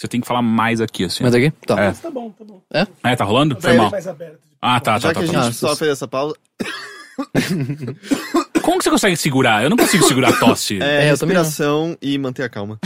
[0.00, 1.22] Você tem que falar mais aqui, assim.
[1.22, 1.50] Mas aqui?
[1.66, 1.78] Tá.
[1.78, 1.92] É.
[1.92, 2.62] Tá bom, tá bom.
[3.04, 3.60] É, tá rolando?
[3.60, 3.90] Foi mal.
[3.90, 4.38] mais aberto.
[4.58, 5.20] Ah, tá, tá, Já tá.
[5.20, 5.42] que a tá.
[5.42, 6.34] gente só fez essa pausa,
[8.62, 9.62] Como que você consegue segurar?
[9.62, 10.82] Eu não consigo segurar a tosse.
[10.82, 12.78] é, É, respiração e manter a calma.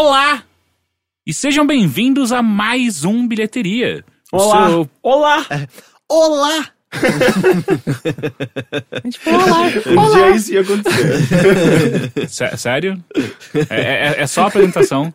[0.00, 0.44] Olá!
[1.26, 4.04] E sejam bem-vindos a mais um Bilheteria.
[4.30, 4.68] Olá!
[4.68, 5.44] seu- Olá!
[6.08, 6.72] Olá!
[9.88, 12.12] Um dia isso ia acontecer.
[12.30, 13.04] Sé- Sério?
[13.68, 15.12] É, é- é só a apresentação.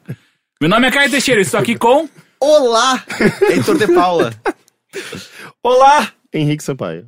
[0.59, 2.09] Meu nome é Caio Teixeira, estou aqui com...
[2.42, 3.02] Olá!
[3.50, 4.34] Heitor de Paula.
[5.64, 6.12] Olá!
[6.34, 7.08] Henrique Sampaio.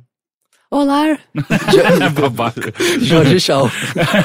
[0.68, 1.16] Olá.
[3.00, 3.70] Jorge Shaw.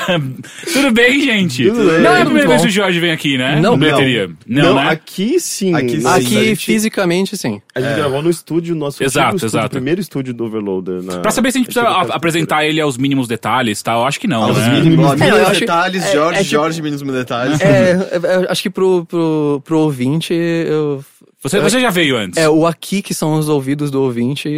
[0.73, 1.67] Tudo bem, gente?
[1.69, 2.01] Tudo bem.
[2.01, 3.59] Não é a primeira vez que o Jorge vem aqui, né?
[3.61, 3.77] Não.
[3.77, 4.27] Bilheteria.
[4.47, 4.89] Não, Não, né?
[4.89, 5.75] aqui sim.
[5.75, 6.07] Aqui sim.
[6.07, 7.61] A Aqui, gente, fisicamente, sim.
[7.75, 9.67] a gente gravou no estúdio, nosso Exato, estúdio, exato.
[9.67, 11.03] o primeiro estúdio do Overloader.
[11.03, 11.19] Na...
[11.19, 13.93] Pra saber se a gente precisa a- apresentar ele aos mínimos detalhes, tá?
[13.93, 14.79] Eu acho que não, Aos né?
[14.81, 17.61] mínimos, É, mínimos acho- detalhes, é- Jorge, é tipo- Jorge, mínimos detalhes.
[17.61, 21.05] É, é, é, acho que pro, pro, pro ouvinte, eu,
[21.43, 22.37] Você, você já veio antes.
[22.37, 24.49] é, o aqui que são os ouvidos do ouvinte,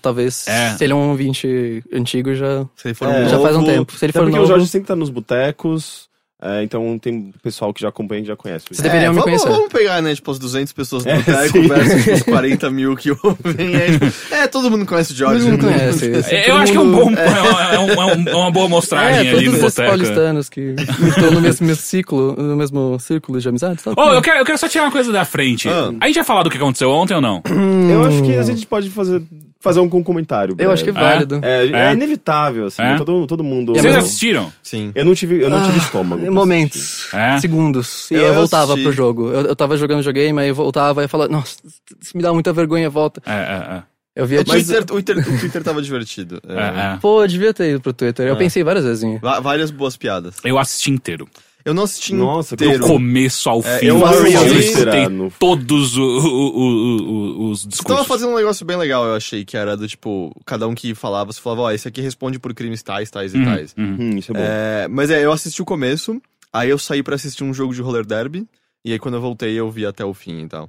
[0.00, 0.70] talvez, É.
[0.76, 3.92] se ele é um ouvinte antigo, já, Se ele for É, já faz um tempo.
[3.92, 6.08] Se ele for porque novo, o Jorge sempre tá nos botecos,
[6.44, 8.66] é, então tem pessoal que já acompanha e já conhece.
[8.70, 9.48] Você deveria me vamos, conhecer.
[9.48, 11.66] Vamos pegar, né, tipo, as 200 pessoas do É, boteco sim.
[11.68, 13.74] versus os 40 mil que ouvem.
[13.74, 15.40] É, tipo, é, todo mundo conhece o Jorge.
[15.40, 15.78] todo mundo né?
[15.78, 16.06] conhece.
[16.34, 18.68] É, Todo Eu acho que é um bom, é, um- é um- é uma boa
[18.68, 19.88] mostragem É, ali no boteco.
[19.88, 20.74] paulistanos que
[21.08, 24.00] estão no mesmo, mesmo ciclo, no mesmo círculo de amizade, sabe?
[24.00, 25.68] Ô, eu quero, eu quero só tirar uma coisa da frente.
[25.68, 25.92] Ah.
[26.00, 27.42] A gente já falou do que aconteceu ontem ou não?
[27.90, 29.22] Eu acho que a gente pode fazer,
[29.64, 30.54] fazer um com- comentário.
[30.58, 31.40] Eu acho que é válido.
[31.42, 31.92] É, é É?
[31.92, 32.82] inevitável, assim.
[32.82, 32.96] É?
[32.96, 33.72] Todo, todo mundo.
[33.74, 34.52] E é Vocês assistiram?
[34.62, 34.92] Sim.
[34.94, 36.22] Eu não tive, eu não tive Ah, estômago.
[36.22, 37.12] pra Momentos.
[37.12, 37.38] É?
[37.40, 38.10] Segundos.
[38.10, 38.82] E Eu eu, voltava assisti.
[38.84, 39.30] pro jogo.
[39.32, 41.56] Eu, eu tava jogando videogame, aí eu voltava e falava, nossa,
[42.00, 43.20] isso me dá muita vergonha, volta.
[43.26, 43.82] É, é, é.
[44.16, 46.40] Eu via O Twitter, o, Twitter, o Twitter tava divertido.
[46.48, 46.52] É.
[46.52, 46.98] É, é.
[47.00, 48.28] Pô, eu devia ter ido pro Twitter.
[48.28, 50.36] Eu pensei várias vezes em Várias boas piadas.
[50.44, 51.26] Eu assisti inteiro.
[51.64, 52.84] Eu não assisti Nossa, Do inteiro.
[52.86, 53.86] começo ao É, fim.
[53.86, 57.02] eu eu escutei no- todos o- o- o-
[57.46, 57.96] o- os Você discursos.
[57.96, 60.94] tava fazendo um negócio bem legal, eu achei, que era do tipo, cada um que
[60.94, 63.74] falava, você falava, ó, esse aqui responde por crimes tais, tais e Uhum, tais.
[63.78, 63.96] uhum.
[63.98, 64.40] Hum, isso é bom.
[64.44, 66.20] É, mas é, eu assisti o começo,
[66.52, 68.46] aí eu saí pra assistir um jogo de roller derby,
[68.84, 70.68] e aí quando eu voltei eu vi até o fim e tal.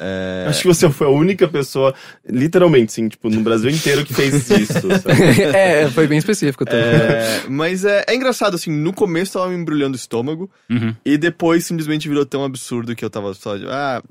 [0.00, 1.92] É, Acho que você foi a única pessoa,
[2.28, 4.78] literalmente, sim, tipo, no Brasil inteiro que fez isso.
[5.54, 6.80] é, foi bem específico também.
[6.84, 10.94] é, mas é, é engraçado, assim, no começo tava me embrulhando o estômago, Uhum.
[11.04, 14.02] e depois simplesmente virou tão absurdo que eu tava só, ah,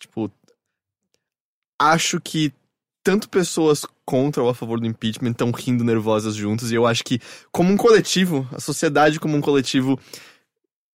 [0.00, 0.30] tipo,
[1.80, 2.52] acho que
[3.04, 7.04] tanto pessoas contra ou a favor do impeachment estão rindo nervosas juntos, e eu acho
[7.04, 7.20] que,
[7.52, 9.98] como um coletivo, a sociedade como um coletivo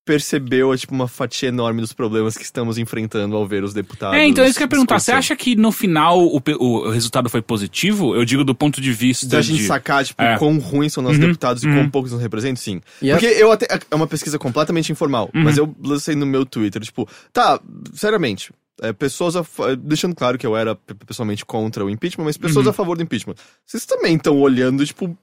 [0.03, 4.17] percebeu, tipo, uma fatia enorme dos problemas que estamos enfrentando ao ver os deputados.
[4.17, 4.99] É, então é isso que eu ia perguntar.
[4.99, 8.15] Você acha que no final o, o resultado foi positivo?
[8.15, 9.67] Eu digo do ponto de vista Da gente de...
[9.67, 10.37] sacar, tipo, É.
[10.37, 11.75] quão ruins são nossos Uhum, deputados e uhum.
[11.75, 12.81] quão poucos nos representam, sim.
[13.01, 13.67] E é- Porque eu até.
[13.89, 15.43] É uma pesquisa completamente informal, Uhum.
[15.43, 17.59] mas eu lancei no meu Twitter, tipo, tá,
[17.93, 18.51] seriamente.
[18.81, 19.45] é, pessoas a
[19.77, 22.71] deixando claro que eu era pe- pessoalmente contra o impeachment, mas pessoas Uhum.
[22.71, 23.35] a favor do impeachment.
[23.63, 25.15] Vocês também estão olhando, tipo,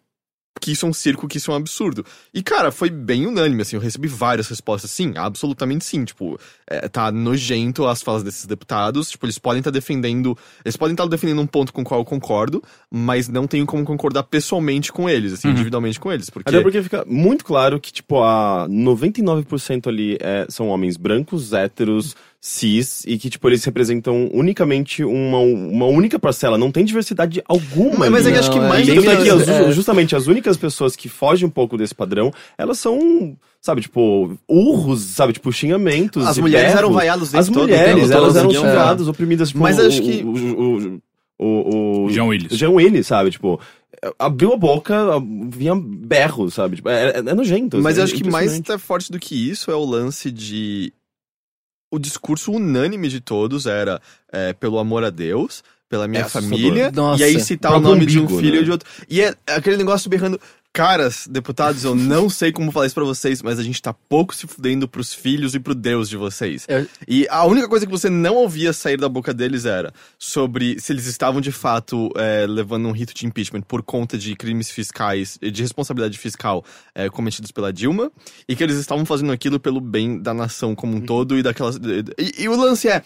[0.61, 2.05] que isso é um circo, que isso é um absurdo.
[2.33, 6.89] E, cara, foi bem unânime, assim, eu recebi várias respostas, sim, absolutamente sim, tipo, é,
[6.89, 11.41] tá nojento as falas desses deputados, tipo, eles podem estar defendendo, eles podem estar defendendo
[11.41, 15.33] um ponto com o qual eu concordo, mas não tenho como concordar pessoalmente com eles,
[15.33, 15.55] assim, Uhum.
[15.55, 16.49] individualmente com eles, porque...
[16.49, 22.15] Até porque fica muito claro que, tipo, a 99% ali é, são homens brancos, héteros,
[22.41, 26.57] cis, e que, tipo, eles representam unicamente uma, uma única parcela.
[26.57, 27.99] Não tem diversidade alguma.
[27.99, 30.27] Mas- mas é que acho que mais é do que é as- é- justamente as
[30.29, 35.53] únicas pessoas que fogem um pouco desse padrão, elas são, sabe, tipo, urros, sabe, tipo,
[35.53, 36.25] xingamentos.
[36.27, 36.79] As mulheres berros.
[36.79, 40.29] eram vaiadas As mulheres, tempo elas eram xingadas, oprimidas, tipo, Mas o, acho que- o,
[40.31, 41.01] o,
[41.41, 42.53] o, o, Jean Willis.
[42.53, 43.61] o Jean Willis, sabe, tipo,
[44.19, 45.07] abriu a boca,
[45.51, 47.79] vinha berro, sabe, tipo, é, é, é nojento.
[47.79, 50.31] Mas assim, eu é acho que mais até forte do que isso é o lance
[50.31, 50.93] de.
[51.91, 54.01] O discurso unânime de todos era
[54.31, 58.19] é, pelo amor a Deus, pela minha É família, e aí citar o nome de
[58.19, 58.61] um umbigo, filho né?
[58.61, 58.89] e de outro.
[59.09, 60.39] E é aquele negócio berrando.
[60.73, 64.33] Caras, deputados, eu não sei como falar isso pra vocês, mas a gente tá pouco
[64.35, 66.67] se fudendo pros filhos e pro Deus de vocês.
[66.69, 70.79] Eu- E a única coisa que você não ouvia sair da boca deles era sobre
[70.79, 74.71] se eles estavam de fato é, levando um rito de impeachment por conta de crimes
[74.71, 78.13] fiscais, de responsabilidade fiscal é, cometidos pela Dilma,
[78.49, 81.77] e que eles estavam fazendo aquilo pelo bem da nação como um todo e daquelas.
[81.77, 83.03] E, e o lance é,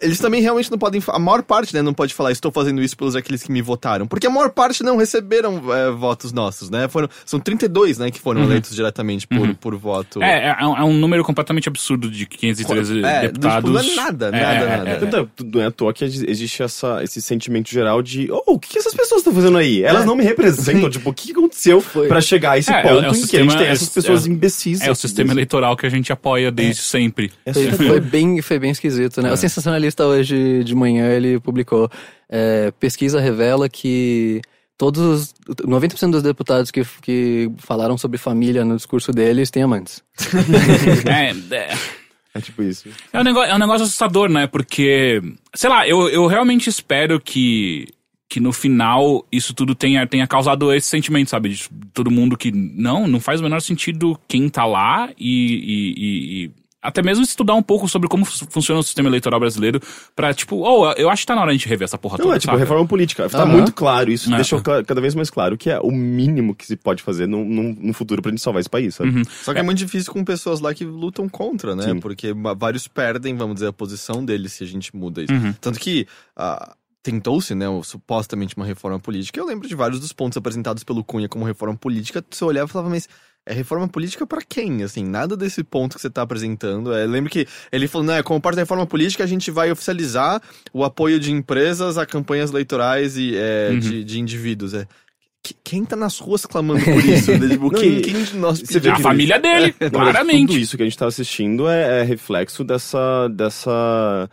[0.00, 1.02] eles também realmente não podem.
[1.08, 4.06] A maior parte, né, não pode falar, estou fazendo isso pelos aqueles que me votaram,
[4.06, 6.86] porque a maior parte não receberam é, votos nossos, né?
[6.86, 7.22] Foram, foram.
[7.26, 10.22] São 32, né, que foram eleitos diretamente por, por voto.
[10.22, 13.56] É, é, um- é um número completamente absurdo de 513 É, deputados.
[13.56, 14.90] Tipo, não é nada, É, nada, é, nada.
[14.90, 18.58] é, Então, Não é à toa que existe essa, esse sentimento geral de, oh, o
[18.58, 19.82] que, essas pessoas estão fazendo aí?
[19.82, 20.06] Elas É.
[20.06, 20.88] não me representam.
[20.90, 23.06] tipo, o que aconteceu pra chegar a esse É, é, ponto é o em que
[23.08, 24.80] a gente sistema- tem é- essas pessoas é- imbecis?
[24.80, 27.30] É o sistema eleitoral que a gente apoia desde sempre.
[27.44, 29.32] É Foi, foi bem, foi bem esquisito, né?
[29.32, 31.90] O sensacionalista hoje de manhã ele publicou
[32.30, 34.40] é, pesquisa revela que
[34.78, 35.34] todos os
[35.66, 40.02] 90% dos deputados que, que falaram sobre família no discurso deles têm amantes.
[41.06, 41.76] é, é,
[42.34, 42.88] É tipo isso.
[43.12, 44.46] é um negócio, é um negócio assustador, né?
[44.46, 45.20] Porque,
[45.54, 47.88] sei lá, eu, eu realmente espero que,
[48.28, 51.48] que no final isso tudo tenha, tenha causado esse sentimento, sabe?
[51.48, 55.94] De todo mundo que não, não faz o menor sentido quem tá lá e, e-
[55.96, 59.80] e- e até mesmo estudar um pouco sobre como fu- funciona o sistema eleitoral brasileiro
[60.14, 62.18] pra, tipo, oh, eu acho que tá na hora de a gente rever essa porra
[62.18, 62.58] Não, toda, é tipo saca?
[62.60, 63.28] reforma política.
[63.28, 63.52] Tá Aham.
[63.52, 64.36] muito claro isso, É.
[64.36, 67.62] deixou cada vez mais claro que é o mínimo que se pode fazer no, no,
[67.74, 69.10] no futuro pra gente salvar esse país, sabe?
[69.10, 69.22] Uhum.
[69.24, 69.62] Só que é.
[69.62, 71.82] muito difícil com pessoas lá que lutam contra, né?
[71.84, 71.98] Sim.
[72.00, 75.32] Porque vários perdem, vamos dizer, a posição deles se a gente muda isso.
[75.32, 75.52] Uhum.
[75.60, 79.40] Tanto que ah, tentou-se, né, supostamente uma reforma política.
[79.40, 82.24] Eu lembro de vários dos pontos apresentados pelo Cunha como reforma política.
[82.30, 83.08] Você olhava e falava, mas
[83.50, 84.82] é reforma política pra quem?
[84.82, 86.92] Assim, nada desse ponto que você tá apresentando.
[86.92, 90.40] É, lembro que ele falou, né, como parte da reforma política, a gente vai oficializar
[90.72, 93.78] o apoio de empresas a campanhas eleitorais e é, Uhum.
[93.78, 94.74] de, de indivíduos.
[94.74, 94.86] É.
[95.42, 97.30] Que- Quem tá nas ruas clamando por isso?
[97.32, 97.48] né?
[97.48, 100.46] tipo, Não, quem, quem de nós você vê É a família dele, Na verdade, claramente.
[100.48, 104.28] Tudo isso que a gente tá assistindo é, é reflexo dessa, dessa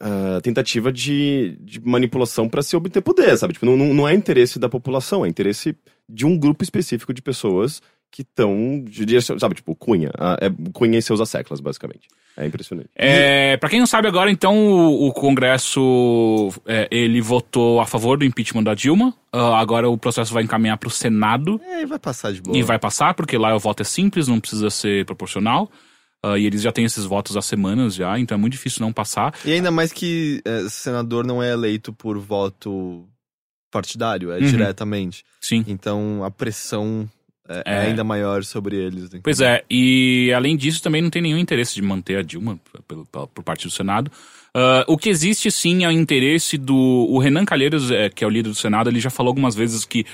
[0.00, 3.52] ah, tentativa de, de manipulação pra se obter poder, sabe?
[3.54, 5.76] Tipo, não, não é interesse da população, é interesse
[6.08, 7.80] de um grupo específico de pessoas
[8.12, 8.84] que estão,
[9.40, 10.10] sabe, tipo, Cunha.
[10.18, 12.06] ah, é Cunha e seus asseclas, basicamente.
[12.36, 12.90] É impressionante.
[12.94, 18.18] É, para quem não sabe agora, então o, o Congresso é, ele votou a favor
[18.18, 19.14] do impeachment da Dilma.
[19.32, 22.56] Ah, agora o processo vai encaminhar para o Senado É, vai passar de boa.
[22.56, 25.70] e vai passar porque lá o voto é simples, não precisa ser proporcional.
[26.22, 28.92] Ah, e eles já têm esses votos há semanas já, então é muito difícil não
[28.92, 29.34] passar.
[29.44, 33.06] E ainda mais que é, senador não é eleito por voto
[33.70, 34.46] partidário, é Uhum.
[34.50, 35.24] diretamente.
[35.40, 35.64] Sim.
[35.66, 37.08] Então a pressão
[37.48, 37.78] é, é É.
[37.88, 39.10] ainda maior sobre eles.
[39.10, 39.20] né?
[39.22, 43.06] Pois é, e além disso também não tem nenhum interesse de manter a Dilma pelo,
[43.06, 44.10] pelo- por parte do Senado.
[44.54, 46.76] Ah, o que existe sim é o interesse do.
[46.76, 49.84] O Renan Calheiros, é, que é o líder do Senado, ele já falou algumas vezes
[49.84, 50.04] que,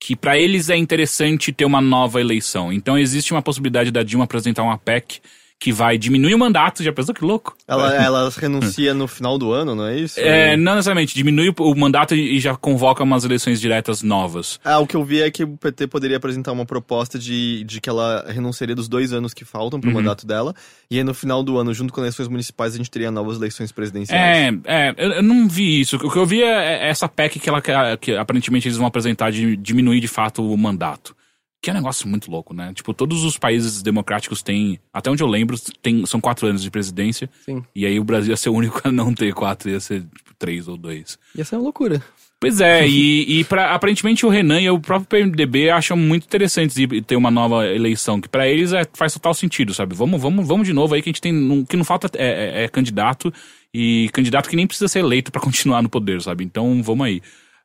[0.00, 2.72] que para eles é interessante ter uma nova eleição.
[2.72, 5.20] Então existe uma possibilidade da Dilma apresentar uma PEC
[5.60, 6.82] que vai diminuir o mandato.
[6.82, 7.56] Já pensou que louco?
[7.66, 10.20] Ela, ela renuncia no final do ano, não é isso?
[10.20, 14.60] É, não necessariamente, diminui o mandato e já convoca umas eleições diretas novas.
[14.64, 17.80] Ah, o que eu vi é que o PT poderia apresentar uma proposta de, de
[17.80, 19.80] que ela renunciaria dos dois anos que faltam Uhum.
[19.82, 20.54] pro mandato dela.
[20.90, 23.36] E aí no final do ano, junto com as eleições municipais, a gente teria novas
[23.36, 24.20] eleições presidenciais.
[24.64, 25.96] É, é, eu, eu não vi isso.
[25.96, 27.60] O que eu vi é é essa PEC que, ela,
[27.96, 31.16] que aparentemente eles vão apresentar de diminuir de fato o mandato.
[31.60, 32.72] Que é um negócio muito louco, né?
[32.72, 36.70] Tipo, todos os países democráticos têm, até onde eu lembro, tem, são quatro anos de
[36.70, 37.28] presidência.
[37.44, 37.64] Sim.
[37.74, 40.34] E aí o Brasil ia ser o único a não ter quatro, ia ser tipo,
[40.38, 41.18] três ou dois.
[41.34, 42.00] Ia ser uma loucura.
[42.40, 46.76] Pois é, e, e pra, aparentemente o Renan e o próprio PMDB acham muito interessantes
[46.76, 49.96] de ter uma nova eleição, que pra eles é, faz total sentido, sabe?
[49.96, 51.32] Vamos, vamos, vamos de novo aí, que a gente tem.
[51.32, 53.34] não- que não falta é, é- é candidato,
[53.74, 56.44] e candidato que nem precisa ser eleito pra continuar no poder, sabe?
[56.44, 57.20] Então vamos aí.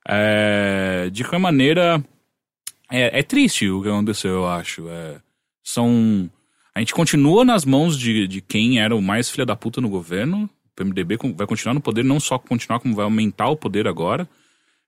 [0.08, 2.04] É, de qualquer maneira,
[2.94, 4.88] é, é triste o que aconteceu, eu acho.
[4.88, 5.16] É,
[5.64, 6.30] são.
[6.76, 9.90] A gente continua nas mãos de, de quem era o mais filha da puta no
[9.90, 10.44] governo.
[10.44, 14.30] O PMDB vai continuar no poder, não só continuar, como vai aumentar o poder agora.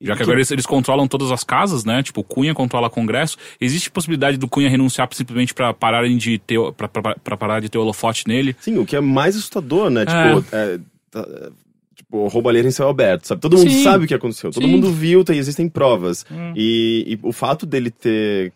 [0.02, 2.04] Já que agora eles, eles controlam todas as casas, né?
[2.04, 3.38] Tipo, o Cunha controla o Congresso.
[3.60, 8.28] Existe possibilidade do Cunha renunciar simplesmente pra pararem de ter, pra parar de ter holofote
[8.28, 8.56] nele?
[8.60, 10.04] Sim, o que é mais assustador, né?
[10.04, 10.36] É.
[10.36, 10.80] Tipo, é,
[12.16, 13.42] tá, é, tipo, roubalheira em céu aberto, sabe?
[13.42, 13.84] Todo mundo Sim.
[13.84, 14.72] sabe o que aconteceu, todo Sim.
[14.72, 16.26] mundo viu, tem, existem provas.
[16.32, 16.54] Hum.
[16.56, 18.52] E, e o fato dele ter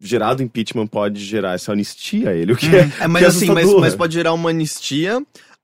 [0.00, 3.28] gerado impeachment pode gerar essa anistia a ele, o que é, É, mas que é
[3.28, 5.20] assim, mas, mas pode gerar uma anistia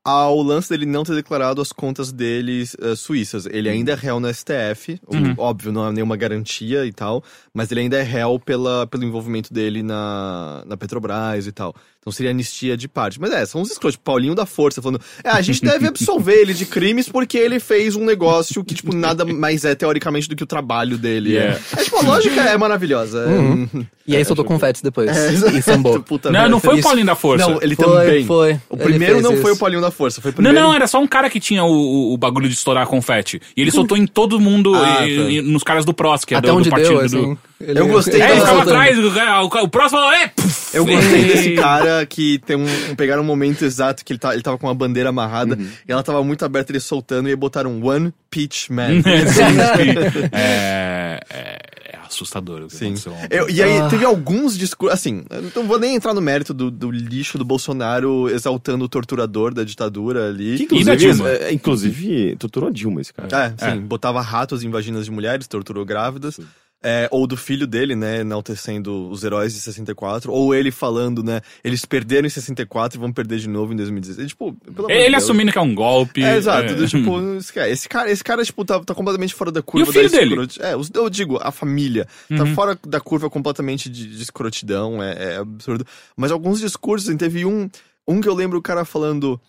[0.07, 3.47] ao lance dele não ter declarado as contas deles eh, suíças.
[3.47, 5.35] Ele ainda é réu no STF, o- Uhum.
[5.39, 7.25] óbvio, não é nenhuma garantia e tal,
[7.55, 11.75] mas ele ainda é réu pela, pelo envolvimento dele na, na Petrobras e tal.
[12.05, 13.19] Então seria anistia de parte.
[13.19, 16.35] Mas é, são uns escrotos, tipo, Paulinho da Força, falando, é, a gente deve absolver
[16.35, 20.37] ele de crimes porque ele fez um negócio que, tipo, nada mais é teoricamente do
[20.37, 21.33] que o trabalho dele.
[21.33, 21.59] Yeah.
[21.77, 23.21] É, é tipo, a lógica é maravilhosa.
[23.21, 23.87] é- Uhum.
[24.07, 25.09] E aí soltou confetes depois.
[25.17, 25.99] É, e sambou.
[26.03, 26.49] Puta Não, merda.
[26.51, 26.83] não foi o.
[26.83, 27.49] Paulinho da Força.
[27.49, 28.27] Não, ele Foi, também.
[28.27, 28.61] foi.
[28.69, 29.55] O primeiro não foi isso.
[29.55, 30.61] o Paulinho da Força, foi o Não, primeiro.
[30.61, 33.41] não, era só um cara que tinha o, o- bagulho de estourar confete.
[33.57, 35.23] E ele soltou em todo mundo, Ah, e- tá.
[35.31, 37.05] e nos caras do PROS, que é Até do, do onde partido deu, do...
[37.05, 37.39] assim.
[37.61, 40.29] Ele- Eu gostei É, ele ficava atrás, o, o, falou, é...
[40.29, 44.19] puf, Eu gostei desse cara que tem um, um- pegaram um momento exato que ele,
[44.19, 47.37] tá, ele tava com uma bandeira amarrada e ela tava muito aberta, ele soltando e
[47.37, 49.01] botaram One Peach Man.
[49.05, 50.29] É, sim, sim.
[50.33, 51.59] É, é,
[51.95, 52.87] é assustador o que Sim.
[52.95, 53.15] aconteceu.
[53.31, 53.89] Eu- e aí, Ah.
[53.89, 54.95] teve alguns discursos.
[54.99, 55.25] Assim,
[55.55, 59.65] não vou nem entrar no mérito do, do lixo do Bolsonaro exaltando o torturador da
[59.65, 60.57] ditadura ali.
[60.59, 61.29] Que, inclusive, Dilma?
[61.31, 63.55] é, inclusive, torturou Dilma esse cara.
[63.59, 66.39] É, sim, botava ratos em vaginas de mulheres, torturou grávidas.
[66.87, 70.31] É, ou do filho dele, né, enaltecendo os heróis de 64.
[70.31, 74.29] Ou ele falando, né, eles perderam em 64 e vão perder de novo em 2016.
[74.29, 74.55] Tipo,
[74.91, 75.25] Ele Deus.
[75.25, 76.23] assumindo que é um golpe.
[76.23, 76.75] É, exato.
[76.75, 76.87] é.
[76.87, 77.19] tipo,
[77.67, 80.19] esse cara, esse cara tipo, tá, tá completamente fora da curva E o filho da
[80.19, 80.49] dele?
[80.61, 82.07] É, os- eu digo, a família.
[82.29, 85.87] Tá fora da curva completamente de, de escrotidão, é, é absurdo.
[86.15, 87.69] Mas alguns discursos, assim, teve um,
[88.07, 89.41] um que eu lembro o cara falando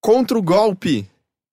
[0.00, 1.06] contra o golpe,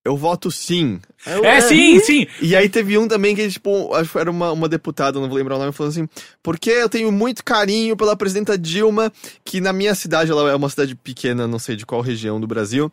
[0.08, 1.00] eu voto sim.
[1.26, 2.26] Eu, É, sim, sim.
[2.42, 5.38] E aí teve um também que, tipo, acho que era uma, uma deputada, não vou
[5.38, 6.08] lembrar o nome, falando assim,
[6.42, 9.12] porque eu tenho muito carinho pela presidenta Dilma,
[9.44, 12.48] que na minha cidade, ela é uma cidade pequena, não sei de qual região do
[12.48, 12.90] Brasil,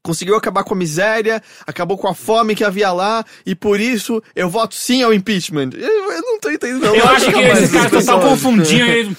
[0.00, 4.22] conseguiu acabar com a miséria, acabou com a fome que havia lá, e por isso
[4.36, 5.70] eu voto sim ao impeachment.
[5.74, 6.82] Eu, eu não tô entendendo.
[6.82, 6.94] não.
[6.94, 8.30] Eu acho que mais esse cara essas tá pessoas.
[8.30, 9.16] confundindo.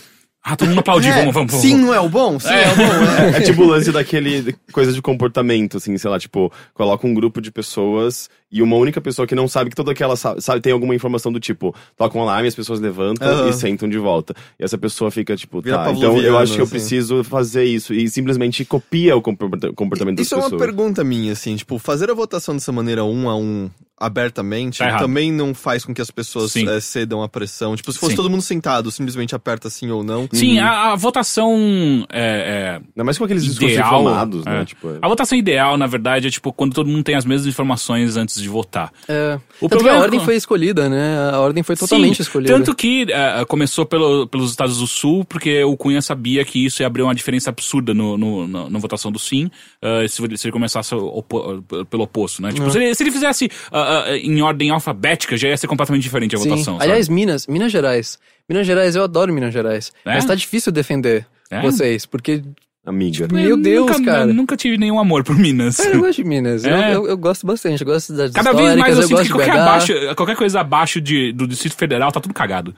[0.47, 1.65] Ah, todo mundo aplaudir, É, vamos, vamos, vamos.
[1.65, 2.39] Sim não é o bom?
[2.39, 2.83] Sim é, o bom.
[2.83, 3.37] é.
[3.37, 7.41] É tipo o lance daquele coisa de comportamento, assim, sei lá, tipo, coloca um grupo
[7.41, 10.71] de pessoas e uma única pessoa que não sabe que toda aquela sa- sabe, tem
[10.71, 13.49] alguma informação do tipo, toca um alarme, as pessoas levantam Aham.
[13.49, 14.33] e sentam de volta.
[14.59, 16.71] E essa pessoa fica tipo, Vira tá, então eu acho que eu assim.
[16.71, 20.61] preciso fazer isso e simplesmente copia o comporta- comportamento Isso é das uma pessoas.
[20.75, 25.31] pergunta minha, assim, tipo, fazer a votação dessa maneira um a um abertamente Tá também
[25.31, 27.75] não faz com que as pessoas eh, cedam à pressão.
[27.75, 28.17] Tipo, se fosse Sim.
[28.17, 30.27] todo mundo sentado, simplesmente aperta sim ou não.
[30.33, 34.01] Sim, a, a votação é, é, Ainda mais com aqueles discursos ideal.
[34.01, 34.61] inflamados, né?
[34.61, 34.65] é.
[34.65, 37.47] Tipo, é- A votação ideal, na verdade, é tipo quando todo mundo tem as mesmas
[37.47, 38.91] informações antes de votar.
[39.07, 39.39] É.
[39.59, 41.29] O Tanto problema a é ordem foi escolhida, né?
[41.31, 42.53] A ordem foi totalmente Sim, escolhida.
[42.53, 46.81] Tanto que é, começou pelo- pelos Estados do Sul, porque o Cunha sabia que isso
[46.81, 49.49] ia abrir uma diferença absurda no, no- na, na votação do sim,
[49.81, 52.51] ah, se, ele- se ele começasse opo- pelo oposto, né?
[52.51, 56.03] Tipo, se, ele, se ele fizesse ah, ah, em ordem alfabética, já ia ser completamente
[56.03, 56.49] diferente a Sim.
[56.49, 56.73] votação.
[56.75, 56.83] sabe?
[56.85, 58.17] Aliás, Minas, Minas Gerais.
[58.47, 59.91] Minas Gerais, eu adoro Minas Gerais.
[60.05, 60.13] É?
[60.13, 61.61] Mas tá difícil defender É?
[61.61, 62.41] vocês, porque.
[62.85, 63.27] Amiga.
[63.31, 64.29] Meu Eu Deus, nunca, cara.
[64.29, 65.77] eu nunca tive nenhum amor por Minas.
[65.77, 66.63] Cara, eu gosto de Minas.
[66.63, 66.95] Eu, É.
[66.95, 67.81] eu, eu gosto bastante.
[67.81, 71.01] Eu gosto das Cada vez mais eu, eu sinto que qualquer, abaixo, qualquer coisa abaixo
[71.01, 72.73] de, do Distrito Federal tá tudo cagado.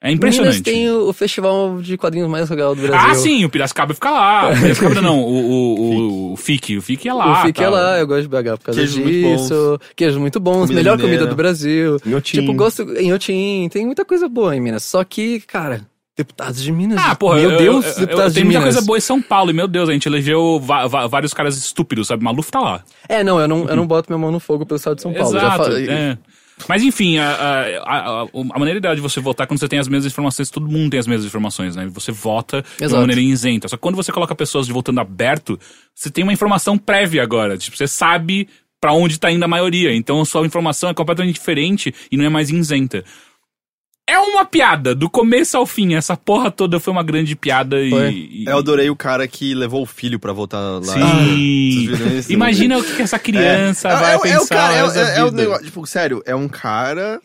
[0.00, 0.62] É Minas impressionante.
[0.62, 3.10] tem o, o festival de quadrinhos mais legal do Brasil.
[3.10, 4.50] Ah, sim, o Piracicaba fica lá.
[4.52, 5.80] O Piracicaba não, o, o,
[6.30, 6.76] o, o FIC.
[6.76, 7.42] O FIC é lá.
[7.42, 7.70] O Fique é tá.
[7.70, 9.80] lá, eu gosto de BH por causa Queijos muito disso.
[9.96, 11.16] Queijos muito bons, Comida melhor mineira.
[11.18, 11.96] comida do Brasil.
[12.06, 12.40] Inhotim.
[12.40, 14.84] Tipo, gosto em Otim, tem muita coisa boa em Minas.
[14.84, 15.80] Só que, cara,
[16.18, 17.00] deputados de Minas.
[17.02, 18.74] Ah, porra, meu eu, Deus, eu, eu, deputados de tem muita Minas.
[18.74, 22.22] coisa boa em São Paulo, e meu Deus, a gente elegeu vários caras estúpidos, sabe?
[22.22, 22.84] Maluf tá lá.
[23.08, 25.12] É, não, eu não, eu não boto minha mão no fogo pelo estado de São
[25.12, 25.36] Paulo.
[25.36, 25.72] Exato.
[25.72, 26.18] é.
[26.66, 29.78] Mas enfim, a, a, a, a maneira ideal de você votar é quando você tem
[29.78, 31.86] as mesmas informações, todo mundo tem as mesmas informações, né?
[31.92, 33.00] Você vota de uma Exato.
[33.00, 33.68] maneira isenta.
[33.68, 35.56] Só que quando você coloca pessoas de votando aberto,
[35.94, 37.56] você tem uma informação prévia agora.
[37.56, 38.48] Tipo, você sabe
[38.80, 39.94] pra onde tá indo a maioria.
[39.94, 43.04] Então a sua informação é completamente diferente e não é mais isenta.
[44.10, 45.94] É uma piada, do começo ao fim.
[45.94, 47.90] Essa porra toda foi uma grande piada e.
[47.90, 48.10] Foi.
[48.10, 50.94] e- Eu adorei o cara que levou o filho pra votar lá.
[50.94, 51.90] Sim.
[52.18, 52.32] isso?
[52.32, 54.40] Imagina o que que essa criança É, vai é, é pensar.
[54.44, 57.20] o cara, é, o da é, é o negócio, tipo, sério, é um cara,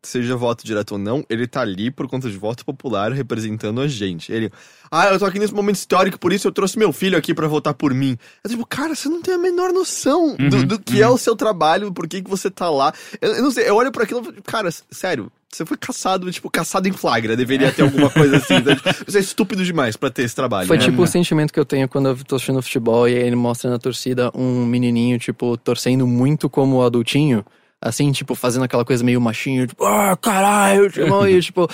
[0.00, 3.88] seja voto direto ou não, ele tá ali por conta de voto popular representando a
[3.88, 4.30] gente.
[4.32, 4.50] Ele,
[4.90, 7.48] ah, eu tô aqui nesse momento histórico, por isso eu trouxe meu filho aqui pra
[7.48, 8.16] votar por mim.
[8.44, 11.18] É tipo, cara, você não tem a menor noção do, Uhum, do que é o
[11.18, 12.92] seu trabalho, por que, que você tá lá.
[13.20, 15.32] Eu, eu não sei, eu olho pra aquilo e falo, cara, sério.
[15.56, 17.34] Você foi caçado, tipo, caçado em flagra.
[17.34, 18.54] Deveria ter alguma coisa assim.
[18.54, 18.76] né?
[19.06, 20.66] Você é estúpido demais pra ter esse trabalho.
[20.68, 20.84] Foi né?
[20.84, 23.70] tipo o sentimento que eu tenho quando eu tô assistindo futebol e aí ele mostra
[23.70, 27.42] na torcida um menininho, tipo, torcendo muito como adultinho.
[27.80, 31.66] Assim, tipo, fazendo aquela coisa meio machinho, tipo, ah, caralho, irmão, e tipo...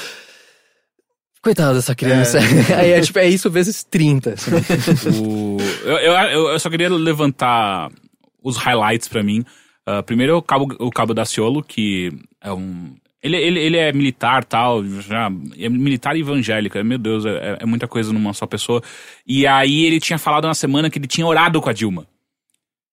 [1.42, 2.38] Coitado dessa criança.
[2.78, 4.34] aí é tipo, é isso vezes 30.
[4.34, 4.50] assim.
[5.20, 7.90] O- eu, eu, eu- só queria levantar
[8.42, 9.44] os highlights pra mim.
[9.84, 12.94] Ah, primeiro, o Cabo, o Cabo Daciolo, que é um.
[13.22, 17.66] Ele, ele, ele é militar tal, já, é militar e evangélico, meu Deus, é, é
[17.66, 18.82] muita coisa numa só pessoa.
[19.24, 22.06] E aí ele tinha falado na semana que ele tinha orado com a Dilma.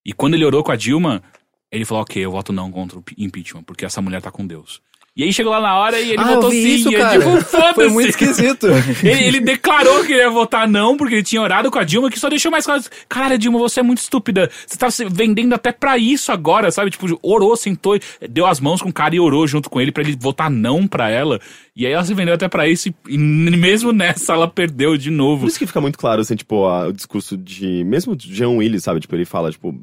[0.06, 1.24] E quando ele orou com a Dilma,
[1.72, 4.82] ele falou: Ok, eu voto não contra o impeachment, porque essa mulher tá com Deus.
[5.20, 6.76] E aí chegou lá na hora e ele ah, eu votou vi sim.
[6.76, 7.20] isso, e eu, cara.
[7.20, 7.74] tipo, foda-se.
[7.76, 8.68] Foi muito esquisito.
[9.04, 12.18] Ele, ele declarou que ia votar não, porque ele tinha orado com a Dilma, que
[12.18, 12.82] só deixou mais claro.
[13.10, 14.50] Caralho, Dilma, você é muito estúpida.
[14.66, 16.90] Você tá se vendendo até pra isso agora, sabe?
[16.90, 18.00] Tipo, orou, sentou,
[18.30, 20.88] deu as mãos com o cara e orou junto com ele pra ele votar não
[20.88, 21.42] pra ela.
[21.76, 25.12] E aí ela se vendeu até pra isso e, e mesmo nessa ela perdeu de
[25.12, 25.42] novo.
[25.42, 27.84] Por isso que fica muito claro, assim, tipo, a- o discurso de.
[27.84, 29.02] Mesmo de Jean Willis, sabe?
[29.02, 29.74] Tipo, ele fala, tipo,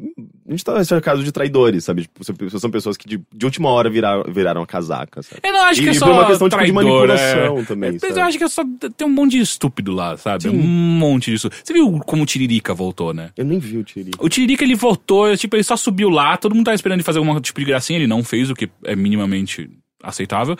[0.47, 2.03] a gente tá cercado de traidores, sabe?
[2.03, 2.25] Tipo,
[2.59, 5.41] são- pessoas que de, de última hora viraram, viraram a casaca, sabe?
[5.45, 7.59] Eu não acho que E- é e só por uma questão, tipo, de traidor, manipulação
[7.59, 7.63] é.
[7.65, 8.19] também, Mas sabe?
[8.21, 8.63] eu acho que é só
[8.97, 10.49] tem um monte de estúpido lá, sabe?
[10.49, 11.51] Um monte disso.
[11.65, 13.31] Você viu como o Tiririca voltou, né?
[13.37, 14.25] Eu nem vi o Tiririca.
[14.25, 17.19] O Tiririca, ele voltou, tipo, ele só subiu lá, todo mundo tava esperando ele fazer
[17.19, 19.69] alguma tipo de gracinha, ele não fez, o que é minimamente
[20.03, 20.57] aceitável.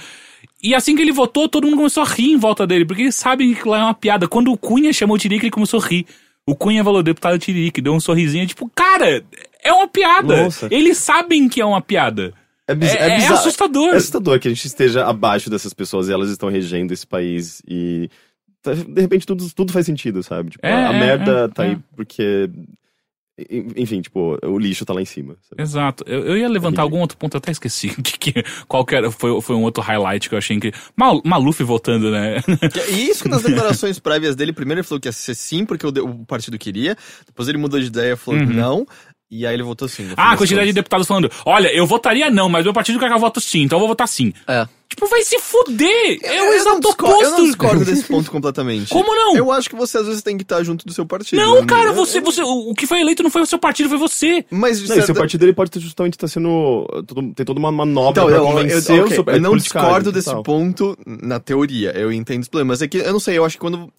[0.63, 3.15] E assim que ele votou, todo mundo começou a rir em volta dele, porque eles
[3.15, 4.27] sabem que lá é uma piada.
[4.27, 6.07] Quando o Cunha chamou o Tiririca, ele começou a rir.
[6.49, 9.23] O Cunha falou, deputado Tiririca, deu um sorrisinho, tipo, cara,
[9.67, 10.45] é uma piada.
[10.45, 10.69] Nossa.
[10.71, 12.33] Eles sabem que é uma piada.
[12.69, 13.35] É, biz- É- é bizarro.
[13.35, 13.89] assustador.
[13.95, 17.63] É assustador que a gente esteja abaixo dessas pessoas e elas estão regendo esse país
[17.69, 18.11] e
[18.63, 20.51] tá- de repente tudo, tudo faz sentido, sabe?
[20.51, 21.69] Tipo, É, a, é, merda é, tá é.
[21.69, 22.51] aí porque
[23.51, 25.37] en- enfim, tipo, o lixo tá lá em cima.
[25.49, 25.63] sabe?
[25.63, 26.03] Exato.
[26.07, 27.89] Eu, eu ia levantar algum outro ponto, eu até esqueci.
[28.03, 30.81] Que, que, qual que era, foi, foi um outro highlight que eu achei incrível.
[30.97, 32.39] Mal, Maluf voltando, né?
[32.91, 35.87] E isso que nas declarações prévias dele, primeiro ele falou que ia ser sim, porque
[35.87, 36.97] o, de- o partido queria.
[37.27, 38.87] Depois ele mudou de ideia e falou não.
[39.29, 40.09] E aí ele votou sim.
[40.17, 43.13] Ah, a quantidade de deputados falando: olha, eu votaria não, mas meu partido quer que
[43.15, 44.33] eu voto sim, então eu vou votar sim.
[44.47, 44.67] É.
[44.89, 46.21] Tipo, vai se fuder!
[46.23, 47.45] É o Eu não exato discordo- Eu não oposto.
[47.47, 48.89] discordo desse ponto completamente.
[48.89, 49.37] Como não?
[49.37, 51.41] Eu acho que você às vezes tem que estar junto do seu partido.
[51.43, 53.59] Não, Eu- cara, eu- você, eu- você, o que foi eleito não foi o seu
[53.59, 54.45] partido, foi você.
[54.49, 56.87] Mas Não, seu certa- partido ele pode ter justamente estar sendo.
[57.05, 59.57] todo- tem toda uma manobra Então, pra eu, eu, convencer ok, o seu eu não
[59.57, 60.45] discordo desse tal.
[60.45, 61.91] ponto na teoria.
[61.99, 62.69] Eu entendo esse problema.
[62.69, 63.93] Mas é que, eu não sei, eu acho que quando.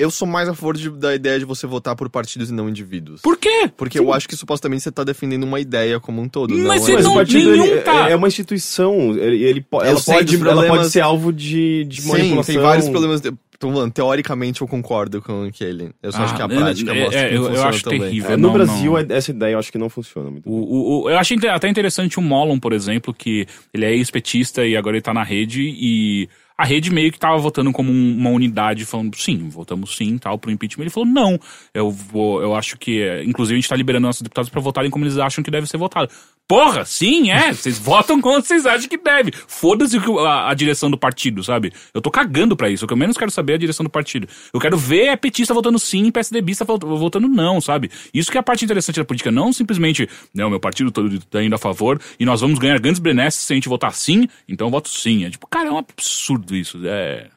[0.00, 2.68] Eu sou mais a favor de- da ideia de você votar por partidos e não
[2.68, 3.20] indivíduos.
[3.20, 3.70] Por quê?
[3.76, 6.56] Porque eu acho que supostamente você tá defendendo uma ideia como um todo.
[6.56, 8.08] Mas não é- não- partido nenhum ele- tá.
[8.10, 9.12] é uma instituição.
[9.16, 12.54] Ele, ele Eu ela, pode, dos ela problemas- pode ser alvo de, de Sim, manipulação.
[12.54, 13.20] tem vários problemas.
[13.20, 13.30] De...
[13.58, 15.90] Tô falando, teoricamente eu concordo com aquele.
[16.02, 17.50] Eu só acho Ah, que a é, prática é, mostra é, que eu- não eu
[17.50, 18.00] funciona acho tão bem.
[18.00, 18.30] terrível.
[18.30, 19.16] É, não, no Brasil, não.
[19.16, 20.66] essa ideia eu acho que não funciona muito O, bem.
[20.70, 24.74] o- o- eu achei até interessante o Mollon, por exemplo, que ele é ex-petista e
[24.78, 26.26] agora ele tá na rede e
[26.60, 30.38] a rede meio que tava votando como um- uma unidade, falando sim, votamos sim, tal,
[30.38, 30.82] pro impeachment.
[30.84, 31.38] Ele falou, não,
[31.72, 35.04] eu vou, eu acho que, inclusive a gente tá liberando nossos deputados pra votarem como
[35.04, 36.10] eles acham que deve ser votado.
[36.50, 39.30] Porra, sim, é, vocês votam como vocês acham que deve.
[39.46, 41.72] Foda-se o a, a direção do partido, sabe?
[41.94, 43.88] Eu tô cagando pra isso, o que eu menos quero saber é a direção do
[43.88, 44.26] partido.
[44.52, 47.88] Eu quero ver é petista votando sim e PSDBista vot- votando não, sabe?
[48.12, 50.90] Isso que é a parte interessante da política, não simplesmente, não, meu partido
[51.30, 54.26] tá indo a favor e nós vamos ganhar grandes benesses se a gente votar sim,
[54.48, 55.24] então eu voto sim.
[55.24, 56.80] É tipo, cara, é um absurdo isso.
[56.84, 57.28] É...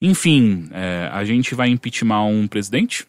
[0.00, 3.06] Enfim, é, a gente vai impeachment um presidente,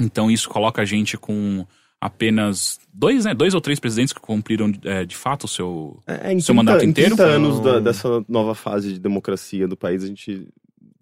[0.00, 1.66] então isso coloca a gente com
[2.04, 3.32] apenas dois, né?
[3.34, 5.98] Dois ou três presidentes que cumpriram é, de fato o seu.
[6.06, 7.16] É, em seu mandato em inteiro?
[7.16, 7.82] 30 anos da- Não.
[7.82, 10.46] dessa nova fase de democracia do país, a gente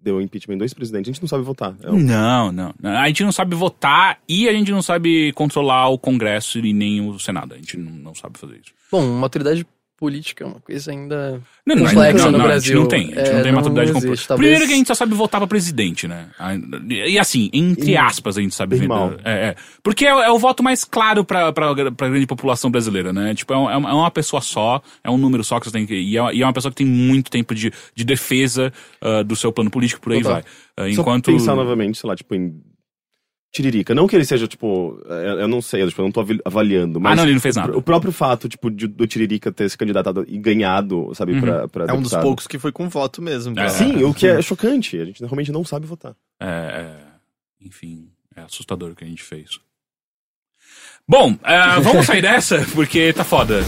[0.01, 1.09] deu impeachment em dois presidentes.
[1.09, 1.75] A gente não sabe votar.
[1.83, 2.73] É um- Não, não.
[2.83, 6.99] A gente não sabe votar e a gente não sabe controlar o Congresso e nem
[7.07, 7.53] o Senado.
[7.53, 8.71] A gente não, não sabe fazer isso.
[8.91, 9.65] Bom, maturidade
[9.97, 12.73] política é uma coisa ainda Não, não, complexa não, no não, Brasil.
[12.73, 13.01] A gente não tem.
[13.13, 15.13] A gente É, não tem maturidade não existe, talvez- Primeiro que a gente só sabe
[15.13, 16.27] votar pra presidente, né?
[16.89, 19.19] E assim, entre aspas, a gente sabe vender-.
[19.23, 19.55] É, é.
[19.81, 23.33] Porque é, é o voto mais claro pra, pra, pra grande população brasileira, né?
[23.33, 25.71] Tipo, é, um- é uma- é uma pessoa só, é um número só que você
[25.71, 25.93] tem que.
[25.95, 29.35] E é, e é uma pessoa que tem muito tempo de, de defesa ah, do
[29.35, 30.41] seu plano político, por aí Total.
[30.77, 30.93] vai.
[30.93, 31.25] Só enquanto.
[31.31, 32.53] pensar novamente, sei lá, tipo, em
[33.53, 33.93] Tiririca.
[33.93, 36.41] Não que ele seja, tipo, eu eu não sei, eu, tipo, eu não tô avali-
[36.43, 37.13] avaliando, mas...
[37.13, 37.77] Ah, não, ele não fez nada.
[37.77, 41.83] O próprio fato, tipo, de- do Tiririca ter se candidatado e ganhado, sabe, pra, pra
[41.85, 42.23] É um dos deputado.
[42.23, 43.57] poucos que foi com voto mesmo.
[43.59, 43.69] É.
[43.69, 44.97] Sim, o que é chocante.
[44.97, 46.15] A gente realmente não sabe votar.
[46.39, 46.95] É, é,
[47.61, 49.59] enfim, é assustador o que a gente fez.
[51.07, 53.59] Bom, é, vamos sair dessa, porque tá foda.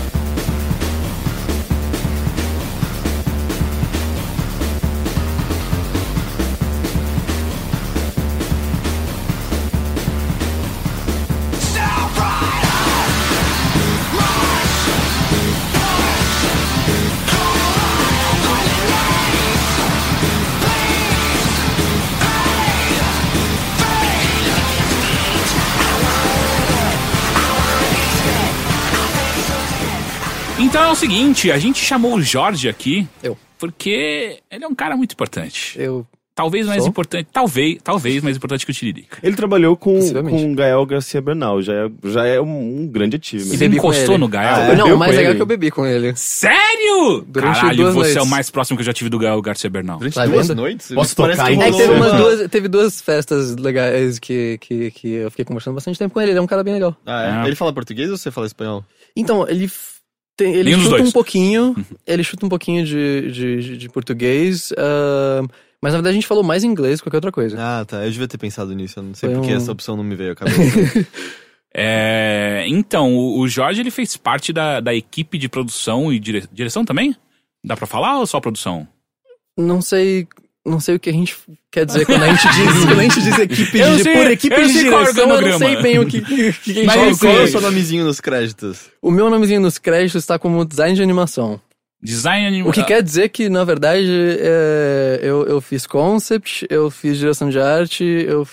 [30.95, 33.37] O seguinte, a gente chamou o Jorge aqui Eu.
[33.59, 35.75] porque ele é um cara muito importante.
[35.77, 36.07] Eu.
[36.33, 36.89] Talvez mais Sou?
[36.89, 39.17] importante, talvez, talvez mais importante que o Tiririca.
[39.23, 39.97] Ele trabalhou com,
[40.29, 43.51] com Gael Garcia Bernal, já é, já é um, um grande achievement.
[43.51, 44.55] Você bebi com encostou no Gael?
[44.55, 44.75] Ah, é?
[44.75, 45.35] não, o mais legal é ele?
[45.37, 46.13] que eu bebi com ele.
[46.17, 47.23] Sério?
[47.25, 48.29] Durante Caralho, duas você é o noites.
[48.31, 49.97] mais próximo que eu já tive do Gael Garcia Bernal.
[49.97, 50.57] Durante Tá duas vendo?
[50.57, 50.91] noites?
[50.93, 54.57] Posso tocar que em É que teve umas uma- duas, teve duas festas legais que,
[54.59, 56.31] que, que eu fiquei conversando bastante tempo com ele.
[56.31, 56.93] Ele é um cara bem legal.
[57.05, 57.43] Ah, é?
[57.43, 57.47] É.
[57.47, 58.83] Ele fala português ou você fala espanhol?
[59.15, 59.71] Então, ele,
[60.37, 65.41] tem, ele Nenhum chuta um pouquinho, ele chuta um pouquinho de, de, de- português, ah,
[65.81, 67.57] mas na verdade a gente falou mais inglês que qualquer outra coisa.
[67.59, 68.03] Ah, tá.
[68.05, 68.99] Eu devia ter pensado nisso.
[68.99, 70.59] Eu não sei Foi porque um- essa opção não me veio à cabeça.
[71.77, 76.47] É, então, o, o Jorge ele fez parte da, da equipe de produção e dire-
[76.49, 77.13] direção também?
[77.61, 78.87] Dá pra falar ou só produção?
[79.57, 80.25] Não sei,
[80.65, 81.35] não sei o que a gente
[81.71, 84.31] quer dizer quando a gente diz, quando a gente diz equipe Eu de, sei- por
[84.31, 86.73] equipe eu de é o direção, eu não sei bem o que, que, que a
[86.73, 88.79] gente Mas Qual, qual é o seu nomezinho nos créditos?
[89.01, 91.59] O meu nomezinho nos créditos está como design de animação.
[92.01, 94.05] Design anima- O que quer dizer que, na verdade,
[94.39, 98.45] é, eu, eu fiz concept, eu fiz direção de arte, eu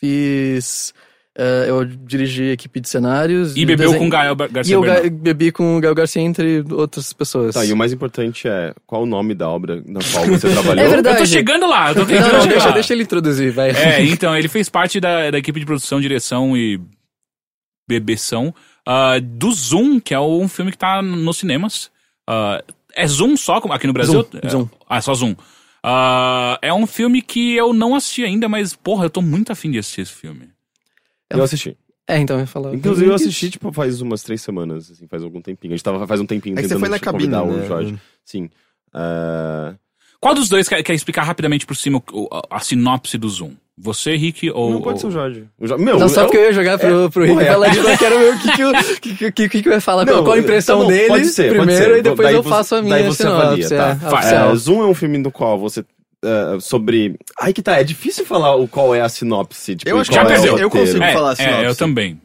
[0.00, 0.92] fiz
[1.38, 3.54] É, eu dirigi equipe de cenários.
[3.54, 6.22] E bebeu desenho- com Gael Bar- E Garcia eu ga- bebi com o Gael Garcia,
[6.22, 7.54] entre outras pessoas.
[7.54, 10.82] Tá, e o mais importante é qual o nome da obra na qual você trabalhou.
[10.82, 11.16] É verdade.
[11.16, 13.70] Eu tô chegando lá, eu tô tentando Não, não, deixa, deixa ele introduzir, vai.
[13.70, 16.80] É, então, ele fez parte da, da equipe de produção, direção e
[17.88, 18.54] bebeção
[18.86, 21.90] ah, do Zoom, que é um filme que tá nos cinemas.
[22.26, 22.62] Ah,
[22.94, 24.22] é Zoom só aqui no Brasil?
[24.22, 24.68] Zoom, É- Zoom.
[24.88, 25.34] Ah, só Zoom.
[25.82, 29.70] Ah, é um filme que eu não assisti ainda, mas, porra, eu tô muito afim
[29.70, 30.48] de assistir esse filme.
[31.30, 31.76] Eu assisti.
[32.08, 32.72] É, então eu falo.
[32.74, 35.72] Inclusive, eu assisti, tipo, faz umas três semanas, assim, faz algum tempinho.
[35.74, 37.64] A gente tava faz um tempinho É que você foi na cabine, convidar né?
[37.64, 37.96] o Jorge.
[38.24, 38.48] Sim.
[38.94, 39.74] Ah,
[40.20, 43.52] Qual dos dois quer, quer explicar rapidamente por cima o- a, a sinopse do Zoom?
[43.78, 44.70] Você, Rick, ou...
[44.70, 45.44] não pode ou- ser o Jorge.
[45.58, 47.44] O Jo- Meu, Não, só eu- porque eu ia jogar pro, pro Rick Ué.
[47.44, 50.14] falar de eu quero ver o que, que, que, que, que, que vai falar, Não,
[50.14, 52.74] qual, qual a impressão tá bom, dele ser, primeiro e depois Daí eu você- faço
[52.76, 53.42] a minha daí você sinopse.
[53.46, 53.98] avalia, tá?
[54.48, 54.52] é.
[54.52, 55.84] É, Zoom é um filme no qual você.
[56.26, 57.16] É, sobre.
[57.40, 59.76] Ai que tá, é difícil falar o qual é a sinopse.
[59.76, 60.58] Tipo, Eu acho que é já o perdeu.
[60.58, 61.64] Eu consigo É, falar a é, sinopse.
[61.64, 62.20] eu também.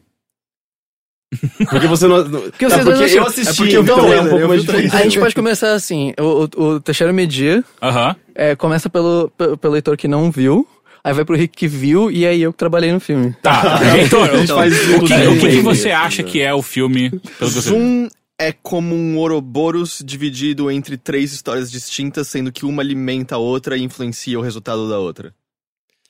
[1.69, 2.29] Porque você não.
[2.29, 4.65] Porque, vocês porque eu não- assisti, é porque eu vi então é um pouco mais
[4.65, 4.97] difícil.
[4.99, 8.15] A gente pode começar assim, o, o, o Teixeira Media Aham.
[8.35, 10.67] é, começa pelo, pelo, leitor que não viu,
[11.01, 13.33] aí vai pro Rick que viu, e aí eu que trabalhei no filme.
[13.41, 14.93] Tá, A gente o faz que,
[15.27, 17.09] o que, que você acha que é o filme?
[17.11, 17.79] Pelo que você viu?
[17.79, 18.09] Zoom
[18.41, 23.77] é como um Ouroboros dividido entre três histórias distintas, sendo que uma alimenta a outra
[23.77, 25.33] e influencia o resultado da outra.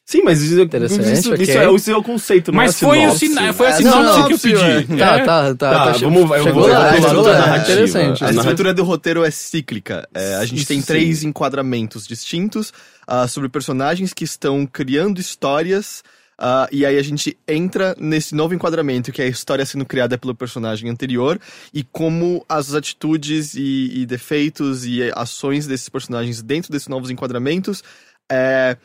[0.04, 1.44] Sim, mas isso, Interessante, isso, ok.
[1.44, 3.28] isso é, isso é o conceito, não Mas é foi, o sinopse.
[3.28, 4.98] sina foi a É, sinopse que eu sim, pedi.
[4.98, 5.24] Tá, É.
[5.24, 5.54] tá, tá.
[5.56, 7.72] Tá, tá, vamos- eu chegou vou- lá, vou lá, da narrativa.
[7.72, 8.24] interessante.
[8.24, 10.06] A A estrutura do roteiro é cíclica.
[10.13, 10.86] É, a gente tem Sim.
[10.88, 12.74] três enquadramentos distintos
[13.08, 16.04] ah, sobre personagens que estão criando histórias.
[16.43, 20.17] Ah, e aí a gente entra nesse novo enquadramento, que é a história sendo criada
[20.17, 21.39] pelo personagem anterior,
[21.71, 27.84] e como as atitudes e, e defeitos e ações desses personagens dentro desses novos enquadramentos
[28.32, 28.77] é,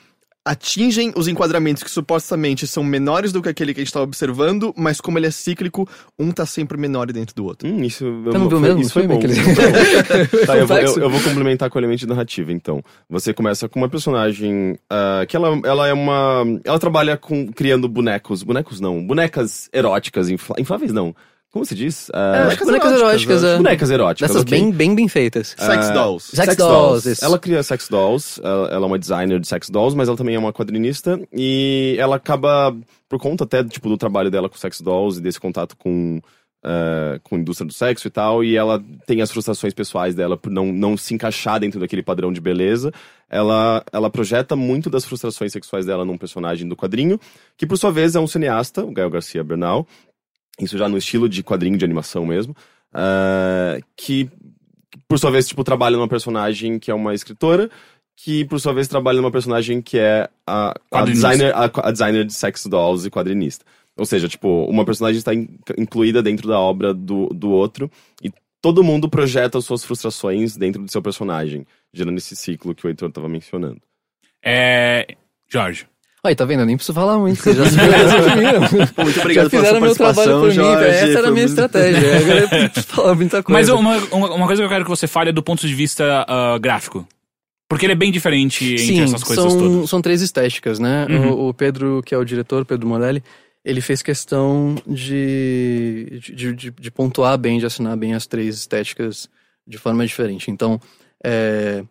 [0.47, 4.73] atingem os enquadramentos que supostamente são menores do que aquele que a gente está observando,
[4.77, 7.69] mas como ele é cíclico, um tá sempre menor dentro do outro.
[7.69, 9.17] Hum, isso, eu vou- viu foi- mesmo Isso o foi bom.
[9.19, 9.35] aquele-
[10.47, 12.81] Tá, eu, vou, eu, eu vou complementar com o elemento de narrativa, então.
[13.11, 16.45] Você começa com uma personagem ah, que ela, ela é uma.
[16.65, 18.43] Ela trabalha com criando bonecos.
[18.45, 21.15] Bonecos não, bonecas eróticas, infla, infláveis não.
[21.53, 22.11] Como se diz?
[22.11, 23.57] É, Ah, acho que bonecas eróticas, é.
[23.57, 24.29] bonecas eróticas.
[24.31, 24.51] Dessas ok.
[24.61, 25.55] bem, bem, bem feitas.
[25.59, 26.37] Sex Ah, Dolls.
[26.37, 27.25] Sex dolls, isso.
[27.25, 30.35] Ela cria sex dolls, ela, ela é uma designer de sex dolls, mas ela também
[30.35, 32.77] é uma quadrinista e ela acaba,
[33.09, 36.21] por conta até tipo, do trabalho dela com sex dolls e desse contato com,
[36.63, 40.37] eh, com a indústria do sexo e tal, e ela tem as frustrações pessoais dela
[40.37, 42.93] por não, não se encaixar dentro daquele padrão de beleza.
[43.31, 47.19] Ela, ela projeta muito das frustrações sexuais dela num personagem do quadrinho,
[47.57, 49.85] que por sua vez é um cineasta, o Gael Garcia Bernal,
[50.61, 52.57] isso já no estilo de quadrinho de animação mesmo,
[52.93, 54.31] ah, que
[55.09, 57.71] por sua vez, tipo, trabalha numa personagem que é uma escritora,
[58.17, 62.25] que por sua vez trabalha numa personagem que é a, a, designer, a, a designer
[62.25, 63.65] de sex dolls e quadrinista.
[63.97, 67.91] Ou seja, tipo, uma personagem está in- incluída dentro da obra do, do outro
[68.23, 72.87] e todo mundo projeta as suas frustrações dentro do seu personagem, gerando esse ciclo que
[72.87, 73.81] o Heitor estava mencionando.
[74.43, 75.07] É.
[75.49, 75.87] Jorge.
[76.27, 76.61] Aí, tá vendo?
[76.61, 77.65] Eu nem preciso falar muito, vocês já.
[79.03, 80.85] Muito obrigado já pela fizeram sua meu trabalho por mim, Jorge.
[80.85, 82.17] essa era a minha muito- estratégia.
[82.19, 83.59] Agora eu preciso falar muita coisa.
[83.59, 86.25] Mas uma, uma, coisa que eu quero que você fale é do ponto de vista
[86.29, 87.07] ah, gráfico.
[87.69, 89.91] Porque ele é bem diferente entre Sim, essas coisas são, todas.
[89.91, 91.07] são três estéticas, né?
[91.11, 91.31] Uhum.
[91.31, 93.23] O, o Pedro, que é o diretor, Pedro Morelli,
[93.65, 99.29] ele fez questão de, de, de, de pontuar bem, de assinar bem as três estéticas
[99.67, 100.49] de forma diferente.
[100.51, 100.81] Então,
[101.25, 101.83] é,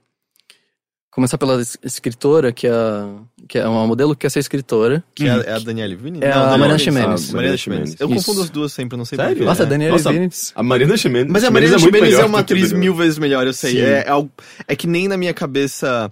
[1.15, 3.09] começar pela es- escritora, que é, a-
[3.47, 5.03] que é uma modelo que quer ser escritora.
[5.15, 6.19] Que é, a- é a Daniele Vini?
[6.21, 6.79] É a Daniele Mariana Vini.
[6.83, 7.31] Ximenes.
[7.33, 7.95] Mariana Ximenes.
[7.99, 8.15] Eu Isso.
[8.15, 9.31] confundo as duas sempre, não sei Sério?
[9.33, 9.45] porquê.
[9.45, 9.69] Nossa, a É.
[9.69, 10.51] Daniela Vinitz.
[10.55, 11.31] A Marina Ximenes.
[11.31, 12.79] Mas a Mariana muito Ximenes é melhor uma a atriz Daniela.
[12.79, 13.79] mil vezes melhor, eu sei.
[13.81, 14.29] É, é, algo-
[14.67, 16.11] é que nem na minha cabeça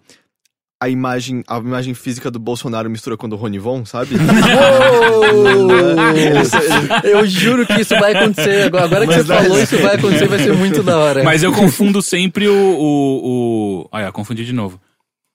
[0.82, 4.16] a imagem, a imagem física do Bolsonaro mistura com a do Rony Von, sabe?
[5.34, 7.08] Oh!
[7.08, 8.64] eu juro que isso vai acontecer.
[8.64, 11.24] Agora, agora que Mas você vai- falou, isso vai acontecer, vai ser muito da hora.
[11.24, 12.54] Mas eu confundo sempre o.
[12.54, 13.88] o, o...
[13.92, 14.80] Olha, confundi de novo.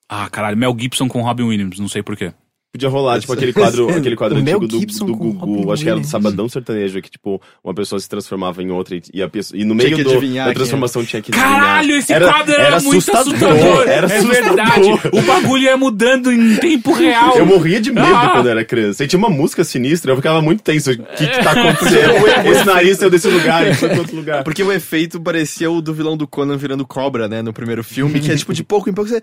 [0.09, 2.33] Ah, caralho, Mel Gibson com Robin Williams, não sei porquê.
[2.71, 6.07] Podia rolar, tipo, aquele quadro, aquele quadro antigo do, do Gugu, acho que era do.
[6.07, 9.65] Sabadão Sertanejo, que, tipo, uma pessoa se transformava em outra e, e, a pessoa, e
[9.65, 11.59] no meio do- da transformação tinha que adivinhar.
[11.61, 13.89] Caralho, esse quadro era, muito assustador.
[13.89, 14.45] Era é assustador.
[14.45, 14.89] verdade.
[15.17, 17.39] O bagulho ia mudando em tempo real.
[17.39, 18.31] Eu morria de medo Ah!
[18.33, 19.03] quando eu era criança.
[19.03, 20.91] E tinha uma música sinistra, eu ficava muito tenso.
[20.93, 22.49] O que que tá acontecendo?
[22.53, 24.45] Esse nariz saiu desse lugar, e foi pra outro lugar.
[24.45, 27.41] Porque o efeito parecia o do vilão do Conan virando cobra, né?
[27.41, 29.23] No primeiro filme, que é tipo de pouco em pouco você.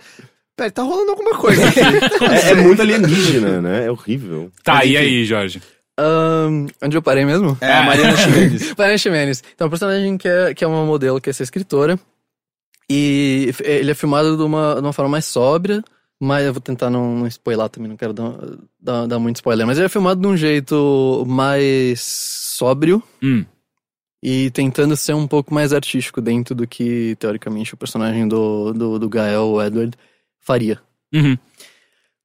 [0.56, 1.62] Pera, tá rolando alguma coisa.
[2.32, 3.86] É, é muito alienígena, né?
[3.86, 4.52] É horrível.
[4.64, 5.62] Tá, Mas, e aí, Jorge?
[5.98, 7.58] Ahn, onde eu parei mesmo?
[7.62, 8.74] É, a Mariana Ximenes.
[8.78, 9.44] Mariana Ximenes.
[9.54, 12.00] Então, um personagem que é, que é uma modelo, que é essa escritora.
[12.90, 15.84] E f- ele é filmado de uma, de uma forma mais sóbria,
[16.22, 18.34] Mas eu vou tentar não, não spoiler também, não quero dar,
[18.80, 19.66] dar, dar muito spoiler.
[19.68, 23.44] Mas ele é filmado de um jeito mais sóbrio Hum.
[24.24, 29.00] e tentando ser um pouco mais artístico dentro do que, teoricamente, o personagem do, do,
[29.00, 29.98] do Gael, o Edward,
[30.46, 30.80] faria.
[31.14, 31.38] Uhum.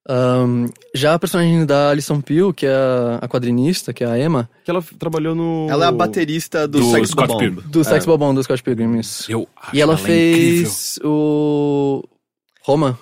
[0.09, 2.73] Ahn, já a personagem da Alison Peel, que é
[3.21, 5.67] a, quadrinista, que é a Emma, Que ela trabalhou no.
[5.71, 7.39] Ela é a baterista do, Do Sex Scott Bomb.
[7.39, 7.69] Pilgrim.
[7.69, 8.07] do Sex É.
[8.07, 8.99] Bobão do Scott Pilgrim.
[8.99, 9.31] isso.
[9.31, 10.67] Eu acho E ela, incrível.
[10.67, 12.03] fez o
[12.63, 12.99] Roma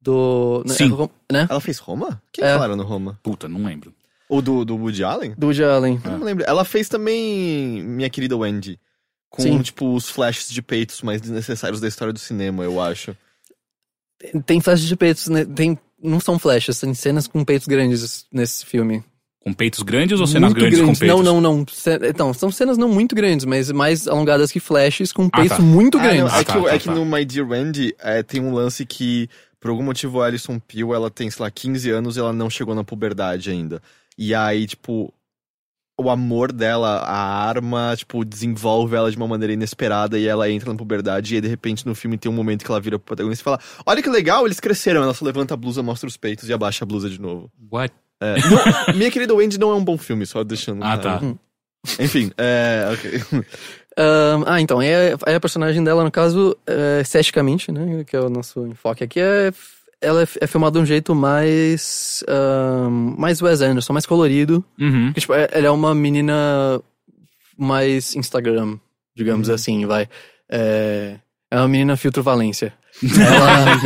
[0.00, 0.62] do...
[0.66, 0.96] né, Sim.
[1.30, 1.46] Né?
[1.50, 2.22] Ela fez Roma?
[2.32, 2.52] Quem É.
[2.54, 3.18] falaram no Roma?
[3.22, 3.92] Puta, não lembro.
[4.28, 5.34] Ou do, do Woody Allen?
[5.36, 6.00] Do Woody Allen.
[6.04, 6.44] Eu não lembro.
[6.46, 8.78] Ela fez também Minha Querida Wendy.
[9.28, 9.60] Com, Sim.
[9.62, 13.16] tipo, os flashes de peitos mais desnecessários da história do cinema, eu acho.
[14.44, 15.44] Tem flashes de peitos, né?
[15.44, 19.02] Tem, não são flashes, tem cenas com peitos grandes nesse filme.
[19.40, 21.06] Com peitos grandes ou cenas muito grandes, com peitos?
[21.06, 21.66] Não, não, não.
[22.08, 25.62] Então, são cenas não muito grandes, mas mais alongadas que flashes com Ah, peitos tá.
[25.62, 26.32] muito Ah, não, grandes.
[26.34, 26.94] é Ah, que, tá, o- tá, é que tá.
[26.94, 29.28] no My Dear Wendy é, tem um lance que,
[29.60, 32.50] por algum motivo, a Alison Peel, ela tem, sei lá, 15 anos e ela não
[32.50, 33.80] chegou na puberdade ainda.
[34.18, 35.14] E aí, tipo,
[35.98, 40.70] o amor dela, a arma, tipo, desenvolve ela de uma maneira inesperada e ela entra
[40.70, 43.06] na puberdade e aí, de repente, no filme tem um momento que ela vira pro
[43.06, 45.02] protagonista e fala olha que legal, eles cresceram.
[45.02, 47.50] Ela só levanta a blusa, mostra os peitos e abaixa a blusa de novo.
[47.70, 47.94] What?
[48.20, 51.20] É, não, Minha Querida Wendy não é um bom filme, só deixando Ah, tá.
[51.98, 53.44] Enfim, é, ok.
[54.46, 58.04] Ah, então, é, é a personagem dela, no caso, é, esteticamente, né?
[58.04, 59.50] Que é o nosso enfoque aqui, é,
[60.06, 62.22] ela é, é filmada de um jeito mais.
[62.28, 64.64] ahn, mais Wes Anderson, mais colorido.
[64.78, 65.06] Uhum.
[65.06, 66.80] Porque, tipo, é- ela é uma menina
[67.58, 68.78] mais Instagram,
[69.14, 70.08] digamos assim, vai.
[70.50, 71.16] É,
[71.50, 72.72] é uma menina filtro Valência.
[73.02, 73.76] Ela.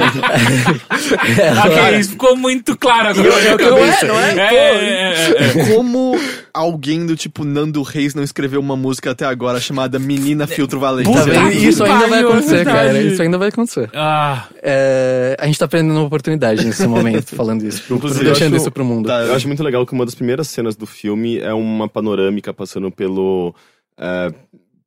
[1.65, 3.29] Ok, ela isso ficou muito claro agora.
[3.59, 4.35] Não é, não é?
[4.39, 5.75] É, é, é, é.
[5.75, 6.19] Como
[6.55, 11.13] alguém do tipo Nando Reis não escreveu uma música até agora chamada Menina Filtro Valente?
[11.13, 11.53] Tá vendo?
[11.53, 13.03] Isso ainda vai acontecer, cara.
[13.03, 13.91] Isso ainda vai acontecer.
[13.95, 17.83] Ah, É, a gente tá perdendo uma oportunidade nesse momento, falando isso.
[17.93, 19.07] Inclusive, deixando acho- isso pro mundo.
[19.07, 22.53] Tá, Eu acho muito legal que uma das primeiras cenas do filme é uma panorâmica
[22.55, 23.55] passando pelo.
[23.99, 24.33] é,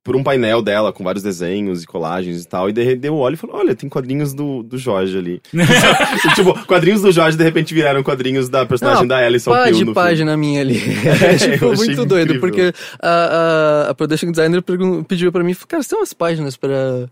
[0.04, 2.68] por um painel dela com vários desenhos e colagens e tal.
[2.68, 5.40] E daí eu olho e falo: olha, tem quadrinhos do, do Jorge ali.
[5.52, 9.70] E, tipo, quadrinhos do Jorge de repente viraram quadrinhos da personagem Não, da Alison Pá
[9.70, 10.74] de página minha ali.
[11.24, 12.40] É, tipo, muito doido, incrível.
[12.40, 14.62] porque a, a, a production designer
[15.08, 17.08] pediu pra mim, cara, você tem umas páginas pra,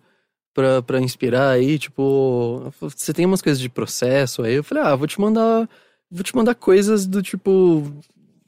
[0.53, 4.55] pra, pra inspirar aí, tipo, você tem umas coisas de processo aí?
[4.55, 5.69] Eu falei, ah, vou te mandar,
[6.11, 7.91] vou te mandar coisas do tipo,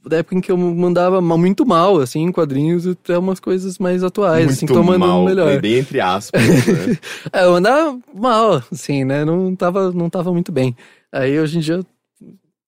[0.07, 3.79] da época em que eu mandava ma- muito mal, assim, em quadrinhos, até umas coisas
[3.79, 5.61] mais atuais, assim, que tô mandando mal, melhor.
[5.61, 6.41] Bem entre aspas.
[6.43, 6.99] né?
[7.33, 9.25] É, eu andava mal, assim, né?
[9.25, 10.77] Não tava, não tava muito bem.
[11.13, 11.81] Aí hoje em dia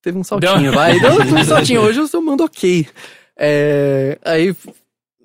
[0.02, 0.98] teve um saltinho, Deu- vai.
[0.98, 1.80] Deu um saltinho.
[1.82, 2.86] Hoje eu só mando ok.
[3.38, 4.54] É, aí,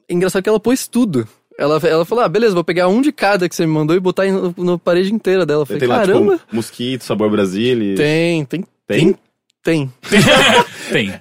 [0.10, 1.28] engraçado que ela pôs tudo.
[1.58, 4.00] Ela, ela falou, ah, beleza, vou pegar um de cada que você me mandou e
[4.00, 4.24] botar
[4.58, 5.62] no parede inteira dela.
[5.62, 6.38] Eu falei, tem lá, caramba.
[6.38, 7.96] tipo, mosquito, sabor Brasília.
[7.96, 9.14] Tem, tem, Tem?
[9.14, 9.16] tem,
[9.64, 9.94] tem.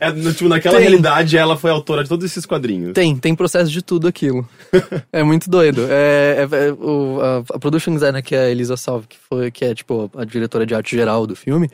[0.01, 0.83] É, no- tipo, naquela Tem.
[0.87, 2.93] realidade, ela foi autora de todos esses quadrinhos.
[2.93, 4.49] tem, tem processo de tudo aquilo.
[5.13, 5.87] é muito doido.
[5.89, 9.51] É, é- é- o, a, a production designer, que é a Elisa Salve, que, foi,
[9.51, 11.69] que é, tipo, a diretora de arte geral do filme,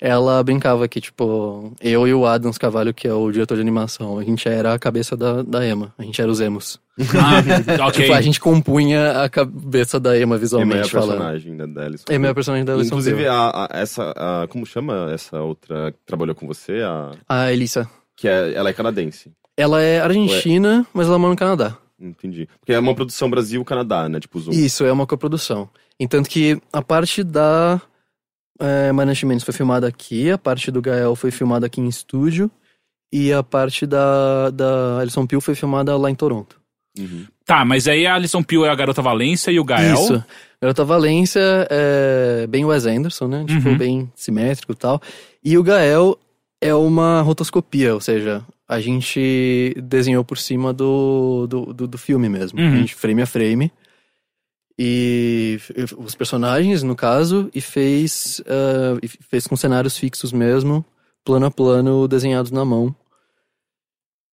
[0.00, 4.18] ela brincava que, tipo, eu e o Adams Carvalho, que é o diretor de animação,
[4.18, 5.92] a gente era a cabeça da, da Emma.
[5.98, 6.78] A gente era os emos.
[7.00, 8.02] Ah, ok.
[8.04, 11.10] Tipo, a gente compunha a cabeça da Emma Emma é visualmente a falando.
[11.10, 12.04] personagem da da Alison.
[12.12, 14.12] Emma é a personagem da Alison Inclusive, a, a- essa.
[14.16, 16.80] a- como chama essa outra que trabalhou com você?
[16.82, 17.88] A, A Elisa.
[18.16, 19.32] que é, ela é canadense.
[19.56, 21.76] Ela é argentina, mas ela mora no Canadá.
[22.00, 22.48] Entendi.
[22.60, 24.20] Porque é uma produção Brasil-Canadá, né?
[24.20, 24.52] Tipo, Zoom.
[24.52, 25.68] Isso, é uma coprodução.
[25.98, 27.80] Entanto que a parte da
[28.58, 32.50] é, Mendes foi filmada aqui, a parte do Gael foi filmada aqui em estúdio,
[33.12, 36.60] e a parte da, da Alison Peel foi filmada lá em Toronto.
[36.98, 37.26] Uhum.
[37.44, 39.94] Tá, mas aí a Alison Peel é a Garota Valência e o Gael.
[39.94, 40.24] Isso.
[40.60, 41.40] Garota Valência
[41.70, 43.44] é bem Wes Anderson, né?
[43.46, 43.78] Tipo, Uhum.
[43.78, 45.00] bem simétrico e tal.
[45.42, 46.18] E o Gael
[46.60, 52.28] é uma rotoscopia, ou seja, a gente desenhou por cima do, do, do, do filme
[52.28, 52.60] mesmo.
[52.60, 52.72] Uhum.
[52.74, 53.72] A gente frame a frame.
[54.78, 55.58] E
[55.96, 60.84] os personagens, no caso, e fez, ah, e fez com cenários fixos mesmo,
[61.24, 62.94] plano a plano, desenhados na mão.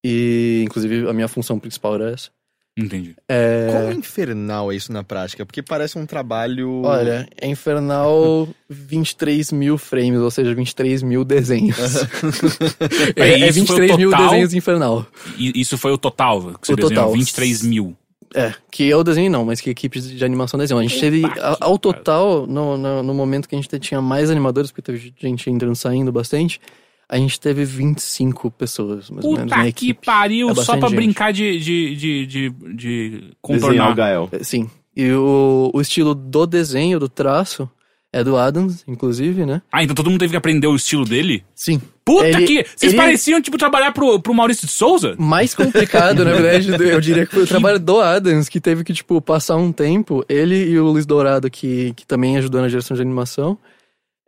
[0.06, 2.30] E, inclusive, a minha função principal era essa.
[2.78, 3.16] Entendi.
[3.28, 3.70] É...
[3.72, 5.46] Quão infernal é isso na prática?
[5.46, 6.82] Porque parece um trabalho.
[6.84, 11.78] Olha, é infernal 23 mil frames, ou seja, 23 mil desenhos.
[13.16, 15.08] é, é o 23 mil desenhos infernal.
[15.38, 17.06] E isso foi o total que você O desenhou?
[17.06, 17.14] total.
[17.14, 17.96] 23 mil.
[18.36, 20.80] É, que eu desenhei não, mas que a equipe de animação desenhou.
[20.80, 24.30] A gente teve, Puta ao total, no, no, no momento que a gente tinha mais
[24.30, 26.60] animadores, porque teve gente entrando e saindo bastante,
[27.08, 30.06] a gente teve 25 pessoas, mais ou menos, na Puta que equipe.
[30.06, 30.98] pariu, É só pra gente.
[30.98, 33.92] brincar de, de, de, de, de Desenhar contornar.
[33.92, 34.30] o Gael.
[34.32, 34.70] É, Sim.
[34.98, 37.70] E o, o estilo do desenho, do traço,
[38.18, 39.62] É do Adams, inclusive, né?
[39.70, 41.44] Ah, então todo mundo teve que aprender o estilo dele?
[41.54, 41.82] Sim.
[42.06, 42.66] Puta Ele- que.
[42.74, 45.16] Vocês ele- pareciam, tipo, trabalhar pro, pro Maurício de Souza?
[45.18, 48.94] Mais complicado, na verdade, eu diria que foi o trabalho do Adams, que teve que,
[48.94, 50.24] tipo, passar um tempo.
[50.30, 53.58] Ele e o Luiz Dourado, que, que também ajudou na direção de animação,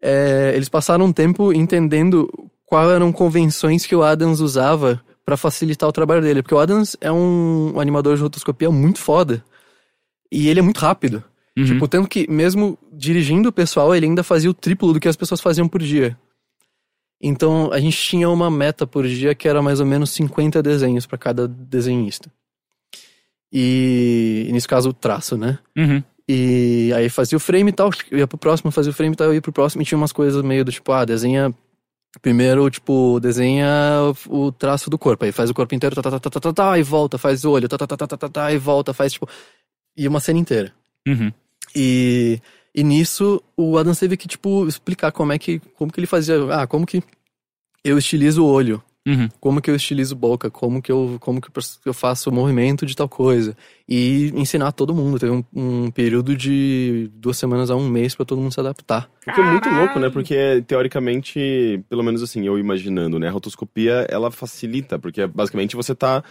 [0.02, 2.28] é, eles passaram um tempo entendendo
[2.66, 6.42] quais eram convenções que o Adams usava pra facilitar o trabalho dele.
[6.42, 9.42] Porque o Adams é um, um animador de rotoscopia muito foda.
[10.30, 11.24] E ele é muito rápido.
[11.58, 11.66] Uhum.
[11.66, 15.16] Tipo, tanto que mesmo dirigindo o pessoal, ele ainda fazia o triplo do que as
[15.16, 16.16] pessoas faziam por dia.
[17.20, 21.08] Então, a gente tinha uma meta por dia que era mais ou menos 50 desenhos
[21.08, 22.32] pra cada desenhista.
[23.52, 25.58] E, e nesse caso, o traço, né?
[25.76, 26.04] Uhum.
[26.30, 29.34] E aí fazia o frame e tal, ia pro próximo, fazia o frame e tal,
[29.34, 31.52] ia pro próximo, e tinha umas coisas meio do tipo, ah, desenha.
[32.22, 33.68] Primeiro, tipo, desenha
[34.28, 36.54] o traço do corpo, aí faz o corpo inteiro, tá, tá, tá, tá, tá, tá,
[36.54, 38.94] tá, aí volta, faz o olho, tá, tá, tá, tá, tá, tá, tá, aí volta,
[38.94, 39.28] faz, tipo.
[39.96, 40.74] E uma cena inteira.
[41.08, 41.32] Uhum.
[41.76, 42.40] E,
[42.74, 45.60] e nisso o Adam teve que, tipo, explicar como é que.
[45.76, 46.36] Como que ele fazia.
[46.52, 47.02] Ah, como que
[47.84, 48.82] eu estilizo o olho.
[49.08, 49.30] Uhum.
[49.40, 51.50] Como que eu estilizo boca, como que eu, como que
[51.86, 53.56] eu faço o movimento de tal coisa.
[53.88, 55.18] E ensinar todo mundo.
[55.18, 59.10] Teve um, um período de duas semanas a um mês pra todo mundo se adaptar.
[59.26, 60.10] O que é muito louco, né?
[60.10, 63.30] Porque, teoricamente, pelo menos assim, eu imaginando, né?
[63.30, 66.22] A rotoscopia, ela facilita, porque basicamente você tá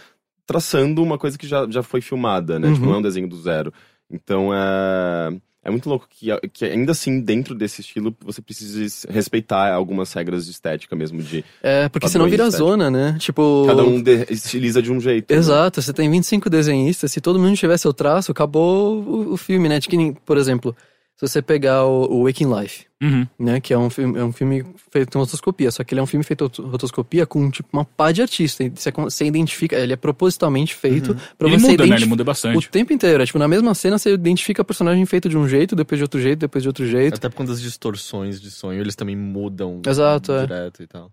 [0.45, 2.67] traçando uma coisa que já, já foi filmada, né?
[2.67, 2.73] Uhum.
[2.75, 3.73] Tipo, não é um desenho do zero.
[4.09, 5.37] Então, é...
[5.67, 10.45] É muito louco que, que ainda assim, dentro desse estilo, você precisa respeitar algumas regras
[10.45, 13.17] de estética mesmo, de É, porque senão vira zona, né?
[13.19, 13.65] Tipo.
[13.67, 15.29] cada um estiliza de um jeito.
[15.29, 15.37] né?
[15.37, 19.67] Exato, você tem 25 desenhistas, se todo mundo tiver seu traço, acabou o, o filme,
[19.67, 19.77] né?
[19.77, 20.73] De que por exemplo,
[21.17, 23.27] se você pegar o, o Waking Life, Uhum.
[23.37, 23.59] né?
[23.61, 26.07] Que é um filme, é um filme feito em rotoscopia, só que ele é um
[26.07, 28.63] filme feito em rotoscopia com, tipo, uma pá de artista.
[28.75, 31.83] Você, você identifica, ele é propositalmente feito pra Ele você muda, né?
[31.83, 32.69] Ele identificar muda o bastante.
[32.69, 33.21] tempo inteiro.
[33.21, 36.03] É, tipo, na mesma cena você identifica o personagem feito de um jeito, depois de
[36.03, 37.15] outro jeito, depois de outro jeito.
[37.15, 40.41] Até por conta das distorções de sonho, eles também mudam Exato, é.
[40.47, 41.11] direto e tal.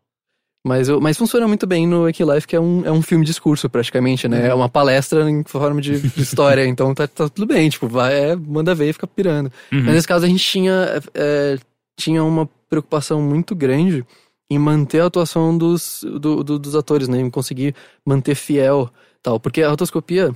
[0.67, 3.25] Mas, eu- mas funciona muito bem no Wake Life, que é um, é um filme
[3.25, 4.49] discurso, praticamente, né?
[4.49, 8.37] É uma palestra em forma de história, então tá, tá tudo bem, tipo, vai, é,
[8.37, 9.53] manda ver e fica pirando.
[9.71, 9.83] Uhum.
[9.85, 11.59] Mas nesse caso a gente tinha, é,
[11.99, 14.05] tinha uma preocupação muito grande
[14.51, 17.21] em manter a atuação dos, do- do- dos atores, né?
[17.21, 17.75] Em conseguir
[18.05, 18.91] manter fiel
[19.23, 19.39] tal.
[19.39, 20.35] Porque a rotoscopia,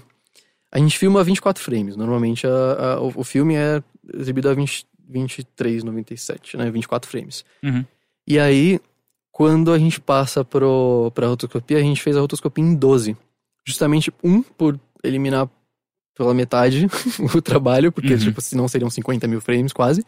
[0.71, 1.97] a gente filma a 24 frames.
[1.97, 2.51] Normalmente a-
[2.97, 3.83] a- o, o filme é
[4.15, 6.71] exibido a 20, 23, 97, né?
[6.71, 7.45] 24 frames.
[7.63, 7.83] Uhum.
[8.27, 8.79] E aí,
[9.39, 13.17] quando a gente passa pro, pra rotoscopia, a gente fez a rotoscopia em 12.
[13.65, 15.49] Justamente, um, por eliminar
[16.17, 16.89] pela metade
[17.33, 18.19] o trabalho, porque, Uhum.
[18.19, 20.03] tipo, senão seriam 50 mil frames quase.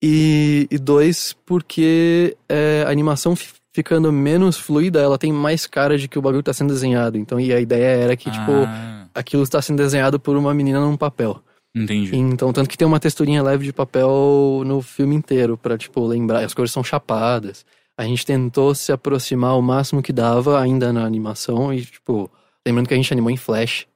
[0.00, 5.98] E, e dois, porque é, a animação fi- ficando menos fluida, ela tem mais cara
[5.98, 7.18] de que o bagulho tá sendo desenhado.
[7.18, 10.80] Então, e a ideia era que, tipo, Ah, aquilo está sendo desenhado por uma menina
[10.80, 11.42] num papel.
[11.74, 12.14] entendi.
[12.16, 16.44] Então, tanto que tem uma texturinha leve de papel no filme inteiro, pra, tipo, lembrar.
[16.44, 17.66] As cores são chapadas.
[18.00, 22.30] A gente tentou se aproximar o máximo que dava ainda na animação e, tipo,
[22.66, 23.86] lembrando que a gente animou em flash.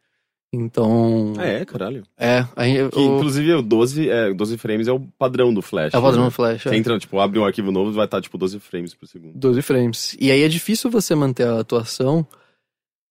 [0.52, 1.32] Então.
[1.38, 2.02] Ah, é, caralho.
[2.18, 5.94] É, aí, Que, o, inclusive, o 12, é, 12 frames é o padrão do Flash.
[5.94, 6.28] é o padrão né?
[6.28, 6.62] do flash.
[6.62, 6.76] Você É.
[6.76, 9.32] entra, tipo, abre um arquivo novo vai estar, tipo, 12 frames por segundo.
[9.36, 10.16] 12 frames.
[10.20, 12.26] E aí é difícil você manter a atuação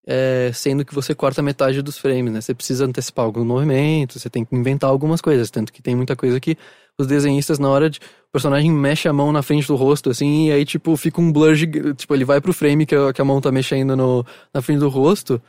[0.06, 2.42] é, sendo que você corta metade dos frames, né?
[2.42, 5.50] Você precisa antecipar algum movimento, você tem que inventar algumas coisas.
[5.50, 6.58] Tanto que tem muita coisa que
[6.98, 8.00] os desenhistas, na hora de.
[8.00, 11.32] O personagem mexe a mão na frente do rosto, assim, e aí, tipo, fica um
[11.32, 11.56] blur.
[11.96, 14.80] Tipo, ele vai pro frame que a, que a mão tá mexendo no, na frente
[14.80, 15.42] do rosto.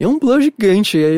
[0.00, 0.98] É um blur gigante.
[0.98, 1.16] E aí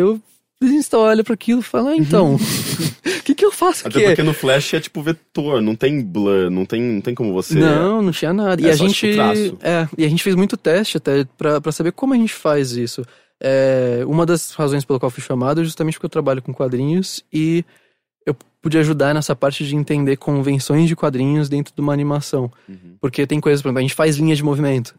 [0.60, 2.34] o desenhista olha pra aquilo e fala, ah, então.
[2.34, 2.38] O
[3.24, 4.06] que, que eu faço Até aqui?
[4.08, 7.54] porque no Flash é, tipo, vetor, não tem blur, não tem, não tem como você...
[7.54, 8.60] Não, não tinha nada.
[8.62, 8.94] É e a gente.
[8.94, 9.58] tipo, traço.
[9.62, 12.72] é, e a gente fez muito teste até pra, pra saber como a gente faz
[12.72, 13.02] isso.
[13.42, 16.52] É, uma das razões pela qual eu fui chamado é justamente porque eu trabalho com
[16.52, 17.64] quadrinhos e
[18.26, 22.52] eu pude ajudar nessa parte de entender convenções de quadrinhos dentro de uma animação.
[22.68, 22.96] Uhum.
[23.00, 24.94] Porque tem coisas, por exemplo, a gente faz linha de movimento.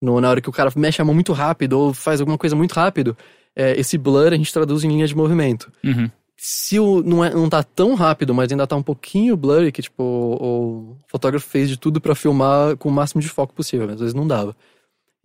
[0.00, 2.54] No, na hora que o cara mexe a mão muito rápido ou faz alguma coisa
[2.54, 3.16] muito rápido,
[3.56, 6.10] é, esse blur a gente traduz em linha de movimento Uhum.
[6.36, 9.82] se o, não, é, não tá tão rápido, mas ainda tá um pouquinho blurry, que
[9.82, 13.86] tipo, o, o fotógrafo fez de tudo pra filmar com o máximo de foco possível,
[13.86, 14.54] mas às vezes não dava.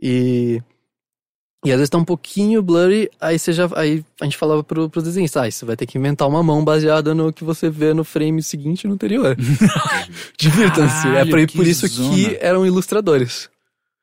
[0.02, 0.62] E.
[1.66, 3.68] E às vezes tá um pouquinho blurry, aí você já.
[3.76, 6.64] Aí a gente falava pro, pros desenhistas, ah, você vai ter que inventar uma mão
[6.64, 9.36] baseada no que você vê no frame seguinte e no anterior.
[10.40, 11.08] Divirtam-se.
[11.10, 12.16] É por, por isso zona.
[12.16, 13.50] que eram ilustradores.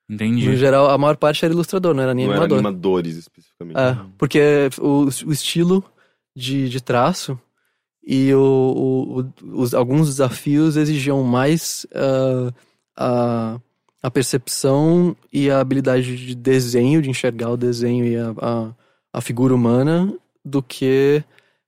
[0.09, 0.47] Entendi.
[0.47, 2.59] No geral, a maior parte era ilustrador, não era nem Não era animador.
[2.59, 3.77] animadores, especificamente.
[3.77, 5.83] É, porque o, o estilo
[6.35, 7.37] de, de traço
[8.05, 12.53] e o, o- os, alguns desafios exigiam mais ah,
[12.95, 13.59] a,
[14.03, 18.71] a percepção e a habilidade de desenho, de enxergar o desenho e a, a,
[19.13, 20.13] a figura humana,
[20.45, 21.21] do que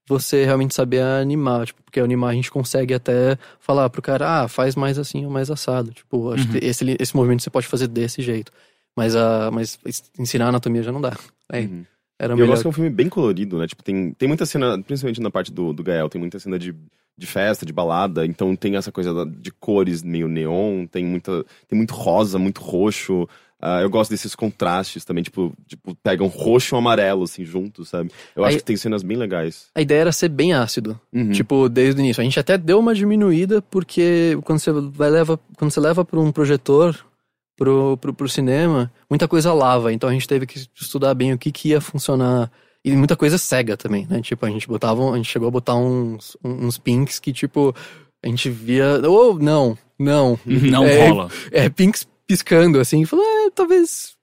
[0.09, 4.47] você realmente saber animar, tipo, porque animar a gente consegue até falar pro cara, ah,
[4.47, 5.91] faz mais assim ou mais assado.
[5.91, 6.51] Tipo, acho Uhum.
[6.59, 8.51] que esse, esse movimento você pode fazer desse jeito.
[8.97, 9.79] Mas, a, mas
[10.17, 11.15] ensinar anatomia já não dá.
[11.51, 11.85] É, Uhum.
[12.21, 12.49] Era E eu melhor.
[12.49, 13.65] gosto que é um filme bem colorido, né?
[13.65, 16.75] Tipo, tem, tem muita cena, principalmente na parte do, do Gael, tem muita cena de,
[17.17, 21.77] de festa, de balada, então tem essa coisa de cores meio neon, tem, muita, tem
[21.77, 23.25] muito rosa, muito roxo.
[23.61, 28.09] Ah, eu gosto desses contrastes também, tipo, tipo, pegam roxo e amarelo, assim, juntos, sabe?
[28.35, 29.67] Eu acho Aí- que tem cenas bem legais.
[29.75, 30.97] A ideia era ser bem ácido.
[31.13, 31.31] Uhum.
[31.31, 32.21] Tipo, desde o início.
[32.21, 36.19] A gente até deu uma diminuída, porque quando você vai leva, quando você leva para
[36.19, 36.97] um projetor,
[37.57, 39.91] pro, pro, pro cinema, muita coisa lava.
[39.91, 42.49] Então a gente teve que estudar bem o que, que ia funcionar.
[42.85, 44.21] E muita coisa cega também, né?
[44.21, 47.75] Tipo, a gente botava, a gente chegou a botar uns, uns pinks que, tipo,
[48.23, 49.01] a gente via.
[49.05, 50.39] Ou não, não.
[50.45, 51.29] Não É, rola.
[51.51, 54.17] É, pinks piscando, assim, e falou, é, talvez.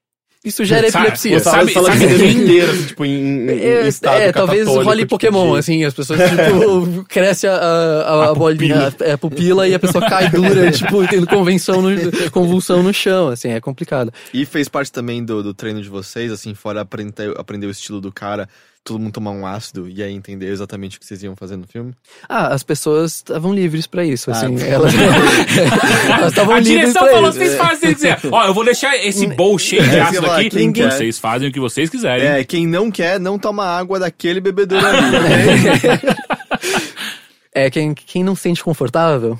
[0.44, 1.40] Isso gere Sabe- epilepsia.
[1.40, 3.88] Sabe- Sabe, sabe quem- inteira, assim, tipo, em, em, É,
[4.28, 8.34] é, talvez role tipo, Pokémon, de- assim, as pessoas, tipo, cresce a, a, a, A
[8.34, 12.94] bolinha, a, a pupila e a pessoa cai dura, tipo, tendo convenção no, convulsão no
[12.94, 14.12] chão, assim, é complicado.
[14.32, 18.00] E fez parte também do, do treino de vocês, assim, fora aprender, aprender o estilo
[18.00, 18.48] do cara,
[18.86, 21.66] todo mundo tomar um ácido e aí entender exatamente o que vocês iam fazer no
[21.66, 21.92] filme.
[22.28, 24.92] Ah, as pessoas estavam livres pra isso, assim, Ah, elas
[26.28, 27.38] estavam A livres direção pra falou, isso.
[27.38, 28.20] vocês fazem o que quiser.
[28.30, 30.50] Ó, eu vou deixar esse bowl cheio de É, ácido lá, aqui.
[30.50, 30.92] quem quer.
[30.92, 32.26] Vocês fazem o que vocês quiserem.
[32.26, 34.96] É, quem não quer, não toma água daquele bebedouro ali.
[37.54, 39.38] É, quem, quem não se sente confortável,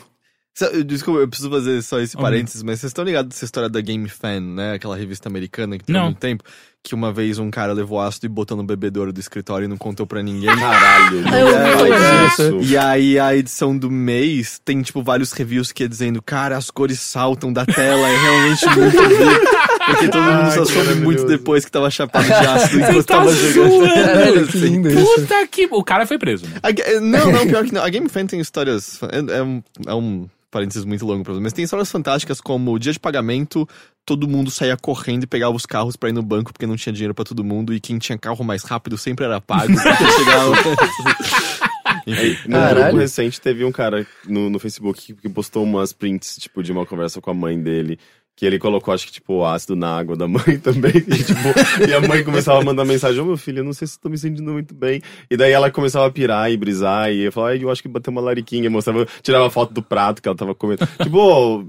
[0.86, 2.22] Desculpa, eu preciso fazer só esse Uhum.
[2.22, 4.72] parênteses, mas vocês estão ligados dessa história da Game Fan, né?
[4.72, 6.42] Aquela revista americana que tem muito tempo.
[6.86, 9.76] Que uma vez um cara levou ácido e botou no bebedouro do escritório e não
[9.76, 10.54] contou pra ninguém.
[10.54, 12.60] Caralho, falar isso.
[12.62, 16.70] E aí a edição do mês tem, tipo, vários reviews que é dizendo, cara, as
[16.70, 19.40] cores saltam da tela, é realmente muito horrível.
[19.84, 23.32] Porque todo mundo só soube muito depois que tava chapado de ácido enquanto tá tava
[23.32, 24.46] jogando.
[24.52, 25.14] que isso.
[25.16, 25.68] Puta que...
[25.72, 26.60] O cara foi preso, né?
[26.62, 27.82] A não, não, pior que não.
[27.82, 29.00] A Game Fan tem histórias.
[29.02, 32.72] É, é um, é um parênteses muito longo pra você, mas tem histórias fantásticas como
[32.72, 33.68] o dia de pagamento,
[34.06, 36.92] todo mundo saía correndo e pegava os carros pra ir no banco porque não tinha
[36.92, 39.74] dinheiro pra todo mundo e quem tinha carro mais rápido sempre era pago.
[39.74, 40.52] porque chegava...
[42.06, 42.36] Enfim.
[42.46, 42.84] No Caralho.
[42.84, 46.70] grupo recente teve um cara no, no Facebook que, que postou umas prints, tipo, de
[46.70, 47.98] uma conversa com a mãe dele.
[48.36, 50.92] Que ele colocou, acho que, tipo, ácido na água da mãe também.
[50.94, 53.88] E, tipo, e a mãe começava a mandar mensagem: Ô meu filho, eu não sei
[53.88, 55.00] se tô me sentindo muito bem.
[55.30, 57.10] E daí ela começava a pirar e brisar.
[57.10, 58.68] E eu falava: Ai, eu acho que bateu uma lariquinha.
[58.68, 60.86] Mostrava, tirava foto do prato que ela tava comendo.
[61.02, 61.64] tipo, ô,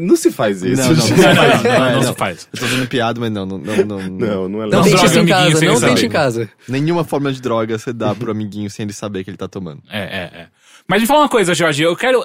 [0.00, 0.80] não se faz isso.
[0.80, 1.08] Não, não.
[1.08, 2.02] Não, não, não, não, não não.
[2.04, 2.48] se faz.
[2.54, 4.82] Eu tô fazendo piada, mas não, não, não, não, Não, não é Não legal.
[4.82, 6.50] droga tente isso em amiguinho casa, sem não tente em casa.
[6.66, 9.82] Nenhuma forma de droga você dá pro amiguinho sem ele saber que ele tá tomando.
[9.90, 10.46] É, é, é.
[10.88, 11.82] Mas me fala uma coisa, Jorge.
[11.82, 12.24] Eu quero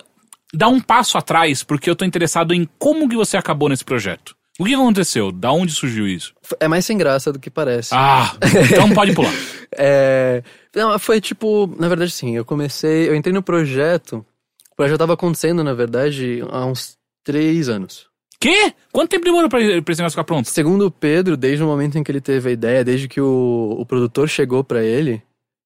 [0.54, 4.36] dar um passo atrás porque eu tô interessado em como que você acabou nesse projeto.
[4.60, 5.32] O que aconteceu?
[5.32, 6.34] Da onde surgiu isso?
[6.60, 7.90] É mais sem graça do que parece.
[7.94, 8.36] Ah,
[8.72, 9.34] então pode pular.
[9.76, 10.44] É,
[10.76, 14.24] não, foi tipo, na verdade sim, eu comecei, eu entrei no projeto,
[14.72, 18.06] o projeto tava acontecendo, na verdade, há uns três anos.
[18.40, 18.72] Quê?
[18.92, 20.48] Quanto tempo demorou pra, pra esse negócio ficar pronto?
[20.48, 23.76] Segundo o Pedro, desde o momento em que ele teve a ideia, desde que o,
[23.80, 25.24] o produtor chegou pra ele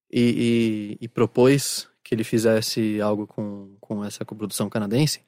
[0.09, 5.21] e, e- e propôs que ele fizesse algo com, com essa coprodução canadense,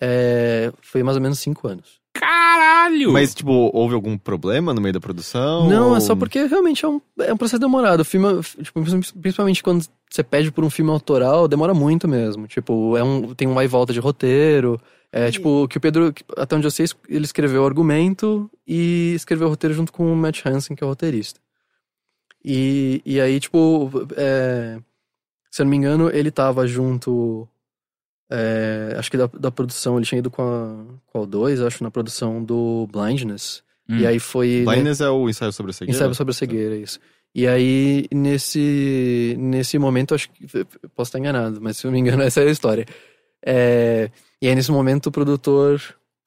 [0.00, 2.00] é, foi mais ou menos cinco anos.
[2.14, 3.10] Caralho!
[3.12, 5.68] Mas, tipo, houve algum problema no meio da produção?
[5.68, 8.00] Não, ou- é só porque realmente é um, é um processo demorado.
[8.00, 8.80] O filme, tipo,
[9.20, 12.46] principalmente quando você pede por um filme autoral, demora muito mesmo.
[12.46, 14.78] Tipo, é um, tem um vai e volta de roteiro.
[15.10, 19.46] É tipo, que o Pedro, até onde eu sei, ele escreveu o argumento e escreveu
[19.46, 21.40] o roteiro junto com o Matt Hansen, que é o roteirista.
[22.44, 24.78] E, e aí, tipo, é,
[25.50, 27.48] se eu não me engano, ele tava junto.
[28.34, 31.84] É, acho que da, da produção, ele tinha ido com a, com a O2, acho,
[31.84, 33.62] na produção do Blindness.
[33.88, 33.98] Hum.
[33.98, 34.60] E aí foi.
[34.60, 35.96] né, Blindness é o ensaio sobre a cegueira?
[35.96, 36.98] Ensaio sobre a cegueira, isso.
[37.34, 40.46] E aí, nesse, nesse momento, acho que.
[40.94, 42.86] Posso estar enganado, mas se eu não me engano, essa é a história.
[43.44, 44.10] É,
[44.40, 45.80] e aí, nesse momento, o produtor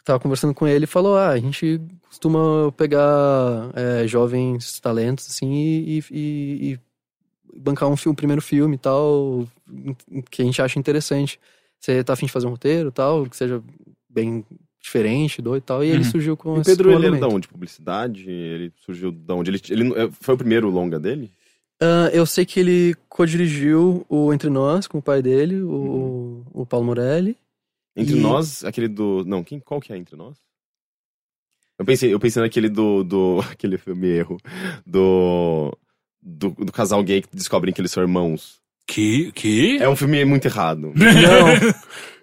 [0.04, 5.52] tava conversando com ele e falou: Ah, a gente costuma pegar é, jovens talentos, assim,
[5.54, 6.80] e, e- e
[7.58, 9.48] bancar um filme, um primeiro filme e tal,
[10.30, 11.40] que a gente acha interessante.
[11.86, 13.64] Você tá afim de fazer um roteiro e tal, que seja
[14.10, 14.44] bem
[14.82, 15.84] diferente, doido e tal.
[15.84, 16.12] E ele Uhum.
[16.12, 17.48] surgiu com E o esse Pedro, ele era da onde?
[17.48, 18.28] Publicidade?
[18.28, 19.52] Ele surgiu da onde?
[19.52, 21.32] Ele, ele é, foi o primeiro longa dele?
[21.80, 26.66] Ah, eu sei que ele co-dirigiu o Entre Nós com o pai dele, o, o
[26.66, 27.38] Paulo Morelli.
[27.96, 29.24] Entre E- nós, aquele do.
[29.26, 30.38] Não, quem, qual que é Entre Nós?
[31.78, 33.04] Eu pensei, eu pensei naquele do.
[33.04, 34.38] do aquele filme erro.
[34.86, 35.72] Do,
[36.22, 36.50] do.
[36.52, 38.60] do casal gay que descobrem que eles são irmãos.
[38.88, 39.32] Que?
[39.32, 39.78] Que?
[39.82, 40.94] É um filme muito errado.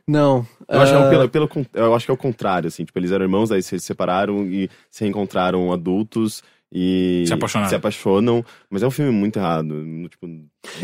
[0.06, 0.46] Não, não.
[0.68, 2.84] Eu acho, que é ah, o pelo, pelo, eu acho que é o contrário, assim.
[2.84, 6.42] Tipo, eles eram irmãos, aí se separaram e se reencontraram adultos.
[6.72, 7.68] e Se apaixonaram.
[7.68, 9.66] se apaixonam, mas é um filme muito errado.
[9.74, 10.26] no- Tipo,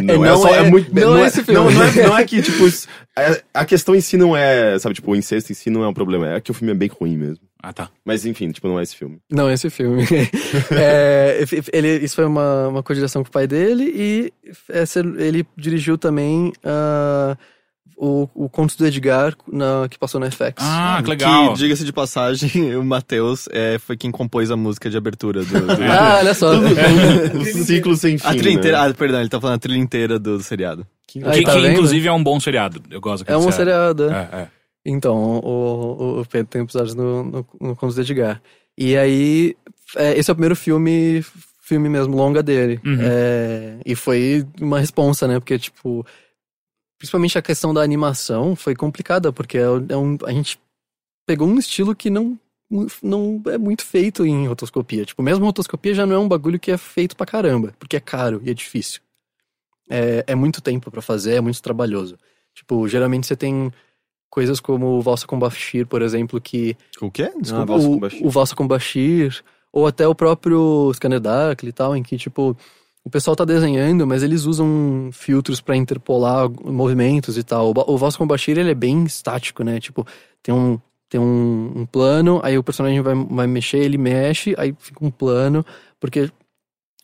[0.03, 0.95] não é, só, é- é muito.
[0.95, 1.55] não é esse filme.
[1.61, 2.65] Não, não é, não é que, tipo,
[3.17, 5.89] é- a questão em si não é, sabe, tipo, o incesto em si não é
[5.89, 6.35] um problema.
[6.35, 7.48] É que o filme é bem ruim mesmo.
[7.63, 7.91] Ah, tá.
[8.05, 9.19] Mas enfim, tipo, não é esse filme.
[9.31, 10.05] Não, esse filme.
[10.71, 14.33] É, ele, isso foi uma, uma co-direção com o pai dele e
[14.69, 17.37] essa- ele dirigiu também ah,
[17.97, 20.55] o, o Contos do Edgar na, que passou na FX.
[20.59, 21.53] Ah, que legal.
[21.53, 25.61] Que, diga-se de passagem, o Matheus é, foi quem compôs a música de abertura do.
[25.67, 26.53] do- Ah, olha só.
[26.59, 28.27] o ciclo sem fim.
[28.27, 28.53] a trilha né?
[28.53, 28.83] inteira.
[28.85, 30.87] Ah, perdão, ele tá falando a trilha inteira do, do seriado.
[31.25, 32.83] Aí, que, tá que, inclusive é um bom seriado.
[32.91, 34.11] Eu gosto É daquele um seriado.
[34.11, 34.49] É, é.
[34.89, 38.43] Então, o, o, Pedro tem episódios no, no, no do Edgar.
[38.77, 39.57] E aí,
[39.97, 41.23] é, esse é o primeiro filme,
[41.61, 42.81] filme mesmo, longa dele.
[42.85, 42.99] Uhum.
[43.01, 45.39] É, e foi uma responsa, né?
[45.39, 46.07] Porque, tipo,
[46.99, 50.59] principalmente a questão da animação foi complicada, porque é, um- é um, a gente
[51.27, 52.39] pegou um estilo que não,
[53.03, 55.05] não é muito feito em rotoscopia.
[55.05, 58.01] Tipo, mesmo rotoscopia já não é um bagulho que é feito pra caramba, porque é
[58.01, 59.03] caro e é difícil.
[59.91, 62.19] É, é muito tempo pra fazer, é muito trabalhoso.
[62.55, 63.71] Tipo, geralmente você tem
[64.39, 67.25] coisas como o Valsa com Bashir, por exemplo, que O quê?
[67.35, 67.67] Ah, Desculpa.
[67.67, 68.27] Valsa com o, Bashir.
[68.27, 72.57] o Valsa com Bashir, ou até o próprio Scanner Dark e tal, em que, tipo,
[73.03, 77.73] o pessoal tá desenhando, mas eles usam filtros pra interpolar movimentos e tal.
[77.77, 79.81] O, o Valsa com Bashir, ele é bem estático, né?
[79.81, 80.07] Tipo,
[80.41, 80.79] tem um,
[81.09, 85.11] tem um, um plano, aí o personagem vai, vai mexer, ele mexe, aí fica um
[85.11, 85.67] plano,
[85.99, 86.31] porque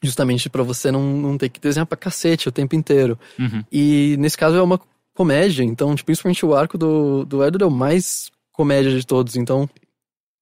[0.00, 3.18] justamente pra você não, não ter que desenhar pra cacete o tempo inteiro.
[3.36, 3.64] Uhum.
[3.72, 4.78] E nesse caso é uma
[5.14, 9.36] comédia, então, tipo, principalmente o arco do, do Edward é o mais comédia de todos,
[9.36, 9.68] então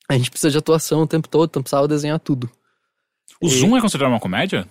[0.09, 2.51] a gente precisa de atuação o tempo todo, então precisava desenhar tudo.
[3.41, 4.67] O E- Zoom é considerado uma comédia?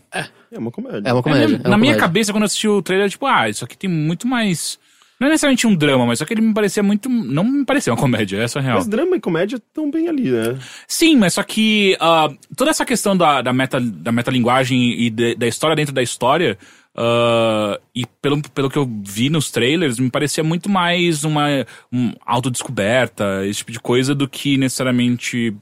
[0.52, 1.02] É uma comédia.
[1.10, 1.48] É uma É comédia.
[1.48, 1.58] mesmo?
[1.64, 2.00] é uma Na minha comédia.
[2.00, 4.80] cabeça, quando eu assisti o trailer, tipo, ah, isso aqui tem muito mais.
[5.20, 7.08] Não é necessariamente um drama, mas só que ele me parecia muito.
[7.08, 8.78] Não me parecia uma comédia, essa é a real.
[8.78, 10.58] Mas drama e comédia estão bem ali, né?
[10.88, 15.36] Sim, mas só que ah, toda essa questão da, da, meta, da metalinguagem e de-
[15.36, 16.58] da história dentro da história,
[16.96, 21.48] ah, e pelo, pelo que eu vi nos trailers, me parecia muito mais uma
[21.92, 25.56] um, autodescoberta, esse tipo de coisa, do que necessariamente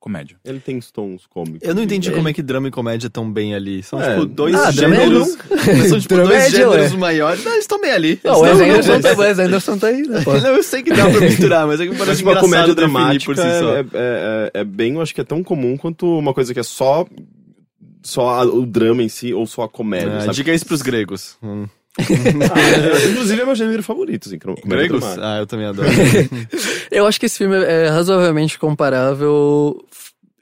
[0.00, 0.36] comédia.
[0.44, 1.60] Ele tem tons cômicos.
[1.68, 2.12] Eu não entendi É.
[2.12, 3.84] como é que drama e comédia estão bem ali.
[3.84, 4.14] São, É.
[4.14, 5.28] tipo, dois Ah, drama é gêneros.
[5.88, 7.44] São, tipo, dois Dramédia, gêneros maiores.
[7.44, 8.20] Não, eles estão bem ali.
[8.24, 10.24] Não, o Eles Wes Anderson, tá- o Wes Anderson tá aí, né?
[10.42, 12.74] Não, eu sei que dá pra misturar, mas é que parece tipo, uma engraçado comédia
[12.74, 13.76] dramática por si só.
[13.76, 16.58] é, é, é- é bem, eu acho que é tão comum quanto uma coisa que
[16.58, 17.06] é só
[18.02, 20.34] só a- o drama em si ou só a comédia, Ah, sabe?
[20.34, 21.36] diga isso pros gregos.
[21.42, 21.66] Hum.
[21.98, 22.00] Ah,
[23.10, 25.04] inclusive é meu gênero favorito, assim, Gregos?
[25.20, 25.88] Ah, eu também adoro.
[26.90, 29.76] Eu acho que esse filme é razoavelmente comparável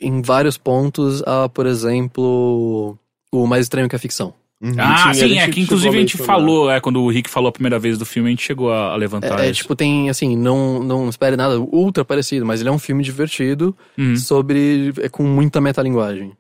[0.01, 2.97] em vários pontos a, por exemplo,
[3.33, 4.33] o Mais Estranho que a Ficção.
[4.63, 4.75] Uhum.
[4.79, 7.49] Ah, sim, a é que inclusive a a gente falou, é, quando o Rick falou
[7.49, 10.11] a primeira vez do filme, a gente chegou a, a levantar É, é, tipo, tem,
[10.11, 14.17] assim, não, não espere nada ultra parecido, mas ele é um filme divertido Uhum.
[14.17, 14.93] sobre.
[15.01, 16.33] É, com muita metalinguagem.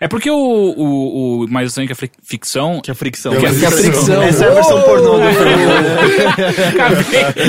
[0.00, 2.80] É porque o, o, o Mais Estranho que a Fi- Ficção...
[2.82, 3.32] Que a fricção.
[3.36, 4.22] Que a fricção.
[4.22, 5.20] Essa é a versão pornô do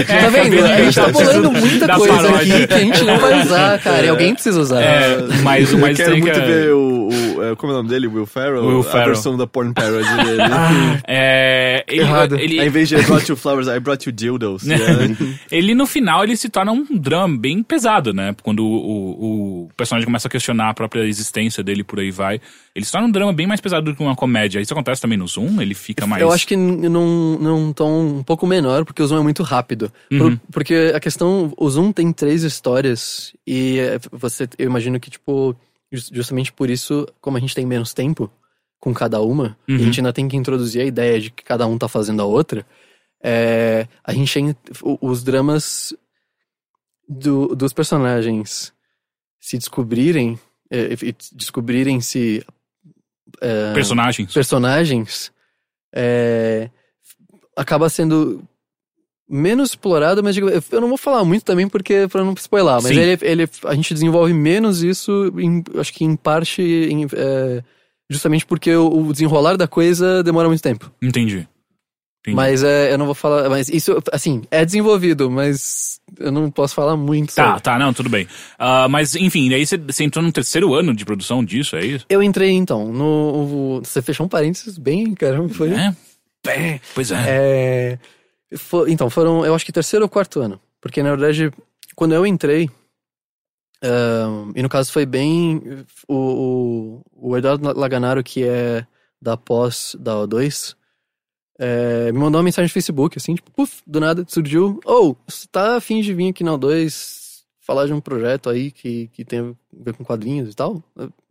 [0.08, 0.64] tá vendo?
[0.66, 2.56] A gente tá pulando muita coisa paródia.
[2.56, 4.06] aqui que a gente não vai usar, cara.
[4.06, 4.82] E alguém precisa usar.
[4.82, 7.05] É, mas o Eu Mais quero Estranho que muito a- ver o,
[7.44, 8.08] é, Como é o nome dele?
[8.08, 8.64] Will Ferrell?
[8.66, 9.06] Will A Ferrell.
[9.08, 10.42] versão da porn parody dele.
[11.08, 12.36] É, ele, Errado.
[12.40, 14.64] ele, Ao invés de I brought you flowers, I brought you dildos.
[14.64, 15.16] Yeah.
[15.52, 18.36] ele no final ele se torna um drama bem pesado, né?
[18.44, 22.40] Quando o, o, o personagem começa a questionar a própria existência dele por aí vai.
[22.76, 24.60] Ele se torna um drama bem mais pesado do que uma comédia.
[24.60, 25.62] Isso acontece também no Zoom?
[25.62, 26.22] Ele fica mais.
[26.22, 29.92] Eu acho que num, num tom um pouco menor, porque o Zoom é muito rápido.
[30.10, 30.40] Por- Uhum.
[30.52, 35.56] porque a questão, o Zoom tem três histórias e é, você, eu imagino que, tipo,
[35.98, 38.32] justamente por isso, como a gente tem menos tempo
[38.80, 39.78] com cada uma, e Uhum.
[39.80, 42.26] a gente ainda tem que introduzir a ideia de que cada um tá fazendo a
[42.26, 42.66] outra,
[43.24, 44.56] é, a gente tem
[45.02, 45.94] os dramas
[47.08, 48.74] do- dos personagens
[49.40, 50.40] se descobrirem,
[50.70, 52.46] é, e descobrirem se
[53.42, 54.32] é, Personagens.
[54.34, 55.32] personagens
[55.94, 56.70] é,
[57.56, 58.44] acaba sendo
[59.30, 62.86] menos explorado, mas digo, eu não vou falar muito também porque para não spoiler, mas
[62.92, 67.64] ele, ele a gente desenvolve menos isso, em- acho que em parte em, é,
[68.10, 70.92] justamente porque o, o desenrolar da coisa demora muito tempo.
[71.02, 71.48] Entendi.
[72.22, 72.36] Entendi.
[72.36, 76.74] Mas é, eu não vou falar, mas isso assim é desenvolvido, mas eu não posso
[76.74, 77.36] falar muito.
[77.36, 77.62] Tá, sobre.
[77.62, 78.28] tá, não, tudo bem.
[78.58, 82.06] Ah, mas, enfim, aí você, você entrou no terceiro ano de produção disso, é isso?
[82.10, 85.72] Eu entrei então no, você fechou um parênteses bem, caramba, foi.
[85.72, 86.80] É?
[86.96, 87.24] Pois é.
[87.28, 88.00] É,
[88.58, 90.60] fo- então, foram, eu acho que terceiro ou quarto ano.
[90.82, 91.52] Porque, na verdade,
[91.96, 92.70] quando eu entrei,
[94.56, 95.62] e no caso foi bem.
[96.08, 98.86] O, o, o Eduardo Laganaro, que é
[99.22, 100.76] da pós da O2,
[101.60, 104.80] é, me mandou uma mensagem no Facebook, assim, tipo, puf, do nada surgiu.
[104.86, 107.25] Ou, oh, você tá afim de vir aqui na O2
[107.66, 109.54] falar de um projeto aí que, que tem a
[109.84, 110.84] ver com quadrinhos e tal.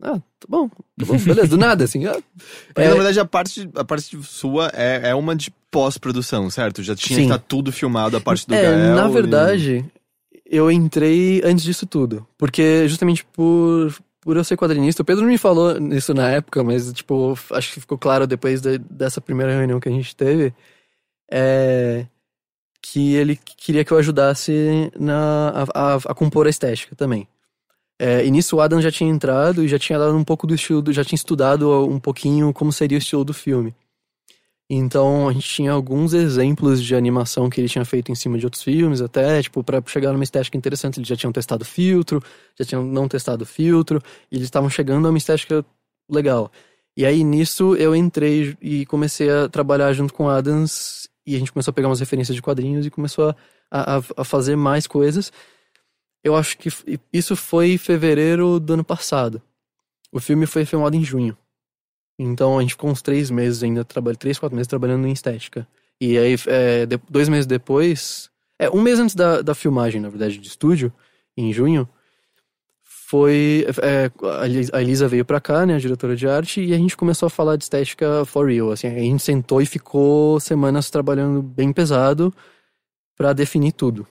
[0.03, 2.05] Ah, tá bom, tá bom, beleza, do nada, assim.
[2.07, 2.20] Ah,
[2.74, 6.82] é, na verdade a parte, a parte sua é, é uma de pós-produção, certo?
[6.82, 7.26] Já tinha Sim.
[7.28, 8.95] que estar tudo filmado, a parte do é, Gael.
[8.97, 9.85] na e- verdade,
[10.45, 12.26] eu entrei antes disso tudo.
[12.37, 16.64] Porque justamente por, por eu ser quadrinista, o Pedro não me falou isso na época,
[16.64, 20.53] mas, tipo, acho que ficou claro depois de- dessa primeira reunião que a gente teve,
[21.30, 22.07] é,
[22.87, 27.26] que ele queria que eu ajudasse na, a, a- a compor a estética também.
[27.99, 30.55] É, e nisso o Adam já tinha entrado e já tinha dado um pouco do
[30.55, 33.74] estilo, já tinha estudado um pouquinho como seria o estilo do filme.
[34.68, 38.47] Então a gente tinha alguns exemplos de animação que ele tinha feito em cima de
[38.47, 40.99] outros filmes, até, tipo, pra chegar numa estética interessante.
[40.99, 42.22] Eles já tinham testado filtro,
[42.59, 45.64] já tinham não testado filtro, e eles estavam chegando a uma estética
[46.11, 46.51] legal.
[46.97, 51.39] E aí nisso eu entrei e comecei a trabalhar junto com o Adams, e a
[51.39, 53.35] gente começou a pegar umas referências de quadrinhos e começou
[53.70, 55.33] a, a, a fazer mais coisas.
[56.22, 56.70] Eu acho que
[57.12, 59.43] isso foi em fevereiro do ano passado.
[60.11, 61.37] O filme foi filmado em junho.
[62.18, 65.66] Então a gente ficou uns três meses ainda, trabalhando, três, quatro meses trabalhando em estética.
[66.01, 70.39] E aí, é, dois meses depois, é, um mês antes da, da filmagem, na verdade,
[70.39, 70.93] de estúdio,
[71.37, 71.89] em junho,
[73.15, 73.65] foi.
[73.81, 74.11] é,
[74.41, 76.97] a Elis- a Elisa veio pra cá, né, a diretora de arte, e a gente
[76.97, 78.73] começou a falar de estética for real.
[78.73, 82.35] Assim, a gente sentou e ficou semanas trabalhando bem pesado
[83.17, 84.05] pra definir tudo.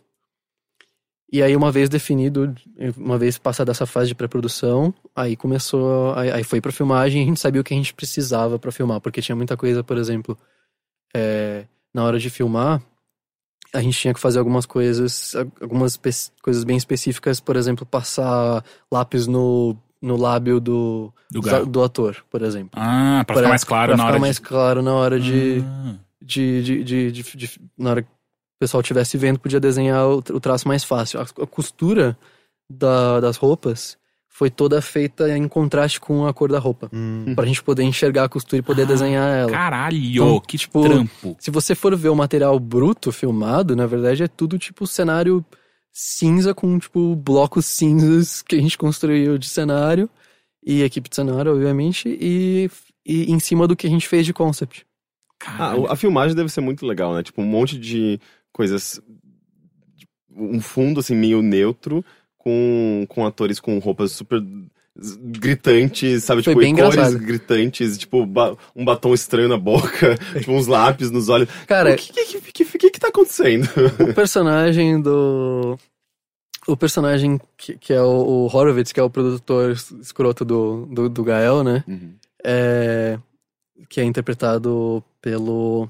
[1.30, 2.56] E aí, uma vez definido,
[2.95, 6.14] uma vez passada essa fase de pré-produção, aí começou.
[6.16, 9.01] Aí, foi pra filmagem e a gente sabia o que a gente precisava pra filmar,
[9.01, 10.38] porque tinha muita coisa, por exemplo,
[11.14, 12.82] é, na hora de filmar,
[13.74, 15.99] a gente tinha que fazer algumas coisas, algumas
[16.41, 22.41] coisas bem específicas, por exemplo, passar lápis no, no lábio do, Do do ator, por
[22.43, 22.71] exemplo.
[22.74, 24.41] Ah, pra ficar Pra- mais claro pra na ficar hora mais de...
[24.41, 25.95] claro na hora de, Ah.
[26.21, 30.17] de, de, de, de- de- na hora que o pessoal estivesse vendo, podia desenhar o,
[30.17, 31.19] o traço mais fácil.
[31.19, 32.17] A, a costura
[32.69, 33.97] da- das roupas
[34.36, 36.89] foi toda feita em contraste com a cor da roupa.
[36.91, 37.34] Hum.
[37.36, 39.51] Pra gente poder enxergar a costura e poder Ah, desenhar ela.
[39.51, 41.38] Caralho, Então, que tipo, trampo.
[41.39, 45.45] Se você for ver o material bruto filmado, na verdade é tudo tipo cenário
[45.91, 50.09] cinza com tipo blocos cinzas que a gente construiu de cenário
[50.65, 52.71] e equipe de cenário, obviamente, e,
[53.05, 54.84] e em cima do que a gente fez de concept.
[55.45, 55.81] Ah, Caralho.
[55.81, 57.21] o- a filmagem deve ser muito legal, né?
[57.21, 58.19] Tipo, um monte de
[58.51, 58.99] coisas.
[60.36, 62.03] Um fundo, assim, meio neutro,
[62.44, 64.41] com, com atores com roupas super
[65.20, 66.44] gritantes, sabe?
[66.44, 67.20] Foi tipo, bem e cores engraçado.
[67.20, 71.50] gritantes, tipo, ba- um batom estranho na boca, tipo, uns lápis nos olhos.
[71.68, 73.68] Cara, o que, que, que, que, que tá acontecendo?
[74.10, 75.78] o personagem do.
[76.68, 80.86] O personagem que, que é o, o Horowitz, que é o produtor es- escroto do,
[80.86, 81.84] do, do Gael, né?
[82.46, 83.18] É,
[83.89, 85.89] que é interpretado pelo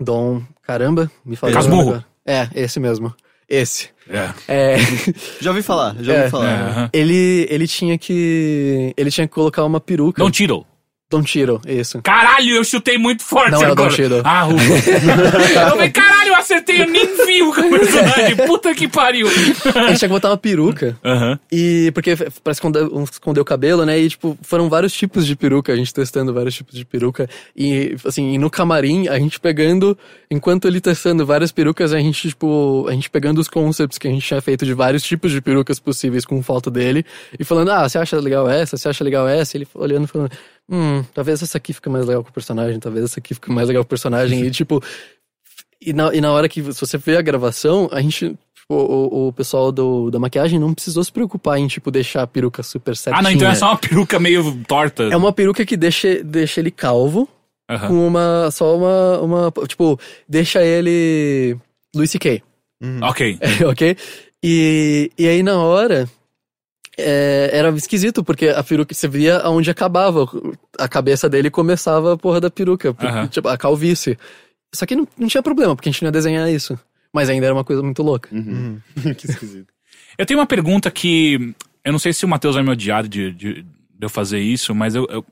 [0.00, 0.42] Dom.
[0.62, 1.52] Caramba, me fala.
[1.52, 2.04] Casmurro.
[2.26, 3.14] É, esse mesmo.
[3.48, 3.90] Esse.
[4.08, 4.30] É.
[4.48, 4.76] É,
[5.40, 6.18] Já ouvi falar, já É.
[6.20, 6.90] ouvi falar.
[6.92, 8.92] É, ele, ele tinha que.
[8.96, 10.22] Ele tinha que colocar uma peruca.
[10.22, 10.64] Don Tiro.
[11.10, 12.02] Don Tiro, isso.
[12.02, 13.88] Caralho, eu chutei muito forte Não é o agora.
[13.88, 14.20] Don Cheadle.
[14.24, 14.90] Ah, ufa.
[14.90, 18.36] eu falei, caralho, eu acertei, eu nem vi o personagem.
[18.46, 19.26] Puta que pariu.
[19.26, 19.54] Ele
[19.96, 20.98] tinha que botar uma peruca.
[21.02, 21.38] Aham.
[21.50, 23.98] E porque pra esconder, esconder o cabelo, né?
[23.98, 27.26] E, tipo, foram vários tipos de peruca, a gente testando vários tipos de peruca.
[27.56, 29.96] E, assim, e no camarim, a gente pegando,
[30.30, 34.10] enquanto ele testando várias perucas, a gente, tipo, a gente pegando os concepts que a
[34.10, 37.02] gente tinha feito de vários tipos de perucas possíveis com foto dele.
[37.38, 38.76] E falando, ah, você acha legal essa?
[38.76, 39.56] Você acha legal essa?
[39.56, 40.30] Ele olhando e falando,
[40.68, 43.68] hum, talvez essa aqui fique mais legal com o personagem, talvez essa aqui fique mais
[43.68, 44.44] legal com o personagem.
[44.44, 44.82] e, tipo,
[45.80, 48.36] e na, e na hora que se você vê a gravação, a gente.
[48.54, 52.26] tipo, O, o pessoal do, da maquiagem não precisou se preocupar em, tipo, deixar a
[52.26, 53.18] peruca super certinha.
[53.20, 55.04] Ah, não, então é só uma peruca meio torta.
[55.04, 57.28] É uma peruca que deixa, deixa ele calvo,
[57.70, 57.88] Aham.
[57.88, 58.50] com uma.
[58.50, 59.52] Só uma, uma.
[59.66, 59.98] Tipo,
[60.28, 61.56] deixa ele.
[61.94, 62.42] Louis C.K.
[63.02, 63.38] Ok.
[63.70, 63.96] ok?
[64.42, 66.08] E, e aí na hora.
[66.98, 70.26] É, era esquisito, porque a peruca você via aonde acabava.
[70.78, 73.26] A cabeça dele começava a porra da peruca, porque, Aham.
[73.28, 74.18] tipo, a calvície.
[74.74, 76.78] Só que não, não tinha problema, porque a gente não ia desenhar isso.
[77.12, 78.28] Mas ainda era uma coisa muito louca.
[78.34, 78.78] Uhum.
[79.16, 79.72] que esquisito.
[80.18, 81.54] Eu tenho uma pergunta que.
[81.84, 83.66] Eu não sei se o Matheus vai me odiar de, de, de
[84.02, 85.24] eu fazer isso, mas eu, eu-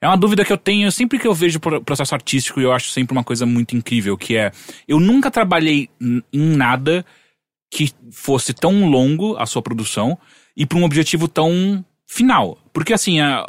[0.00, 2.88] É uma dúvida que eu tenho sempre que eu vejo processo artístico e eu acho
[2.90, 4.50] sempre uma coisa muito incrível, que é.
[4.88, 6.22] Eu nunca trabalhei em
[6.56, 7.04] nada
[7.70, 10.18] que fosse tão longo a sua produção
[10.56, 12.58] e para um objetivo tão final.
[12.72, 13.46] Porque assim, a-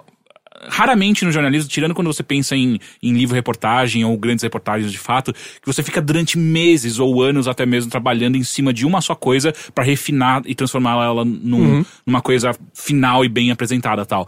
[0.70, 5.34] raramente no jornalismo, tirando quando você pensa em, em livro-reportagem ou grandes reportagens de fato,
[5.34, 9.14] que você fica durante meses ou anos até mesmo trabalhando em cima de uma só
[9.16, 14.26] coisa para refinar e transformar ela num- numa coisa final e bem apresentada tal.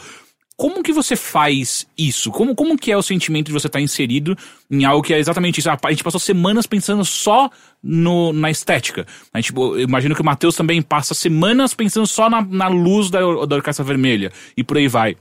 [0.57, 2.31] Como que você faz isso?
[2.31, 4.37] Como, como que é o sentimento de você estar inserido
[4.71, 5.69] em algo que é exatamente isso?
[5.69, 7.49] A gente passou semanas pensando só
[7.83, 9.05] no, na estética.
[9.33, 13.09] A gente, eu imagino que o Matheus também passa semanas pensando só na, na luz
[13.09, 15.17] da, da Orquestra Vermelha e por aí vai.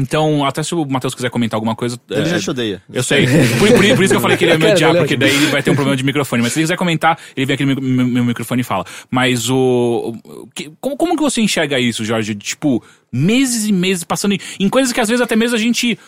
[0.00, 1.98] Então, até se o Matheus quiser comentar alguma coisa.
[2.10, 2.82] Ele é, já te odeia.
[2.92, 3.26] Eu sei.
[3.58, 5.46] Por, por, por isso que eu falei que ele ia me odiar, porque daí ele
[5.46, 6.42] vai ter um problema de microfone.
[6.42, 8.84] Mas se ele quiser comentar, ele vem aqui no meu, meu microfone e fala.
[9.10, 10.14] Mas o.
[10.54, 12.34] que- como, como que você enxerga isso, Jorge?
[12.34, 12.82] Tipo,
[13.12, 15.98] meses e meses passando em, em coisas que às vezes até mesmo a gente.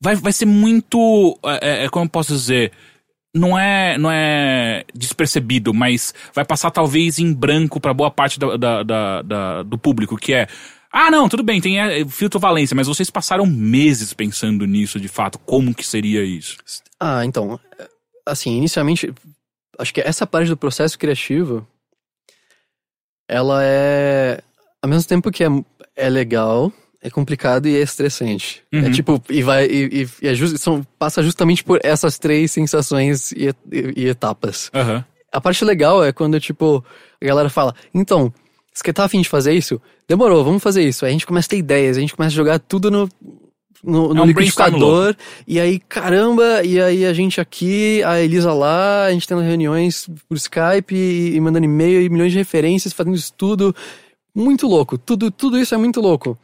[0.00, 1.38] Vai, vai ser muito.
[1.60, 2.72] É, é, como eu posso dizer?
[3.34, 8.56] Não é, não é despercebido, mas vai passar talvez em branco pra boa parte da,
[8.56, 10.46] da- da- da- do público, que é.
[10.92, 15.08] Ah, não, tudo bem, tem é, filtro valência, mas vocês passaram meses pensando nisso de
[15.08, 15.38] fato.
[15.40, 16.56] Como que seria isso?
[16.98, 17.88] Ah, então, é,
[18.24, 19.12] assim, inicialmente,
[19.78, 21.66] acho que essa parte do processo criativo,
[23.28, 24.40] ela é,
[24.80, 25.48] ao mesmo tempo que é,
[25.96, 26.72] é legal,
[27.02, 28.62] é complicado e é estressante.
[28.72, 28.86] Uhum.
[28.86, 33.32] É tipo, e vai, e, e- é just, são, passa justamente por essas três sensações
[33.32, 34.70] e, e- e etapas.
[34.74, 35.04] Aham.
[35.32, 36.82] A parte legal é quando, tipo,
[37.20, 38.32] a galera fala, então,
[38.78, 39.80] você tá afim de fazer isso?
[40.06, 41.04] Demorou, vamos fazer isso.
[41.04, 43.08] Aí a gente começa a ter ideias, a gente começa a jogar tudo no,
[43.82, 45.16] no, no É um liquidificador.
[45.46, 50.08] E aí, caramba, e aí a gente aqui, a Elisa lá, a gente tendo reuniões
[50.28, 53.74] por Skype e, e mandando e-mail e milhões de referências, fazendo isso tudo.
[54.34, 56.38] Muito louco, tudo, tudo isso é muito louco.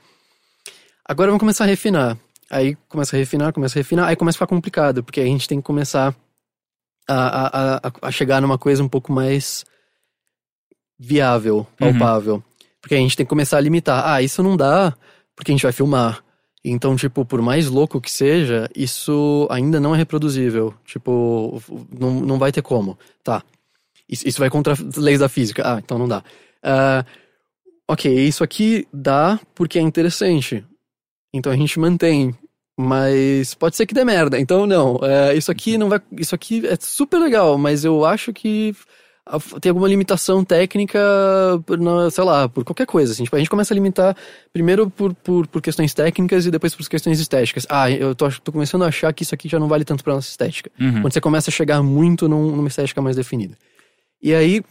[1.05, 2.16] Agora vamos começar a refinar.
[2.51, 5.49] Aí começa a refinar, começa a refinar, aí começa a ficar complicado, porque a gente
[5.49, 6.14] tem que começar
[7.09, 9.64] a, a, a, a chegar numa coisa um pouco mais
[11.03, 12.43] viável, palpável.
[12.81, 14.07] Porque a gente tem que começar a limitar.
[14.07, 14.95] Ah, isso não dá,
[15.35, 16.23] porque a gente vai filmar.
[16.65, 20.73] Então, tipo, por mais louco que seja, isso ainda não é reproduzível.
[20.85, 21.61] Tipo,
[21.99, 22.97] não, não vai ter como.
[23.25, 23.43] Tá.
[24.09, 25.63] Isso, isso vai contra as leis da física.
[25.65, 26.23] Ah, então não dá.
[26.63, 27.05] Ah,
[27.89, 30.65] ok, isso aqui dá porque é interessante.
[31.35, 32.35] Então a gente mantém.
[32.79, 34.39] Mas pode ser que dê merda.
[34.39, 34.99] Então não.
[35.03, 36.01] É, isso aqui não vai.
[36.17, 38.75] Isso aqui é super legal, mas eu acho que
[39.61, 40.99] tem alguma limitação técnica,
[42.11, 43.12] sei lá, por qualquer coisa.
[43.12, 43.25] Assim.
[43.25, 44.16] Tipo, a gente começa a limitar
[44.53, 47.66] primeiro por, por, por questões técnicas e depois por questões estéticas.
[47.68, 50.14] Ah, eu tô, tô começando a achar que isso aqui já não vale tanto pra
[50.14, 50.70] nossa estética.
[50.81, 51.03] Uhum.
[51.03, 53.57] Quando você começa a chegar muito num- numa estética mais definida.
[54.20, 54.62] E aí,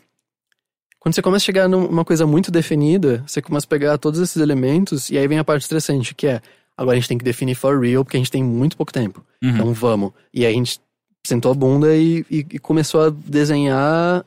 [1.00, 4.38] quando você começa a chegar numa coisa muito definida, você começa a pegar todos esses
[4.38, 6.42] elementos, e aí vem a parte estressante, que é
[6.78, 9.24] agora a gente tem que definir for real, porque a gente tem muito pouco tempo.
[9.44, 9.50] Uhum.
[9.50, 10.12] Então vamos.
[10.34, 10.80] E aí a gente
[11.26, 14.26] sentou a bunda e, e- e começou a desenhar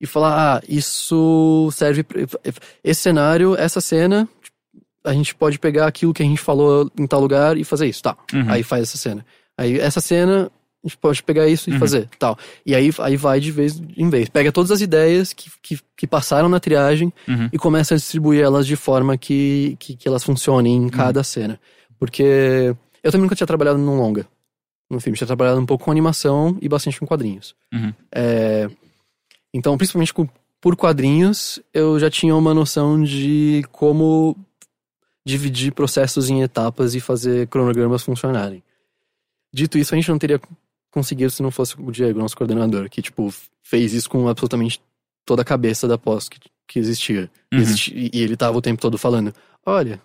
[0.00, 2.04] e falar: ah, isso serve.
[2.82, 4.28] Esse cenário, essa cena,
[5.04, 8.02] a gente pode pegar aquilo que a gente falou em tal lugar e fazer isso,
[8.02, 8.16] tá.
[8.32, 8.50] Uhum.
[8.50, 9.24] Aí faz essa cena.
[9.56, 10.50] Aí essa cena,
[10.84, 11.78] a gente pode pegar isso e Uhum.
[11.80, 12.38] fazer, tal.
[12.64, 14.28] E aí, aí vai de vez em vez.
[14.28, 17.48] Pega todas as ideias que, que, que passaram na triagem Uhum.
[17.52, 21.58] e começa a distribuir elas de forma que, que, que elas funcionem em cada cena.
[21.98, 24.26] Porque eu também nunca tinha trabalhado num longa.
[24.90, 27.54] No filme, tinha trabalhado um pouco com animação e bastante com quadrinhos.
[27.74, 27.92] Uhum.
[28.12, 28.70] É,
[29.58, 30.28] então, principalmente com,
[30.60, 34.36] por quadrinhos, eu já tinha uma noção de como
[35.26, 38.62] dividir processos em etapas e fazer cronogramas funcionarem.
[39.52, 40.40] Dito isso, a gente não teria
[40.92, 43.34] conseguido se não fosse o Diego, nosso coordenador, que, tipo,
[43.64, 44.80] fez isso com absolutamente
[45.26, 47.28] toda a cabeça da pós que, que existia.
[47.52, 47.60] Uhum.
[47.92, 49.34] E ele tava o tempo todo falando,
[49.66, 50.00] olha,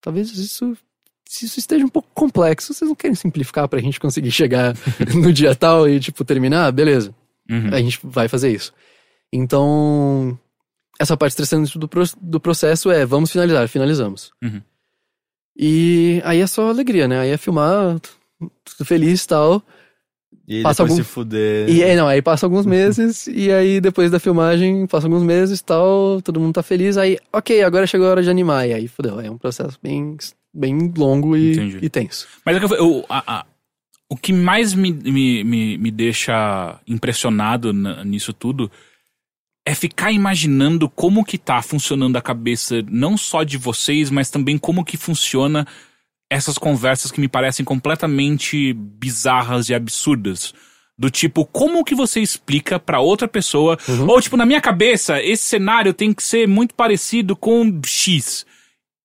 [0.00, 0.74] talvez isso...
[1.28, 4.74] Se isso esteja um pouco complexo, vocês não querem simplificar pra gente conseguir chegar
[5.14, 6.72] no dia tal e, tipo, terminar?
[6.72, 7.12] Beleza
[7.48, 7.72] Uhum.
[7.72, 8.72] a gente vai fazer isso.
[9.32, 10.38] Então,
[10.98, 11.88] essa parte estressante do,
[12.20, 14.30] do processo é vamos finalizar, finalizamos.
[14.42, 14.62] Uhum.
[15.58, 17.20] E aí é só alegria, né?
[17.20, 17.98] Aí é filmar,
[18.38, 19.62] tudo feliz e tal.
[20.48, 21.68] E Passa depois algum- se fuder.
[21.68, 25.58] E aí, não, aí passa alguns meses, e aí depois da filmagem, passa alguns meses
[25.60, 28.72] e tal, todo mundo tá feliz, aí, ok, agora chegou a hora de animar, e
[28.72, 30.16] aí fodeu, é um processo bem,
[30.54, 32.28] bem longo e, e tenso.
[32.44, 33.46] Mas é que eu, eu- a- a-
[34.08, 38.70] o que mais me, me, me, me deixa impressionado na- nisso tudo
[39.66, 44.56] é ficar imaginando como que tá funcionando a cabeça não só de vocês, mas também
[44.56, 45.66] como que funciona
[46.30, 50.54] essas conversas que me parecem completamente bizarras e absurdas.
[50.96, 53.76] Do tipo, como que você explica pra outra pessoa?
[54.08, 58.46] Ou, tipo, na minha cabeça, esse cenário tem que ser muito parecido com X.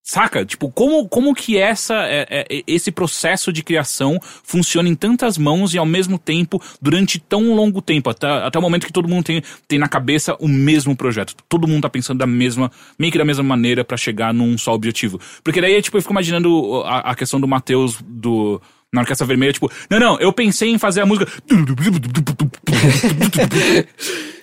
[0.03, 0.43] Saca?
[0.43, 5.73] Tipo, como, como que essa, é, é, esse processo de criação funciona em tantas mãos
[5.73, 9.23] e ao mesmo tempo durante tão longo tempo, até, até o momento que todo mundo
[9.23, 11.35] tem, tem na cabeça o mesmo projeto.
[11.47, 14.73] Todo mundo tá pensando da mesma, meio que da mesma maneira pra chegar num só
[14.73, 15.19] objetivo.
[15.43, 18.59] Porque daí, tipo, eu fico imaginando a, a questão do Matheus, do,
[18.93, 21.31] na Orquestra Vermelha, tipo, não, não, eu pensei em fazer a música.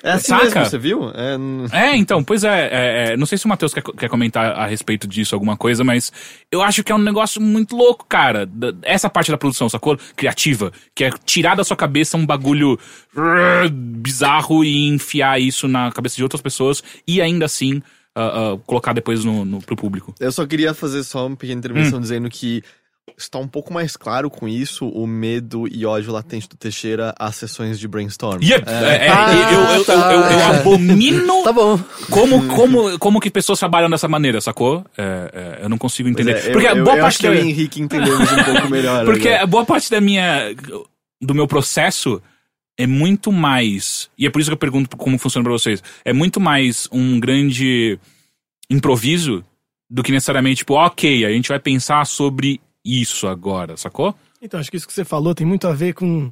[0.03, 0.44] É assim Saca?
[0.44, 1.11] mesmo, você viu?
[1.11, 4.53] É, É, então, pois é, é, é, não sei se o Matheus quer, quer comentar
[4.53, 6.12] a respeito disso, alguma coisa, mas
[6.51, 8.49] eu acho que é um negócio muito louco, cara.
[8.82, 9.99] Essa parte da produção, sacou?
[10.16, 12.78] Criativa, que é tirar da sua cabeça um bagulho
[13.72, 17.82] bizarro e enfiar isso na cabeça de outras pessoas e ainda assim
[18.14, 20.14] ah, ah, colocar depois no, no, pro público.
[20.18, 21.61] Eu só queria fazer só uma pequena Hum.
[21.61, 22.62] intervenção dizendo que
[23.16, 27.36] está um pouco mais claro com isso o medo e ódio latente do Teixeira às
[27.36, 28.42] sessões de brainstorm.
[28.42, 30.12] Yep, é, é, Ah, eu, eu, eu, tá.
[30.12, 31.78] eu- eu abomino Tá bom.
[32.11, 34.84] como, como, como que pessoas trabalham dessa maneira, sacou?
[34.96, 36.36] É, é, eu não consigo entender.
[36.36, 38.44] é, Porque eu, boa eu parte acho que da- eu e o Henrique entendemos um
[38.44, 39.04] pouco melhor.
[39.04, 39.42] Porque agora.
[39.42, 40.54] a boa parte da minha.
[41.20, 42.22] do meu processo
[42.78, 44.09] é muito mais.
[44.16, 45.82] E é por isso que eu pergunto como funciona pra vocês.
[46.04, 47.98] É muito mais um grande
[48.70, 49.44] improviso
[49.90, 54.14] do que necessariamente, tipo, ok, a gente vai pensar sobre isso agora, sacou?
[54.41, 56.30] Então, acho que isso que você falou tem muito a ver com.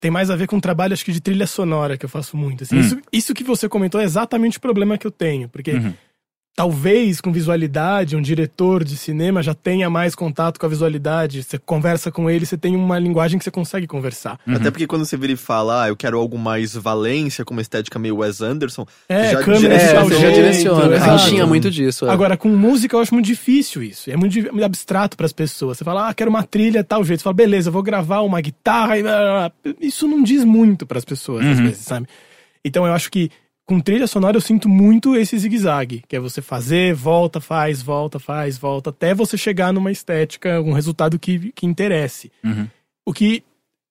[0.00, 2.36] Tem mais a ver com um trabalho, acho que de trilha sonora que eu faço
[2.36, 2.62] muito.
[2.62, 2.76] assim.
[2.76, 2.80] Hum.
[2.80, 5.48] Isso, isso que você comentou é exatamente o problema que eu tenho.
[5.48, 5.94] Porque Uhum.
[6.54, 11.42] Talvez com visualidade, um diretor de cinema já tenha mais contato com a visualidade.
[11.44, 14.40] Você conversa com ele, você tem uma linguagem que você consegue conversar.
[14.46, 14.54] Uhum.
[14.56, 17.62] Até porque quando você vira e fala, ah, eu quero algo mais Valência, com uma
[17.62, 20.94] estética meio Wes Anderson, É, Já câmera direciona, É, você já direciona.
[20.94, 21.18] A exato.
[21.18, 22.06] gente tinha muito disso.
[22.06, 22.10] é.
[22.10, 24.10] Agora, com música eu acho muito difícil isso.
[24.10, 25.78] É muito, muito abstrato para as pessoas.
[25.78, 27.20] Você fala, ah, quero uma trilha tal jeito.
[27.20, 29.02] Você fala, beleza, eu vou gravar uma guitarra e.
[29.02, 29.74] blá, blá, blá.
[29.80, 31.64] Isso não diz muito para as pessoas, às Uhum.
[31.66, 32.06] vezes, sabe?
[32.64, 33.30] Então eu acho que
[33.68, 38.18] com trilha sonora eu sinto muito esse zigue-zague, que é você fazer, volta, faz, volta,
[38.18, 42.32] faz, volta, até você chegar numa estética, um resultado que, que interesse.
[42.42, 42.66] Uhum.
[43.04, 43.44] O que.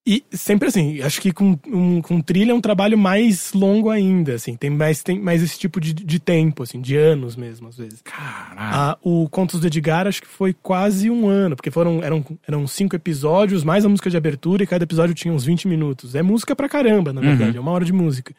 [0.03, 4.35] E sempre assim, acho que com, um, com trilha é um trabalho mais longo ainda,
[4.35, 7.77] assim, tem mais, tem mais esse tipo de, de tempo, assim, de anos mesmo, às
[7.77, 8.01] vezes.
[8.01, 8.57] Caralho.
[8.57, 12.65] Ah, o Contos do Edgar acho que foi quase um ano, porque foram eram, eram
[12.65, 16.15] cinco episódios, mais a música de abertura, e cada episódio tinha uns 20 minutos.
[16.15, 18.33] É música pra caramba, na verdade, é uma hora de música.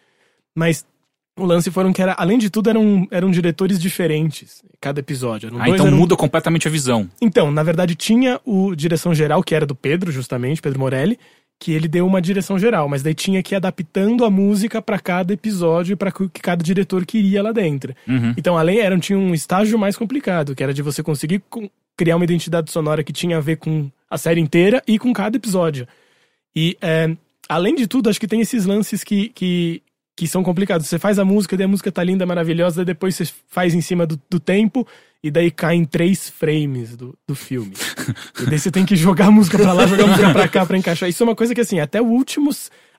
[0.57, 0.85] Mas
[1.39, 5.51] o lance foram que era, além de tudo, eram, eram diretores diferentes, cada episódio.
[5.59, 7.09] Ah, então eram- muda completamente a visão.
[7.21, 11.19] Então, na verdade, tinha o direção geral, que era do Pedro, justamente, Pedro Morelli,
[11.61, 14.99] que ele deu uma direção geral, mas daí tinha que ir adaptando a música pra
[14.99, 17.95] cada episódio e para o que cada diretor queria lá dentro.
[18.07, 18.33] Uhum.
[18.37, 21.43] Então, além, era, tinha um estágio mais complicado, que era de você conseguir
[21.97, 25.37] criar uma identidade sonora que tinha a ver com a série inteira e com cada
[25.37, 25.87] episódio.
[26.55, 27.11] E, é,
[27.49, 29.83] além de tudo, acho que tem esses lances que, que,
[30.19, 30.89] que são complicados.
[30.89, 33.81] Você faz a música, daí a música tá linda, maravilhosa, daí depois você faz em
[33.81, 34.85] cima do, do tempo,
[35.23, 37.73] e daí caem três frames do, do filme.
[38.43, 40.67] e daí você tem que jogar a música pra lá, jogar a música pra cá
[40.67, 41.09] pra encaixar.
[41.09, 42.51] Isso é uma coisa que, assim, até o último.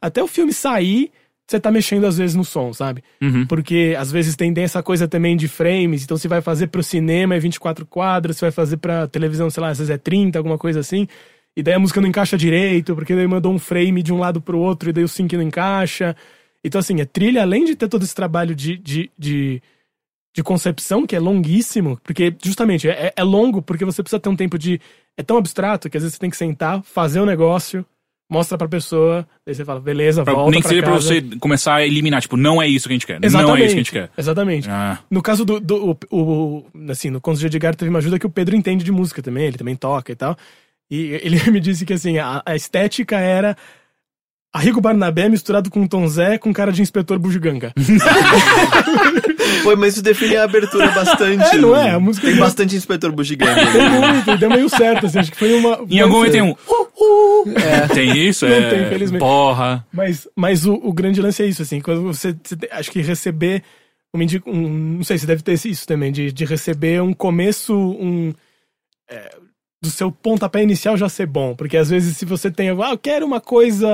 [0.01, 1.11] Até o filme sair,
[1.45, 3.03] você tá mexendo às vezes no som, sabe?
[3.21, 3.45] Uhum.
[3.45, 7.35] Porque às vezes tem essa coisa também de frames, então você vai fazer pro cinema
[7.35, 10.57] é 24 quadros, você vai fazer pra televisão, sei lá, às vezes é 30, alguma
[10.57, 11.05] coisa assim.
[11.57, 14.39] E daí a música não encaixa direito, porque daí mandou um frame de um lado
[14.39, 16.15] pro outro e daí o sync não encaixa.
[16.63, 19.61] Então, assim, a trilha, além de ter todo esse trabalho de, de, de,
[20.35, 24.35] de concepção, que é longuíssimo, porque justamente é, é longo, porque você precisa ter um
[24.35, 24.79] tempo de.
[25.17, 27.85] É tão abstrato que às vezes você tem que sentar, fazer o negócio,
[28.31, 31.07] mostra pra pessoa, daí você fala, beleza, Pra- volta nem que pra seja pra casa.
[31.07, 33.19] você começar a eliminar, tipo, não é isso que a gente quer.
[33.23, 33.47] Exatamente.
[33.49, 34.09] Não é isso que a gente quer.
[34.17, 34.69] Exatamente.
[34.69, 35.59] Ah, No caso do.
[35.59, 38.83] do o, o- assim, no Contos de Edgar teve uma ajuda que o Pedro entende
[38.85, 40.37] de música também, ele também toca e tal.
[40.91, 43.55] E ele me disse que assim, a, a estética era.
[44.51, 47.71] Arrigo Barnabé misturado com Tom Zé com cara de inspetor bugiganga.
[49.63, 51.55] Pô, mas isso define a abertura bastante.
[51.55, 51.91] É, não é?
[51.91, 53.71] A música Tem deu- bastante inspetor bugiganga.
[53.71, 55.79] Tem muito, deu meio certo, assim, acho que foi uma.
[55.89, 56.51] em algum momento tem um.
[56.51, 57.43] Uh, uh.
[57.93, 58.45] Tem isso?
[58.47, 59.19] Não é, tem, infelizmente.
[59.19, 59.85] Porra.
[59.91, 63.63] Mas, mas o, o grande lance é isso, assim, quando você, você acho que receber
[64.15, 68.33] indi- um, não sei se deve ter isso também, de, de receber um começo, um
[69.09, 69.31] é,
[69.81, 72.97] do seu pontapé inicial já ser bom, porque às vezes se você tem, ah, eu
[72.97, 73.87] quero uma coisa,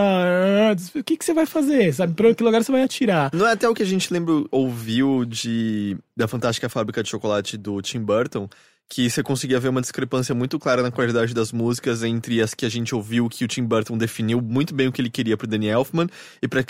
[0.95, 3.29] o que, que você vai fazer, sabe, pra que lugar você vai atirar?
[3.33, 7.57] Não é até o que a gente lembra, ouviu de da Fantástica Fábrica de Chocolate
[7.57, 8.49] do Tim Burton,
[8.89, 12.65] que você conseguia ver uma discrepância muito clara na qualidade das músicas entre as que
[12.65, 15.47] a gente ouviu que o Tim Burton definiu muito bem o que ele queria pro
[15.47, 16.07] Danny Elfman
[16.41, 16.63] e para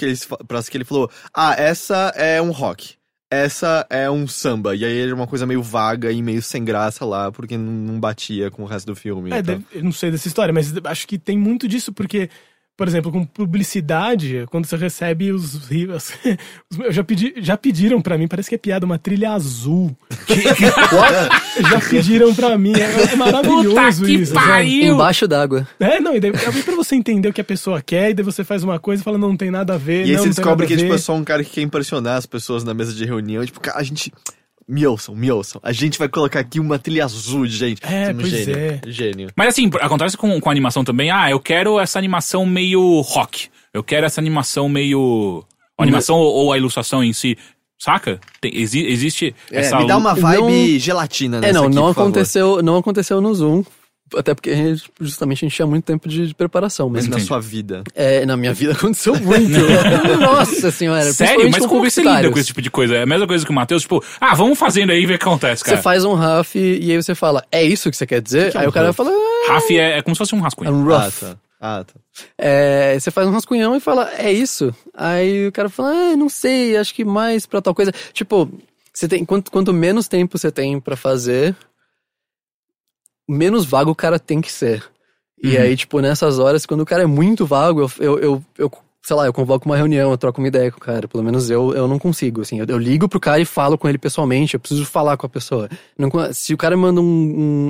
[0.59, 2.95] as que ele falou: "Ah, essa é um rock.
[3.43, 4.75] Essa é um samba".
[4.75, 7.99] E aí era uma coisa meio vaga e meio sem graça lá, porque não- não
[7.99, 9.31] batia com o resto do filme.
[9.31, 9.55] É, então.
[9.55, 12.29] deve- eu não sei dessa história, mas acho que tem muito disso, porque,
[12.77, 16.11] por exemplo, com publicidade, quando você recebe os rios.
[16.77, 19.95] Eu já, pedi, já pediram pra mim, parece que é piada, uma trilha azul.
[21.69, 24.33] já pediram pra mim, é, é maravilhoso Puta que isso.
[24.33, 24.93] pariu!
[24.93, 25.67] Embaixo d'água.
[25.79, 28.25] É, não, e daí é pra você entender o que a pessoa quer, e daí
[28.25, 30.05] você faz uma coisa e fala, não, não tem nada a ver.
[30.05, 31.61] E aí não, você não tem descobre que tipo, é só um cara que quer
[31.61, 33.45] impressionar as pessoas na mesa de reunião.
[33.45, 34.11] Tipo, cara, a gente.
[34.67, 35.59] Me ouçam, me ouçam.
[35.63, 37.81] A gente vai colocar aqui uma trilha azul, gente.
[37.85, 38.57] É, Somos pois gênio.
[38.57, 38.81] é.
[38.87, 39.29] Gênio.
[39.35, 41.11] Mas assim, acontece com, com a animação também.
[41.11, 43.47] Ah, eu quero essa animação meio rock.
[43.73, 45.43] Eu quero essa animação meio.
[45.77, 47.37] A animação ou, ou a ilustração em si.
[47.77, 48.19] Saca?
[48.39, 49.77] Tem- exi- existe É, essa.
[49.77, 52.01] me dá uma Não- vibe gelatina nessa É, não, aqui, não por favor.
[52.09, 53.63] aconteceu, não aconteceu no Zoom.
[54.15, 56.87] Até porque a gente- justamente a gente tinha muito tempo de, de preparação.
[56.89, 57.27] Mas Mas na Entendi.
[57.27, 57.83] sua vida.
[57.95, 59.57] é, na minha vida aconteceu muito.
[60.21, 61.11] Nossa senhora.
[61.11, 61.49] Sério?
[61.49, 62.95] Mas com como você lida com esse tipo de coisa?
[62.95, 65.17] É a mesma coisa que o Matheus, tipo, ah, vamos fazendo aí e ver o
[65.19, 65.77] que acontece, cara.
[65.77, 68.51] Você faz um RAF e aí você fala, é isso que você quer dizer?
[68.51, 70.39] que é aí um o cara fala, ah, RAF é, é como se fosse um
[70.39, 70.71] é rascunho.
[70.71, 71.19] um Ah, rough.
[71.19, 71.37] tá.
[71.59, 71.93] Ah, tá.
[72.37, 74.73] É, você faz um rascunhão e fala, é isso?
[74.93, 77.91] Aí o cara fala, ah, não sei, acho que mais pra tal coisa.
[78.13, 78.49] Tipo,
[78.93, 81.55] você tem, quanto, quanto menos tempo você tem pra fazer,
[83.27, 84.83] menos vago o cara tem que ser.
[85.41, 85.61] E Uhum.
[85.63, 88.71] aí, tipo, nessas horas, quando o cara é muito vago, eu, eu, eu, eu,
[89.03, 91.07] sei lá, eu convoco uma reunião, eu troco uma ideia com o cara.
[91.07, 92.59] Pelo menos eu, eu não consigo, assim.
[92.59, 95.29] Eu, eu ligo pro cara e falo com ele pessoalmente, eu preciso falar com a
[95.29, 95.69] pessoa.
[95.97, 97.03] Não se o cara manda um-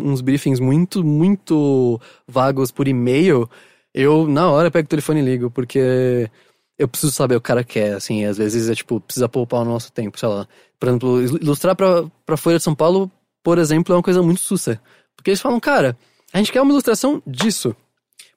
[0.06, 3.49] um- uns briefings muito, muito vagos por e-mail,
[3.93, 6.30] eu, na hora, pego o telefone e ligo, porque
[6.78, 8.26] eu preciso saber o cara quer, assim.
[8.26, 10.47] Às vezes é, tipo, precisa poupar o nosso tempo, sei lá.
[10.80, 13.10] Por exemplo, il- ilustrar pra, pra Folha de São Paulo,
[13.43, 14.80] por exemplo, é uma coisa muito sussa.
[15.16, 15.97] Porque eles falam, cara,
[16.34, 17.76] a gente quer uma ilustração disso.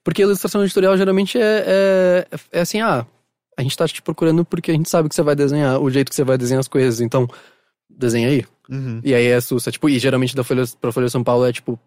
[0.05, 1.65] Porque a ilustração editorial geralmente é,
[2.33, 3.05] é, é assim, ah,
[3.57, 6.09] a gente tá te procurando porque a gente sabe que você vai desenhar, o jeito
[6.09, 7.29] que você vai desenhar as coisas, então
[7.91, 8.45] desenha aí.
[8.71, 9.01] Uhum.
[9.03, 9.71] E aí é sussa.
[9.71, 11.79] Tipo, e geralmente da Folha, pra Folha de São Paulo é tipo,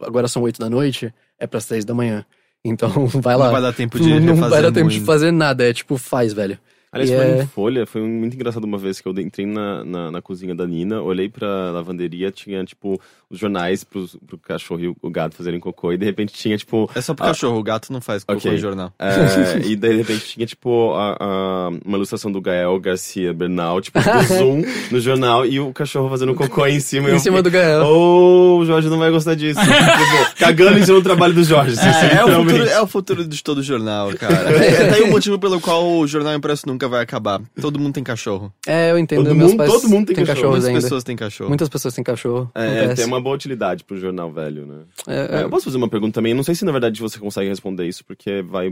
[0.00, 2.24] agora são oito da noite, é pras três da manhã.
[2.64, 3.46] Então vai lá.
[3.46, 5.06] Não vai dar tempo de não, vai dar tempo de muito.
[5.06, 6.58] fazer nada, é tipo, faz, velho.
[6.90, 9.84] Aliás, E falando é- em folha, foi muito engraçado uma vez que eu entrei na,
[9.84, 12.98] na, na cozinha da Nina, olhei pra lavanderia, tinha, tipo,
[13.30, 16.56] os jornais pros, pro cachorro e o- o gato fazerem cocô, e de repente tinha,
[16.56, 16.90] tipo...
[16.94, 17.28] É só pro Ah.
[17.28, 18.52] cachorro, o gato não faz cocô Ok.
[18.54, 18.92] em jornal.
[18.98, 19.08] é,
[19.66, 23.98] e daí, de repente, tinha, tipo, a- a- uma ilustração do Gael Garcia Bernal, tipo,
[24.00, 27.10] do Zoom no jornal, e o cachorro fazendo cocô em cima.
[27.10, 27.84] Em eu cima do Gael.
[27.86, 29.60] Oh, o Jorge não vai gostar disso.
[29.60, 31.72] tipo, cagando em cima do trabalho do Jorge.
[31.78, 34.38] assim, É, é, o futuro, é o futuro de todo jornal, cara.
[34.68, 37.40] É, tá o motivo pelo qual o jornal impresso nunca vai acabar.
[37.60, 38.52] Todo mundo tem cachorro.
[38.66, 39.24] É, eu entendo.
[39.24, 40.36] Todo meus mundo- pais todo mundo tem têm cachorro.
[40.36, 40.80] cachorros Muitas ainda.
[40.82, 41.48] pessoas têm cachorro.
[41.48, 42.50] Muitas pessoas têm cachorro.
[42.54, 44.82] É, é, tem uma boa utilidade pro jornal velho, né?
[45.06, 46.32] É, É, é, eu posso fazer uma pergunta também?
[46.32, 48.70] Eu não sei se na verdade você consegue responder isso, porque vai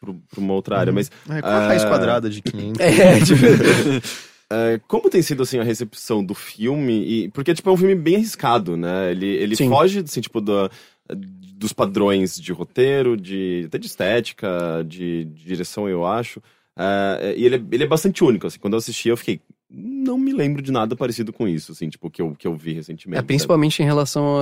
[0.00, 1.88] pro, pra uma outra área, mas É, qual a raiz Ah.
[1.88, 2.80] quadrada de 500?
[2.80, 3.40] é, tipo,
[4.50, 6.92] é, como tem sido assim a recepção do filme?
[7.24, 9.10] E, porque tipo, é um filme bem arriscado, né?
[9.10, 9.68] Ele, ele Sim.
[9.68, 10.70] foge assim, tipo, da,
[11.14, 14.48] dos padrões de roteiro, de, até de estética,
[14.86, 16.40] de, de direção, eu acho.
[16.76, 18.58] É, e ele, é- ele é bastante único, assim.
[18.58, 19.40] Quando eu assisti, eu fiquei.
[19.70, 22.72] Não me lembro de nada parecido com isso, assim, tipo, que eu, que eu vi
[22.72, 23.16] recentemente.
[23.16, 23.26] é, sabe?
[23.26, 24.38] principalmente em relação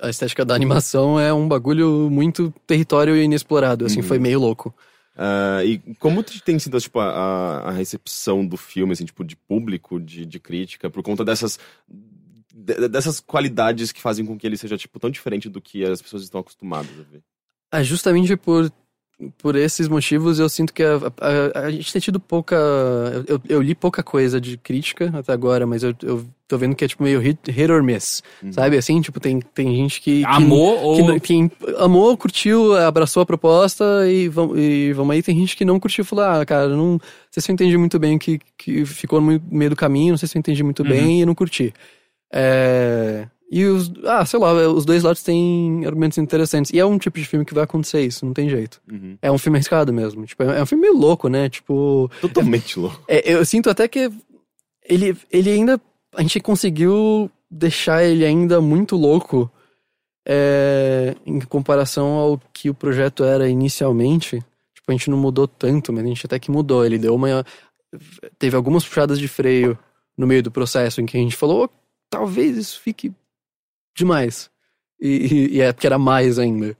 [0.00, 4.02] à- estética da animação, é um bagulho muito território inexplorado, assim, Uhum.
[4.06, 4.74] foi meio louco.
[5.16, 10.00] Ah, e como tem sido tipo, a, a- recepção do filme, assim, tipo, de público,
[10.00, 11.58] de, de crítica, por conta dessas,
[11.88, 16.02] de- dessas qualidades que fazem com que ele seja tipo, tão diferente do que as
[16.02, 17.22] pessoas estão acostumadas a ver?
[17.70, 18.70] Ah, justamente por,
[19.38, 22.54] por esses motivos, eu sinto que a, a- a gente tem tido pouca.
[23.26, 26.84] Eu, eu- li pouca coisa de crítica até agora, mas eu, eu tô vendo que
[26.84, 28.52] é tipo meio hit, hit or miss, Uhum.
[28.52, 28.76] sabe?
[28.76, 30.20] Assim, tipo, tem, tem gente que.
[30.20, 31.08] que Amor que, ou.
[31.08, 35.22] não- que amou, curtiu, abraçou a proposta e vamos, e vamos aí.
[35.22, 37.00] Tem gente que não curtiu e falou: Ah, cara, não, não
[37.30, 40.18] sei se eu entendi muito bem o que, que ficou no meio do caminho, não
[40.18, 40.88] sei se eu entendi muito Uhum.
[40.90, 41.72] bem e não curti.
[42.32, 43.92] É, e os.
[44.04, 46.72] Ah, sei lá, os dois lados têm argumentos interessantes.
[46.72, 48.80] E é um tipo de filme que vai acontecer isso, não tem jeito.
[48.90, 49.16] Uhum.
[49.22, 50.26] É um filme arriscado mesmo.
[50.26, 51.48] Tipo, é é um filme meio louco, né?
[51.48, 52.10] Tipo.
[52.20, 53.02] Totalmente louco.
[53.06, 54.10] É, eu sinto até que
[54.84, 55.80] ele, ele ainda.
[56.14, 59.50] A gente conseguiu deixar ele ainda muito louco
[60.26, 64.44] é, em comparação ao que o projeto era inicialmente.
[64.74, 66.84] Tipo, a gente não mudou tanto, mas a gente até que mudou.
[66.84, 67.44] Ele deu uma.
[68.38, 69.78] Teve algumas puxadas de freio
[70.18, 71.68] no meio do processo em que a gente falou: "Oh,
[72.10, 73.12] talvez isso fique
[73.96, 74.50] demais.
[75.00, 76.76] E, e- é porque era mais ainda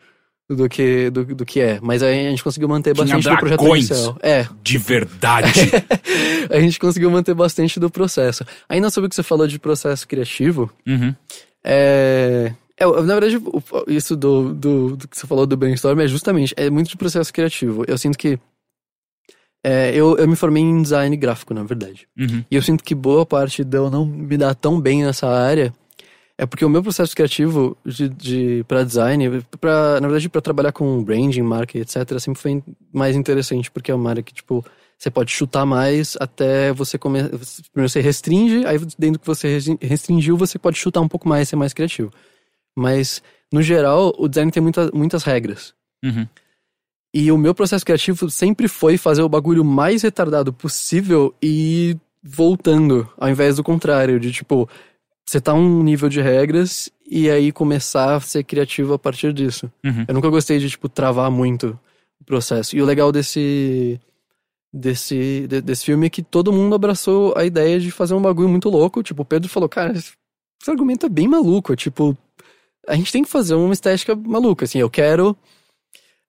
[0.49, 1.81] do que, do, do que é.
[1.83, 4.19] Mas aí a gente conseguiu manter Tinha bastante do projeto inicial.
[4.23, 5.51] É, De verdade.
[6.51, 8.45] a gente conseguiu manter bastante do processo.
[8.69, 11.15] Ainda sobre o que você falou de processo criativo, Uhum.
[11.65, 12.53] é.
[12.79, 13.39] é, na verdade,
[13.89, 17.33] isso do, do, do que você falou do brainstorm é justamente, é muito de processo
[17.33, 17.85] criativo.
[17.89, 18.39] Eu sinto que.
[19.65, 22.07] é, eu, eu me formei em design gráfico, na verdade.
[22.17, 22.45] Uhum.
[22.51, 25.75] E eu sinto que boa parte de eu não me dar tão bem nessa área
[26.39, 30.73] é porque o meu processo criativo de, de para design, pra, na verdade, para trabalhar
[30.73, 32.63] com branding, marca, etc., sempre foi
[32.93, 34.65] mais interessante, porque é uma área que, tipo,
[34.99, 37.31] você pode chutar mais até você começar.
[37.73, 41.29] Primeiro você restringe, aí dentro do que você restrin- restringiu, você pode chutar um pouco
[41.29, 42.11] mais, ser mais criativo.
[42.77, 45.75] Mas, no geral, o design tem muita, muitas regras.
[46.05, 46.27] Uhum.
[47.15, 53.09] E o meu processo criativo sempre foi fazer o bagulho mais retardado possível e voltando,
[53.17, 54.69] ao invés do contrário, de tipo,
[55.29, 59.71] você tá um nível de regras e aí começar a ser criativo a partir disso.
[59.85, 60.05] Uhum.
[60.07, 61.79] Eu nunca gostei de, tipo, travar muito
[62.21, 62.77] o processo.
[62.77, 64.01] E o legal desse.
[64.73, 68.49] Desse, de- desse filme é que todo mundo abraçou a ideia de fazer um bagulho
[68.49, 69.03] muito louco.
[69.03, 70.13] Tipo, o Pedro falou, cara, esse
[70.69, 71.75] argumento é bem maluco.
[71.75, 72.17] Tipo,
[72.87, 74.65] a gente tem que fazer uma estética maluca.
[74.67, 75.35] Assim, eu quero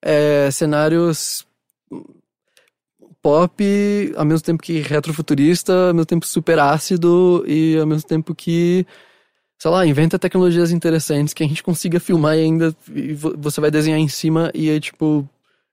[0.02, 1.46] é, cenários
[3.22, 3.64] pop,
[4.16, 8.86] ao mesmo tempo que retrofuturista, ao mesmo tempo super ácido e ao mesmo tempo que,
[9.60, 13.60] sei lá, inventa tecnologias interessantes que a gente consiga filmar e ainda e vo- você
[13.60, 15.28] vai desenhar em cima e aí, tipo,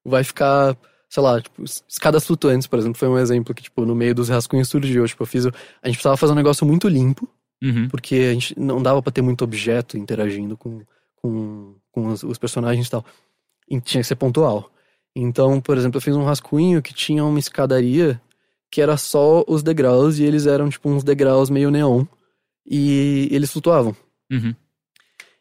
[0.05, 0.77] vai ficar,
[1.09, 4.15] sei lá, tipo, es- escadas flutuantes, por exemplo, foi um exemplo que, tipo, no meio
[4.15, 5.07] dos rascunhos surgiu.
[5.07, 5.47] Tipo, eu fiz.
[5.47, 5.51] A
[5.87, 7.29] gente precisava fazer um negócio muito limpo
[7.63, 7.89] Uhum.
[7.89, 10.83] porque a gente não dava pra ter muito objeto interagindo com,
[11.17, 13.05] com, com os, os personagens e tal.
[13.71, 14.71] E tinha que ser pontual.
[15.17, 18.21] Então, por exemplo, eu fiz um rascunho que tinha uma escadaria
[18.71, 22.05] que era só os degraus e eles eram tipo uns degraus meio neon
[22.69, 23.95] e eles flutuavam.
[24.31, 24.55] Uhum.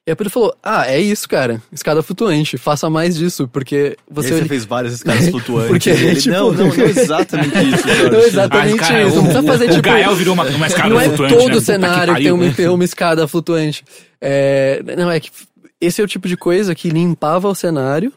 [0.05, 1.61] E aí o Pedro falou: Ah, é isso, cara.
[1.71, 2.57] Escada flutuante.
[2.57, 4.39] Faça mais disso, porque Você, você.
[4.41, 5.69] você fez várias escadas flutuantes.
[5.69, 8.09] Porque, e ele, tipo- não, não, não é exatamente isso, Jorge.
[8.11, 9.13] Não, exatamente Ah, cara, isso.
[9.13, 9.81] o- Não precisa fazer o tipo.
[9.81, 11.61] Gael virou uma, uma escada não é flutuante, todo né?
[11.61, 13.85] Cenário que, tem, uma, tem uma escada flutuante.
[14.21, 15.31] É, não, é que
[15.81, 18.11] esse é o tipo de coisa que limpava o cenário,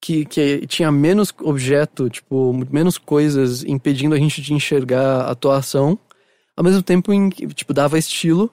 [0.00, 5.98] que, que tinha menos objeto, tipo, menos coisas impedindo a gente de enxergar a atuação,
[6.56, 8.50] ao mesmo tempo em que, tipo, dava estilo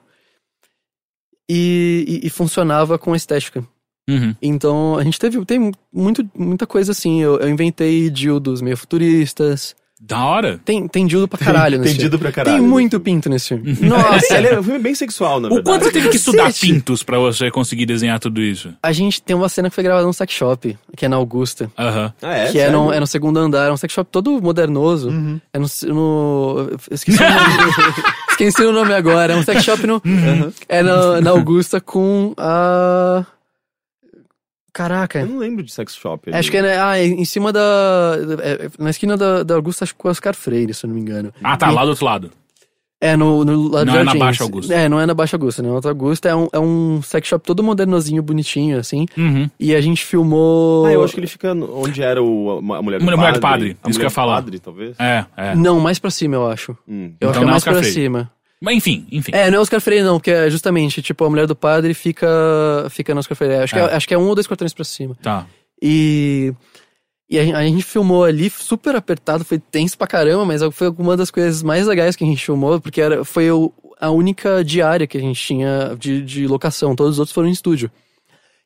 [1.48, 3.66] e, e, e funcionava com a estética.
[4.08, 4.34] Uhum.
[4.40, 7.20] Então, a gente teve tem muito, muita coisa assim.
[7.20, 9.76] Eu, eu inventei dildos meio futuristas.
[10.00, 10.60] Da hora.
[10.64, 11.94] Tem, tem dildo pra caralho nesse filme.
[11.94, 12.58] Entendido pra caralho.
[12.58, 13.76] Tem muito pinto nesse filme.
[13.82, 15.64] Nossa, Ele é um filme bem sexual, na O verdade.
[15.64, 18.72] quanto você teve que estudar pintos pra você conseguir desenhar tudo isso?
[18.82, 21.70] a gente tem uma cena que foi gravada num sex shop, que é na Augusta.
[21.76, 22.12] Aham.
[22.22, 22.52] Ah, é?
[22.52, 25.08] que é no, é no segundo andar, é um sex shop todo modernoso.
[25.08, 25.40] Uhum.
[25.52, 25.66] É no.
[25.92, 29.32] no esqueci, o nome, esqueci o nome agora.
[29.32, 30.00] É um sex shop no.
[30.68, 33.26] É na, na Augusta com a.
[34.78, 35.18] Caraca.
[35.20, 36.30] Eu não lembro de sex shop.
[36.30, 36.38] ali.
[36.38, 37.60] Acho que é, né, ah, é em cima da.
[38.42, 40.88] é- é na esquina da, da Augusta, acho que com o Oscar Freire, se eu
[40.88, 41.32] não me engano.
[41.42, 42.30] Ah, tá, lá do outro lado.
[43.00, 44.18] É, no, no lado Não de é na Jardins.
[44.18, 44.74] Baixa Augusta.
[44.74, 45.68] É, não é na Baixa Augusta, né?
[45.68, 49.06] Na Alta Augusta é um, é um sex shop todo modernosinho, bonitinho, assim.
[49.16, 49.48] Uhum.
[49.58, 50.84] E a gente filmou.
[50.86, 53.16] Ah, eu acho que ele fica onde era o, a, a mulher do Mulher- padre.
[53.16, 54.34] mulher do padre, A isso que mulher eu ia do falar.
[54.42, 54.96] padre, talvez.
[54.98, 55.54] É, é.
[55.54, 56.72] Não, mais pra cima, eu acho.
[56.88, 57.12] Hum.
[57.20, 57.92] Eu Então acho que é mais pra Freire.
[57.92, 58.30] cima.
[58.60, 59.30] Mas enfim, enfim.
[59.34, 62.26] É, não é Oscar Freire, não, porque é justamente, tipo, a mulher do padre fica,
[62.90, 63.62] fica no Oscar Freire.
[63.62, 63.84] Acho, Que É.
[63.84, 65.16] é, acho que é um ou dois quartões pra cima.
[65.22, 65.46] Tá.
[65.80, 66.52] E.
[67.30, 70.88] E a, gen- a gente filmou ali super apertado, foi tenso pra caramba, mas foi
[70.96, 74.64] uma das coisas mais legais que a gente filmou, porque era, foi o- a única
[74.64, 77.90] diária que a gente tinha de, de locação, todos os outros foram em estúdio.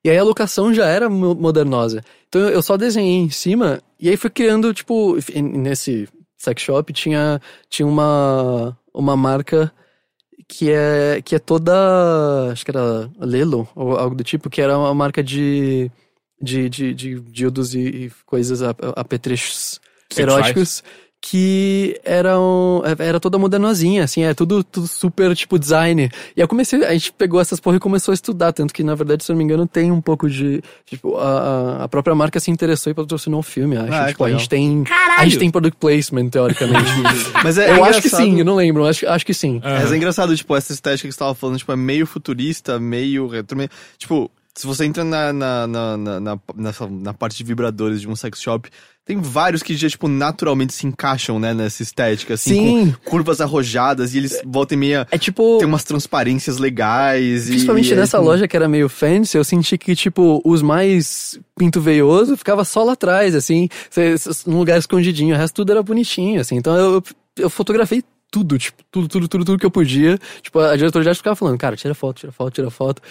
[0.04, 2.04] E aí a locação já era mo- modernosa.
[2.28, 7.40] Então eu só desenhei em cima, e aí fui criando, tipo, nesse sex shop tinha,
[7.68, 9.72] tinha uma, uma marca
[10.54, 11.72] que é, que é toda,
[12.52, 15.90] acho que era Lelo, ou algo do tipo, que era uma marca de
[16.40, 19.80] de, de, de dildos e, e coisas ap- apetrechos
[20.22, 20.82] eróticos
[21.24, 26.10] que eram era toda modernosinha, assim, é tudo, tudo super tipo design.
[26.36, 28.94] E eu comecei, a gente pegou essas porra e começou a estudar, tanto que na
[28.96, 31.22] verdade, se eu não me engano, tem um pouco de tipo a,
[31.80, 33.92] a- a própria marca se interessou e patrocinou o filme, acho.
[33.94, 35.30] Ah, que tipo, a gente tem a Caralho!
[35.30, 36.90] gente tem product placement teoricamente.
[37.44, 39.60] Mas é, eu é acho que sim, eu não lembro, acho, acho que sim.
[39.62, 43.28] Mas é engraçado, tipo, essa estética que você tava falando, tipo, é meio futurista, meio
[43.28, 43.70] retro, meio...
[43.96, 48.08] Tipo, se você entra na, na, na, na, na, nessa- na parte de vibradores de
[48.08, 48.68] um sex shop,
[49.04, 52.94] tem vários que já, tipo, naturalmente se encaixam, né, nessa estética, assim, Sim.
[53.04, 55.08] com curvas arrojadas, e eles voltam e meia...
[55.10, 57.46] É tipo Tem umas transparências legais.
[57.46, 60.62] Principalmente e é, nessa tipo, loja que era meio fancy, eu senti que, tipo, os
[60.62, 63.68] mais pinto veioso ficava só lá atrás, assim,
[64.46, 65.34] num lugar escondidinho.
[65.34, 66.54] O resto tudo era bonitinho, assim.
[66.56, 67.02] Então eu,
[67.38, 70.16] eu fotografei tudo, tipo, tudo, tudo, tudo, tudo que eu podia.
[70.42, 73.02] Tipo, a diretora arte ficava falando, cara, tira foto, tira foto, tira foto.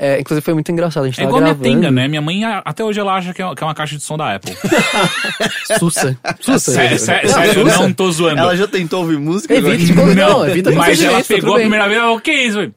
[0.00, 1.80] É, inclusive foi muito engraçado, a gente É tava igual a minha gravando.
[1.82, 2.06] tenda, né?
[2.06, 4.32] Minha mãe, até hoje, ela acha que é que é uma caixa de som da
[4.36, 4.54] Apple.
[5.78, 6.16] Sussa.
[6.40, 6.72] Sussa.
[6.72, 7.82] Sé- sé- Sério, Sussa.
[7.82, 8.38] não tô zoando.
[8.40, 9.60] Ela já tentou ouvir música?
[9.60, 12.72] De não, evita Mas ela pegou a primeira vez, ela, o que é isso?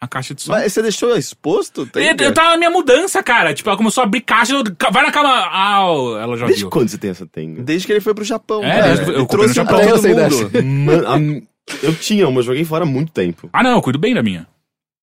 [0.00, 0.52] A caixa de som.
[0.52, 1.86] Mas você deixou exposto?
[1.86, 3.54] Tem Eu, eu tava na minha mudança, cara.
[3.54, 4.62] Tipo, ela começou a abrir caixa, eu,
[4.92, 5.30] vai na cama.
[5.30, 5.80] Ah,
[6.20, 6.70] ela já Desde viu.
[6.70, 7.62] quando você tem essa tenda?
[7.62, 8.62] Desde que ele foi pro Japão.
[8.62, 9.02] É, cara.
[9.12, 9.80] eu no trouxe pra Japão.
[9.88, 10.64] todo eu mundo.
[10.64, 11.42] Mano, a-
[11.82, 13.48] eu tinha uma, eu joguei fora há muito tempo.
[13.52, 14.46] Ah, não, eu cuido bem da minha.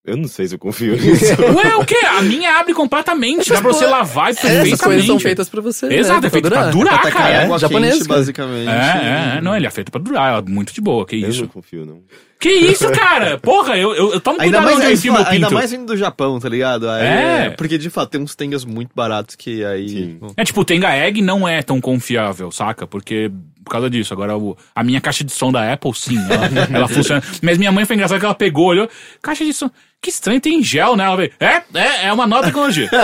[0.04, 1.26] Eu não sei se eu confio nisso.
[1.40, 1.96] Ué, o quê?
[2.18, 3.48] A minha abre completamente.
[3.50, 5.24] Dá pra você lavar Essas coisas são perfeitamente.
[5.24, 5.86] feitas pra você.
[5.94, 7.44] Exato, né, é feito pra durar, Pra tacar cara.
[7.44, 8.68] água japonês, quente, basicamente.
[8.68, 11.42] É, é, não, ele é feito pra durar, é muito de boa, que Eu isso.
[11.42, 12.00] não confio, não.
[12.40, 13.38] Que isso, cara?
[13.38, 15.86] Porra, eu, eu, eu tomo Ainda cuidado mais, onde eu enfio meu ainda mais vindo
[15.86, 16.90] do Japão, tá ligado?
[16.90, 17.50] Aí É.
[17.52, 19.88] Porque, de fato, tem uns tengas muito baratos que aí...
[19.88, 20.20] Sim.
[20.36, 22.88] É tipo, o Tenga Egg não é tão confiável, saca?
[22.88, 23.32] Porque
[23.64, 24.14] por causa disso.
[24.14, 26.48] Agora, o- a minha caixa de som da Apple, sim, ela,
[26.78, 27.22] ela funciona.
[27.42, 28.90] Mas minha mãe foi engraçada que ela pegou, olhou,
[29.22, 29.70] caixa de som,
[30.02, 31.04] que estranho, tem gel, né?
[31.06, 32.90] Ela veio, é, é, é uma nova tecnologia.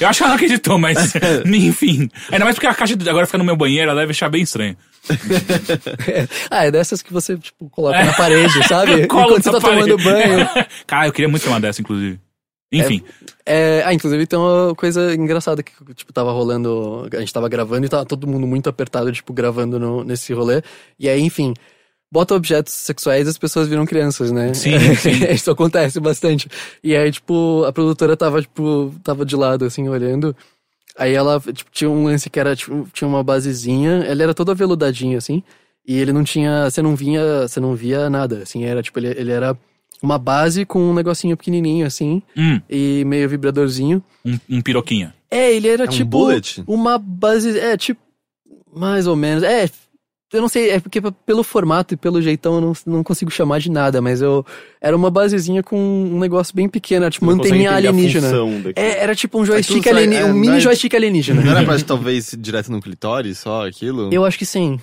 [0.00, 1.12] Eu acho que ela não acreditou, mas,
[1.46, 2.08] enfim.
[2.30, 4.76] Ainda mais porque a caixa agora fica no meu banheiro, ela deve achar bem estranho.
[6.50, 9.02] Ah, é dessas que você, tipo, coloca na parede, sabe?
[9.02, 10.04] Enquanto você tá tomando parede.
[10.04, 10.48] banho.
[10.86, 12.18] Cara, eu queria muito ter uma dessa, inclusive.
[12.80, 13.02] Enfim.
[13.46, 17.08] É, ah, inclusive tem uma coisa engraçada que, tipo, tava rolando.
[17.12, 20.62] A gente tava gravando e tava todo mundo muito apertado, tipo, gravando no- nesse rolê.
[20.98, 21.52] E aí, enfim,
[22.10, 24.54] bota objetos sexuais e as pessoas viram crianças, né?
[24.54, 25.24] Sim, sim.
[25.32, 26.48] Isso acontece bastante.
[26.82, 30.34] E aí, tipo, a produtora tava, tipo, tava de lado, assim, olhando.
[30.96, 34.50] Aí ela, tipo, tinha um lance que era, tipo, tinha uma basezinha, ele era todo
[34.52, 35.42] aveludadinho, assim.
[35.86, 39.08] E ele não tinha, você não vinha, você não via nada, assim, era, tipo, ele,
[39.08, 39.54] ele era
[40.04, 44.02] uma base com um negocinho pequenininho, assim, Hum, e meio vibradorzinho.
[44.24, 45.14] um, um piroquinha.
[45.30, 46.62] É, ele era É um tipo bullet?
[46.66, 48.00] uma base, é, tipo,
[48.74, 49.42] mais ou menos.
[49.42, 49.68] É,
[50.32, 53.60] eu não sei, é porque pelo formato e pelo jeitão eu não, não consigo chamar
[53.60, 54.44] de nada, mas eu
[54.80, 58.28] era uma basezinha com um negócio bem pequeno, era tipo Não manteninha alienígena.
[58.74, 61.40] É, era tipo um joystick alienígena, é, um não mini é- joystick alienígena.
[61.40, 64.10] Não era pra talvez ir direto no clitóris só aquilo?
[64.12, 64.80] Eu acho que sim.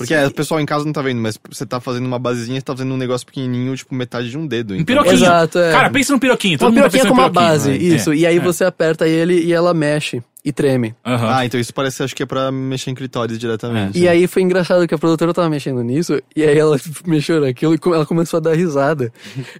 [0.00, 2.58] Porque é, o pessoal em casa não tá vendo, mas você tá fazendo uma basezinha,
[2.58, 4.72] você tá fazendo um negócio pequenininho, tipo metade de um dedo.
[4.72, 4.86] Um então.
[4.86, 5.14] piroquinho.
[5.14, 5.72] Exato, é.
[5.72, 6.58] Cara, pensa no piroquinho.
[6.58, 7.96] Todo Uma mundo tá piroquinha pensando com uma base, piroquinho.
[7.96, 8.12] isso.
[8.12, 8.40] É, E aí é.
[8.40, 10.94] você aperta ele e ela mexe e treme.
[11.04, 11.28] Aham.
[11.36, 13.98] Ah, então isso parece, acho que é pra mexer em clitóris diretamente.
[13.98, 17.74] E aí foi engraçado que a produtora tava mexendo nisso, e aí ela mexeu naquilo
[17.74, 19.12] e ela começou a dar risada.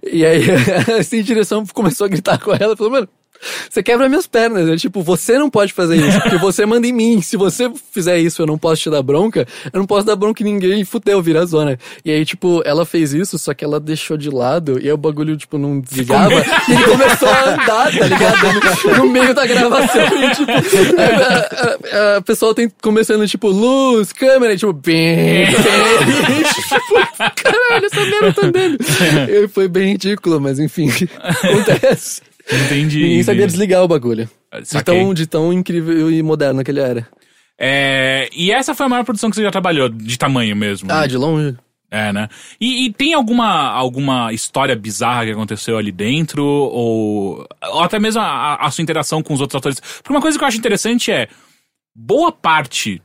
[0.03, 0.43] E aí
[0.99, 3.07] a sem direção começou a gritar com ela, falou, mano,
[3.69, 4.67] você quebra minhas pernas.
[4.67, 7.21] Eu, tipo, você não pode fazer isso, porque você manda em mim.
[7.21, 10.41] Se você fizer isso eu não posso te dar bronca, eu não posso dar bronca
[10.43, 11.77] em ninguém e fudeu, vira zona.
[12.03, 14.97] E aí, tipo, ela fez isso, só que ela deixou de lado, e aí o
[14.97, 18.41] bagulho, tipo, não desligava, e ele começou a andar, tá ligado?
[19.01, 24.53] No, meio da gravação, e tipo, a, a, a pessoa tem começando, tipo, luz, câmera,
[24.53, 25.47] e tipo, bem, bem,
[26.43, 28.77] tipo, caralho, essa merda tá andando.
[29.29, 30.89] E foi bem ridículo, mas enfim,
[31.19, 32.21] acontece.
[32.51, 33.01] Entendi.
[33.01, 33.51] Ninguém sabia entendi.
[33.51, 34.29] desligar o bagulho.
[34.69, 37.07] De tão, de tão incrível e moderno que ele era.
[37.57, 40.91] É, e essa foi a maior produção que você já trabalhou, de tamanho mesmo.
[40.91, 41.55] Ah, de longe.
[41.91, 42.29] É, né?
[42.59, 46.43] E, e tem alguma, alguma história bizarra que aconteceu ali dentro?
[46.43, 49.79] Ou, ou até mesmo a, a sua interação com os outros atores?
[49.79, 51.27] Porque uma coisa que eu acho interessante é,
[51.93, 53.01] boa parte,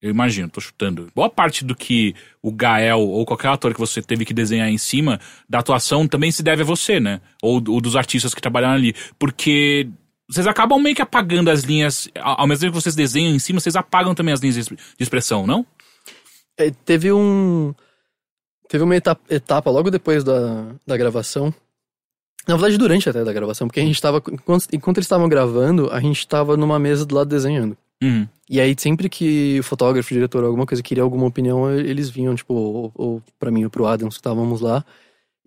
[0.00, 4.02] eu imagino, tô chutando, boa parte do que o Gael ou qualquer ator que você
[4.02, 5.18] teve que desenhar em cima
[5.48, 7.20] da atuação também se deve a você, né?
[7.42, 8.94] Ou, ou dos artistas que trabalharam ali.
[9.18, 9.88] Porque
[10.28, 13.58] vocês acabam meio que apagando as linhas, ao mesmo tempo que vocês desenham em cima,
[13.58, 15.64] vocês apagam também as linhas de de expressão, não?
[16.58, 17.74] É, teve um.
[18.68, 21.54] Teve uma etapa, etapa logo depois da, da gravação.
[22.48, 24.22] Na verdade, durante até da gravação, porque a gente tava.
[24.30, 27.76] Enquanto, enquanto eles estavam gravando, a gente tava numa mesa do lado desenhando.
[28.02, 28.26] Uhum.
[28.48, 32.34] E aí, sempre que o fotógrafo, o diretor, alguma coisa queria alguma opinião, eles vinham,
[32.34, 34.84] tipo, ou, ou pra mim ou pro Adams, que estávamos lá,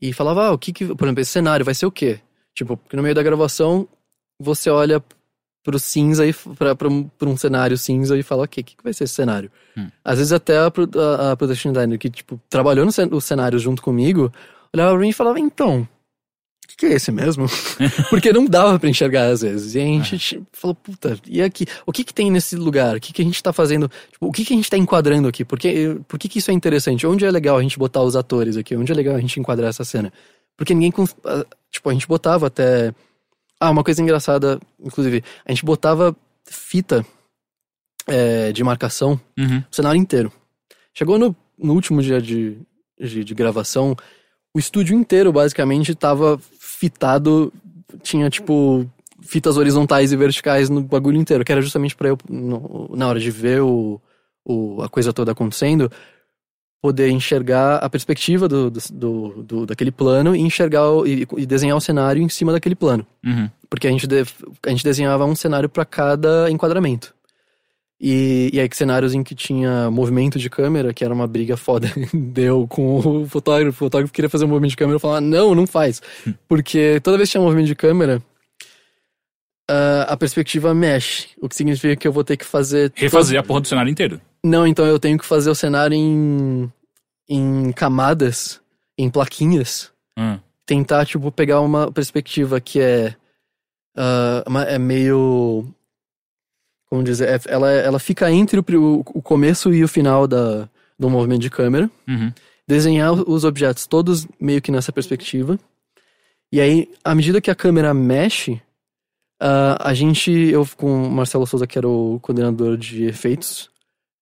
[0.01, 0.85] e falava, ah, o que que.
[0.95, 2.19] Por exemplo, esse cenário vai ser o quê?
[2.53, 3.87] Tipo, porque no meio da gravação,
[4.39, 5.01] você olha
[5.63, 8.75] pro cinza e pra, pra, um, pra um cenário cinza e fala, ok, o que,
[8.75, 9.51] que vai ser esse cenário?
[9.77, 9.87] Hum.
[10.03, 13.61] Às vezes até a, a, a production designer que, tipo, trabalhou no cen- os cenários
[13.61, 14.31] junto comigo,
[14.73, 15.87] olhava pra mim e falava, então,
[16.69, 17.47] que, que é esse mesmo?
[18.09, 19.75] Porque não dava pra enxergar às vezes.
[19.75, 21.65] E a gente tipo, falou, puta, e aqui?
[21.85, 22.95] O que que tem nesse lugar?
[22.95, 23.89] O que que a gente tá fazendo?
[24.11, 25.43] Tipo, o que que a gente tá enquadrando aqui?
[25.43, 27.07] Por que, por que que isso é interessante?
[27.07, 28.75] Onde é legal a gente botar os atores aqui?
[28.75, 30.13] Onde é legal a gente enquadrar essa cena?
[30.55, 30.91] Porque ninguém...
[31.71, 32.93] Tipo, a gente botava até...
[33.59, 36.15] Ah, uma coisa engraçada, inclusive, a gente botava
[36.45, 37.05] fita
[38.07, 39.63] é, de marcação Uhum.
[39.71, 40.31] o cenário inteiro.
[40.93, 42.57] Chegou no, no último dia de,
[42.99, 43.95] de, de gravação,
[44.53, 46.39] o estúdio inteiro basicamente tava
[46.79, 47.51] fitado,
[48.01, 48.85] tinha tipo
[49.21, 53.19] fitas horizontais e verticais no bagulho inteiro, que era justamente pra eu, no- na hora
[53.19, 53.99] de ver o,
[54.45, 55.91] o, a coisa toda acontecendo,
[56.81, 61.45] poder enxergar a perspectiva do, do, do- do- daquele plano e enxergar o- e, e
[61.45, 63.05] desenhar o cenário em cima daquele plano.
[63.25, 63.49] Uhum.
[63.69, 64.23] Porque a gente, de-
[64.65, 67.13] a gente desenhava um cenário para cada enquadramento.
[68.01, 71.57] E, e aí, que cenários em que tinha movimento de câmera, que era uma briga
[71.57, 73.69] foda, deu com o fotógrafo.
[73.75, 76.01] O fotógrafo queria fazer um movimento de câmera e falava, não, não faz.
[76.47, 78.21] Porque toda vez que tinha movimento de câmera,
[79.69, 81.27] ah, a perspectiva mexe.
[81.41, 82.91] O que significa que eu vou ter que fazer.
[82.95, 84.19] Refazer a porra do cenário inteiro.
[84.43, 86.71] Não, então eu tenho que fazer o cenário em,
[87.27, 88.61] em camadas,
[88.97, 90.39] em plaquinhas Ah.
[90.65, 93.13] tentar, tipo, pegar uma perspectiva que é.
[94.47, 95.67] uma- é meio.
[96.89, 97.29] Como dizer?
[97.29, 100.67] é- ela, ela fica entre o, o, começo e o final da,
[100.97, 101.89] do movimento de câmera.
[102.07, 102.31] Uhum.
[102.67, 105.59] Desenhar os objetos todos meio que nessa perspectiva.
[106.51, 108.61] E aí, à medida que a câmera mexe,
[109.39, 110.31] ah, a gente.
[110.31, 113.69] Eu, com o Marcelo Souza, que era o coordenador de efeitos,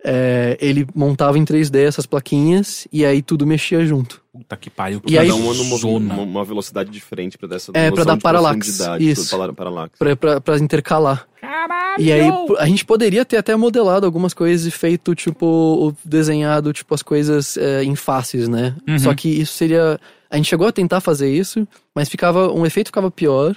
[0.04, 4.22] é, ele montava em 3D essas plaquinhas e aí tudo mexia junto.
[4.32, 5.02] Puta que pariu.
[5.08, 8.70] E aí- uma numa uma, uma velocidade diferente pra dessa É, pra noção dar paralaxe,
[9.00, 9.36] isso.
[9.38, 9.94] para- Paralaxe.
[9.98, 11.28] Pra, pra, pra intercalar.
[11.42, 12.04] Caralho!
[12.04, 12.30] E aí,
[12.60, 17.58] a gente poderia ter até modelado algumas coisas e feito, tipo, desenhado, tipo, as coisas
[17.58, 18.76] é, em faces, né?
[18.88, 19.00] Uhum.
[19.00, 20.00] Só que isso seria.
[20.30, 22.52] A gente chegou a tentar fazer isso, mas ficava.
[22.54, 23.56] Um efeito ficava pior.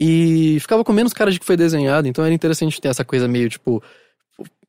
[0.00, 3.28] E ficava com menos cara de que foi desenhado, então era interessante ter essa coisa
[3.28, 3.82] meio, tipo.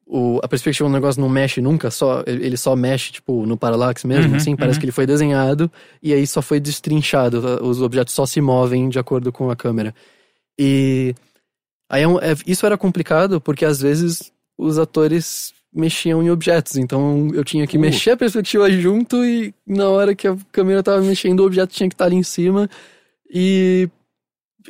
[0.05, 4.03] O, a perspectiva do negócio não mexe nunca, só ele só mexe, tipo, no parallax
[4.03, 4.79] mesmo, Uhum, assim, parece uhum.
[4.81, 5.71] que ele foi desenhado
[6.01, 9.95] e aí só foi destrinchado, os objetos só se movem de acordo com a câmera.
[10.59, 11.15] E
[11.89, 16.75] Aí é um- é- isso era complicado porque às vezes os atores mexiam em objetos,
[16.77, 17.81] então eu tinha que Uh.
[17.81, 21.87] mexer a perspectiva junto e na hora que a câmera tava mexendo o objeto tinha
[21.89, 22.69] que estar ali em cima
[23.33, 23.87] e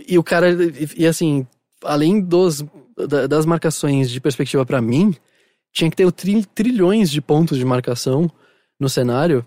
[0.07, 1.45] e o cara e, e assim,
[1.83, 2.63] além dos
[3.09, 5.15] da- das marcações de perspectiva pra mim,
[5.71, 8.29] tinha que ter tri- trilhões de pontos de marcação
[8.79, 9.45] no cenário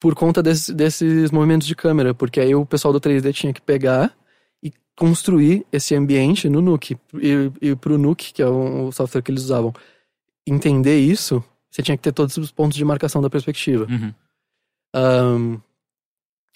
[0.00, 3.60] por conta desse- desses movimentos de câmera, porque aí o pessoal do 3D tinha que
[3.60, 4.14] pegar
[4.62, 6.96] e construir esse ambiente no Nuke.
[7.14, 9.72] E, e pro Nuke, que é o, software que eles usavam,
[10.46, 13.86] entender isso, você tinha que ter todos os pontos de marcação da perspectiva.
[13.90, 14.12] Uhum.
[14.94, 15.56] Ahn,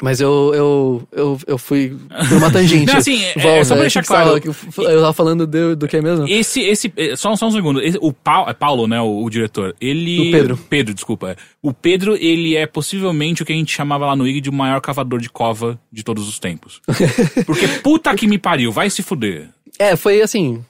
[0.03, 1.97] mas eu, eu, eu, eu fui
[2.29, 2.87] por uma tangente.
[2.93, 4.41] Não, assim, é- é Volta, só pra deixar que você fala claro.
[4.41, 6.27] que Eu eu tava falando do, do que mesmo?
[6.29, 7.81] Esse, esse, eh, só, só um segundo.
[7.83, 10.29] Esse- o Paulo, é Paulo, né, o, o diretor, ele...
[10.29, 10.57] O Pedro.
[10.71, 11.31] Pedro, desculpa.
[11.31, 11.37] é.
[11.63, 14.53] O Pedro, ele é possivelmente o que a gente chamava lá no IG de o
[14.53, 16.81] maior cavador de cova de todos os tempos.
[17.45, 19.49] Porque puta que me pariu, vai se fuder.
[19.79, 20.65] É, foi assim.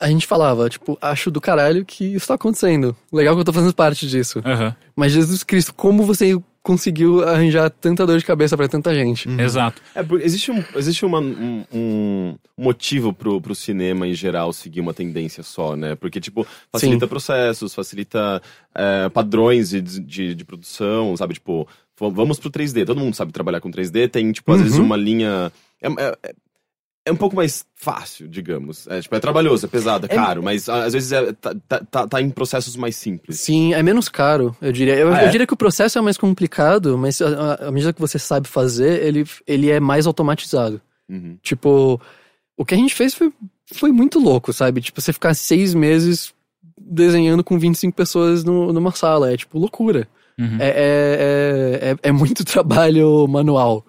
[0.00, 2.96] A gente falava, tipo, acho do caralho que isso tá acontecendo.
[3.12, 4.40] Legal que eu tô fazendo parte disso.
[4.42, 9.28] Aham, Mas Jesus Cristo, como você conseguiu arranjar tanta dor de cabeça pra tanta gente?
[9.40, 9.80] exato.
[9.94, 14.80] É, porque existe um, existe uma, um, um motivo pro, pro cinema em geral seguir
[14.80, 15.94] uma tendência só, né?
[15.94, 18.42] Porque, tipo, facilita processos, facilita
[18.74, 21.34] é, padrões de, de, de produção, sabe?
[21.34, 21.66] Tipo,
[21.96, 22.86] vamos pro 3D.
[22.86, 25.52] Todo mundo sabe trabalhar com 3D, tem, tipo, às vezes uma linha.
[25.82, 26.34] É, é,
[27.10, 28.86] é- um pouco mais fácil, digamos.
[28.86, 31.54] É, tipo, é trabalhoso, é pesado, é, É- caro, mas a- às vezes é, tá,
[31.68, 33.40] tá- tá, tá em processos mais simples.
[33.40, 34.94] Sim, é menos caro, eu diria.
[34.96, 35.30] Eu, Ah, eu é?
[35.30, 39.02] diria que o processo é mais complicado, mas à à medida que você sabe fazer,
[39.04, 40.80] ele, ele é mais automatizado.
[41.08, 41.36] Uhum.
[41.42, 42.00] Tipo,
[42.56, 43.32] o que a gente fez foi,
[43.74, 44.80] foi muito louco, sabe?
[44.80, 46.32] Tipo, você ficar seis meses
[46.78, 49.32] desenhando com 25 pessoas no, numa sala.
[49.32, 50.08] É tipo loucura.
[50.38, 53.84] Uhum, É, é, é, é, é muito trabalho manual,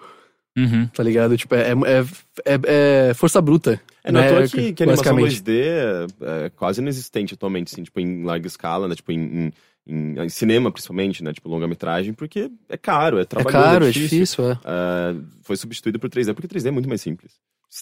[0.57, 0.87] uhum.
[0.87, 1.37] tá ligado?
[1.37, 2.05] Tipo, é, é,
[2.45, 3.81] é, é força bruta.
[4.03, 4.29] É, não é né?
[4.29, 5.43] toa que, que a animação basicamente.
[5.43, 8.95] 2D é, é quase inexistente atualmente, assim, tipo, em larga escala, né?
[8.95, 9.53] Tipo, em,
[9.87, 11.33] em, em cinema, principalmente, né?
[11.33, 14.19] Tipo, longa-metragem, porque é caro, é É trabalhoso, caro, é é difícil.
[14.19, 14.59] difícil, é.
[14.65, 17.33] É, foi substituído por 3D, porque 3D é muito mais simples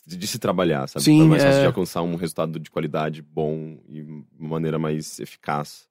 [0.05, 1.03] de, se trabalhar, sabe?
[1.03, 1.61] Sim, é mais fácil é.
[1.61, 4.01] de alcançar um resultado de qualidade bom e
[4.39, 5.87] uma maneira mais eficaz.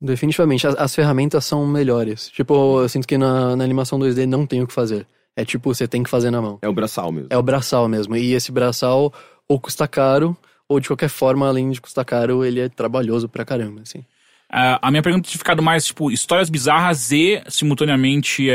[0.00, 2.28] Definitivamente, as, as ferramentas são melhores.
[2.30, 5.06] Tipo, eu sinto que na, na animação 2D não tem o que fazer.
[5.36, 6.58] É tipo, você tem que fazer na mão.
[6.62, 7.28] É o braçal mesmo.
[7.30, 8.16] É o braçal mesmo.
[8.16, 9.12] E esse braçal
[9.48, 10.36] ou custa caro,
[10.68, 14.04] ou de qualquer forma, além de custar caro, ele é trabalhoso pra caramba, assim.
[14.50, 18.54] Ah, a minha pergunta tinha ficado mais, tipo, histórias bizarras e, simultaneamente, é,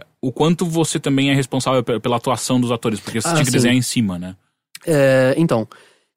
[0.00, 3.32] é, o quanto você também é responsável pe- pela atuação dos atores, porque você Ah,
[3.34, 3.56] tinha que sim.
[3.58, 4.36] desenhar em cima, né?
[4.86, 5.68] É, então,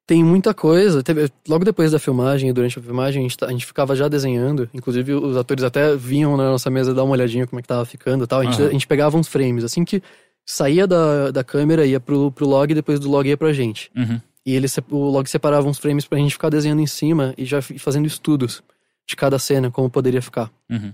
[0.08, 1.02] tem muita coisa.
[1.02, 3.94] Teve- logo depois da filmagem e durante a filmagem, a gente, tá- a gente ficava
[3.94, 4.66] já desenhando.
[4.72, 7.84] Inclusive, os atores até vinham na nossa mesa dar uma olhadinha como é que tava
[7.84, 8.40] ficando e tal.
[8.40, 8.68] A gente, Aham.
[8.68, 9.62] a gente pegava uns frames.
[9.64, 10.02] Assim que
[10.46, 13.90] saía da, da câmera, ia pro, pro log e depois do log ia pra gente.
[13.94, 14.18] Uhum.
[14.46, 17.60] E ele, o log separava uns frames pra gente ficar desenhando em cima e já
[17.60, 18.62] fazendo estudos
[19.06, 20.50] de cada cena, como poderia ficar.
[20.70, 20.90] Uhum.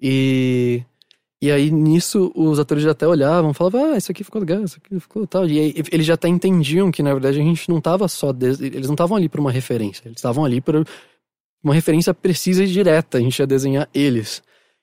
[0.00, 0.82] E,
[1.42, 4.78] e aí, nisso, os atores já até olhavam, falavam, ah, isso aqui ficou legal, isso
[4.78, 5.44] aqui ficou tal.
[5.48, 8.30] E aí, eles já até entendiam que, na verdade, a gente não tava só...
[8.30, 10.86] Eles não estavam ali por uma referência, eles estavam ali por
[11.60, 14.40] uma referência precisa e direta, a gente ia desenhar eles.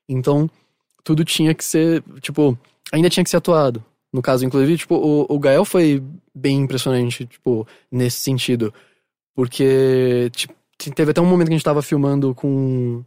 [0.08, 0.50] Então,
[1.02, 2.58] tudo tinha que ser, tipo,
[2.92, 3.82] ainda tinha que ser atuado.
[4.12, 6.04] No caso, inclusive, tipo, o, o Gael foi
[6.36, 8.74] bem impressionante, tipo, nesse sentido.
[9.34, 10.54] Porque, tipo,
[10.94, 13.02] teve até um momento que a gente tava filmando com,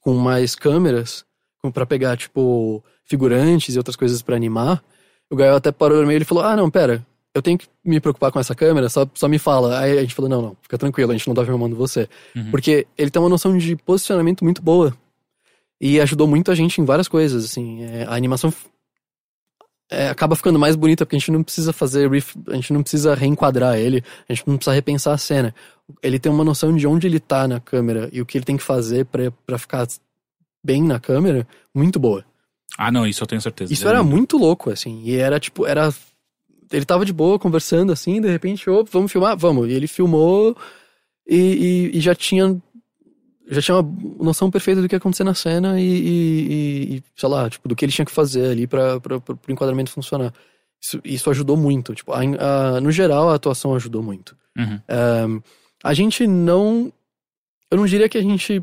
[0.00, 1.24] com mais câmeras,
[1.70, 4.82] pra pegar, tipo, figurantes e outras coisas pra animar.
[5.30, 8.00] O Gael até parou no meio e falou, ah, não, pera, eu tenho que me
[8.00, 9.78] preocupar com essa câmera, só, só me fala.
[9.78, 12.08] Aí a gente falou, não, não, fica tranquilo, a gente não tá filmando você.
[12.34, 12.50] Uhum.
[12.50, 14.96] Porque ele tem uma noção de posicionamento muito boa.
[15.78, 17.82] E ajudou muito a gente em várias coisas, assim.
[17.84, 18.50] É, a animação
[19.90, 22.82] é, acaba ficando mais bonita porque a gente não precisa fazer ref, a gente não
[22.82, 25.54] precisa reenquadrar ele, a gente não precisa repensar a cena.
[26.02, 28.56] Ele tem uma noção de onde ele tá na câmera e o que ele tem
[28.56, 29.86] que fazer pra ficar
[30.66, 32.24] bem na câmera, muito boa.
[32.76, 33.72] Ah, não, isso eu tenho certeza.
[33.72, 35.02] Isso É era muito louco, assim.
[35.04, 35.94] E era tipo, era.
[36.72, 39.36] Ele tava de boa conversando assim, de repente, ô, vamos filmar?
[39.38, 39.68] Vamos.
[39.68, 40.56] E ele filmou
[41.26, 41.36] e,
[41.92, 42.60] e- e já tinha
[43.48, 47.28] já tinha uma noção perfeita do que ia acontecer na cena e, e- e, sei
[47.28, 50.34] lá, tipo, do que ele tinha que fazer ali pra, pro enquadramento funcionar.
[50.82, 51.94] Isso, isso ajudou muito.
[51.94, 54.36] Tipo, a- a- no geral, a atuação ajudou muito.
[54.58, 54.80] Uhum.
[54.88, 55.40] Ahn,
[55.84, 56.92] a gente não.
[57.70, 58.60] Eu não diria que a gente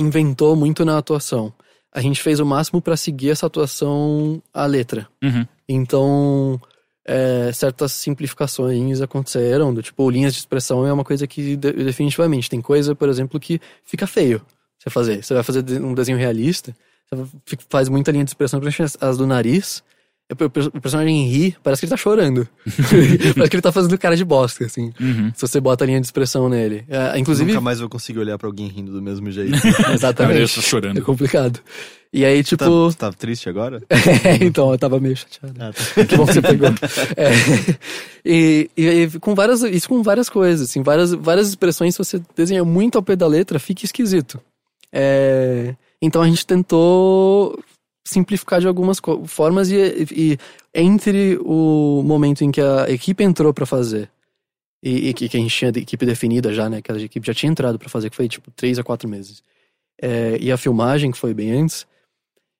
[0.00, 1.52] inventou muito na atuação.
[1.92, 5.08] A gente fez o máximo pra seguir essa atuação à letra.
[5.22, 5.46] Uhum.
[5.68, 6.60] Então,
[7.06, 12.48] é, certas simplificações aconteceram, do tipo, linhas de expressão é uma coisa que de- definitivamente
[12.48, 14.40] tem coisa, por exemplo, que fica feio
[14.78, 15.22] você fazer.
[15.22, 16.74] Você vai fazer um desenho realista,
[17.10, 18.60] você faz muita linha de expressão,
[19.00, 19.82] as do nariz.
[20.32, 22.46] O per- o personagem ri, parece que ele tá chorando.
[23.34, 24.92] parece que ele tá fazendo cara de bosta, assim.
[25.00, 25.32] Uhum.
[25.34, 26.84] Se você bota a linha de expressão nele.
[26.88, 27.50] É, inclusive.
[27.50, 29.54] Nunca mais vou conseguir olhar pra alguém rindo do mesmo jeito.
[29.88, 30.54] Eu Exatamente.
[30.54, 30.98] tô chorando.
[30.98, 31.60] É complicado.
[32.12, 32.64] E aí, tipo.
[32.64, 33.82] tá, você tá triste agora?
[34.24, 35.54] É, então, eu tava meio chateado.
[35.60, 36.04] Ah, tá.
[36.04, 36.68] Que bom que você pegou.
[37.16, 37.30] É.
[38.24, 42.20] E, e, e com várias, isso com várias coisas, assim, várias, várias expressões, se você
[42.36, 44.40] desenha muito ao pé da letra, fica esquisito.
[44.92, 47.56] É, então a gente tentou
[48.10, 49.76] simplificar de algumas formas e,
[50.10, 50.38] e
[50.74, 54.10] entre o momento em que a equipe entrou pra fazer
[54.82, 57.50] e, e que, a gente tinha equipe definida já, né, que a equipe já tinha
[57.50, 59.42] entrado pra fazer, que foi tipo três a quatro meses,
[60.00, 61.86] é, e a filmagem, que foi bem antes,